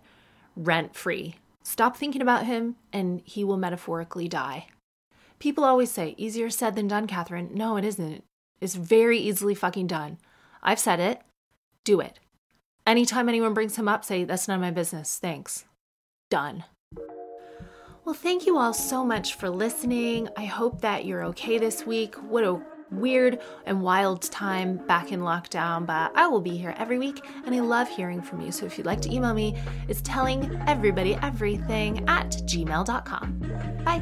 rent 0.56 0.96
free. 0.96 1.36
Stop 1.64 1.98
thinking 1.98 2.22
about 2.22 2.46
him 2.46 2.76
and 2.94 3.22
he 3.26 3.44
will 3.44 3.58
metaphorically 3.58 4.28
die. 4.28 4.68
People 5.40 5.64
always 5.64 5.90
say, 5.90 6.14
easier 6.18 6.50
said 6.50 6.76
than 6.76 6.88
done, 6.88 7.08
Katherine. 7.08 7.50
No, 7.54 7.78
it 7.78 7.86
isn't. 7.86 8.24
It's 8.60 8.76
very 8.76 9.18
easily 9.18 9.56
fucking 9.56 9.88
done. 9.88 10.20
I've 10.62 10.80
said 10.80 11.00
it 11.00 11.22
do 11.84 12.00
it. 12.00 12.20
Anytime 12.86 13.30
anyone 13.30 13.54
brings 13.54 13.76
him 13.76 13.88
up, 13.88 14.04
say, 14.04 14.24
That's 14.24 14.48
none 14.48 14.56
of 14.56 14.62
my 14.62 14.72
business. 14.72 15.18
Thanks. 15.20 15.66
Done. 16.30 16.64
Well, 18.04 18.16
thank 18.16 18.48
you 18.48 18.58
all 18.58 18.74
so 18.74 19.06
much 19.06 19.36
for 19.36 19.50
listening. 19.50 20.28
I 20.36 20.46
hope 20.46 20.82
that 20.82 21.06
you're 21.06 21.24
okay 21.26 21.60
this 21.60 21.86
week. 21.86 22.16
What 22.16 22.44
a 22.44 22.60
weird 22.92 23.40
and 23.66 23.82
wild 23.82 24.24
time 24.24 24.78
back 24.88 25.12
in 25.12 25.22
lockdown, 25.22 25.86
but 25.86 26.12
I 26.16 26.28
will 26.28 26.42
be 26.42 26.58
here 26.58 26.76
every 26.78 26.98
week 27.00 27.24
and 27.46 27.56
I 27.56 27.60
love 27.60 27.88
hearing 27.88 28.22
from 28.22 28.42
you. 28.42 28.52
So 28.52 28.66
if 28.66 28.78
you'd 28.78 28.88
like 28.88 29.02
to 29.02 29.14
email 29.14 29.34
me, 29.34 29.56
it's 29.88 30.02
telling 30.02 30.62
everybody 30.68 31.16
everything 31.16 32.08
at 32.10 32.32
gmail.com. 32.32 33.40
Bye. 33.86 34.02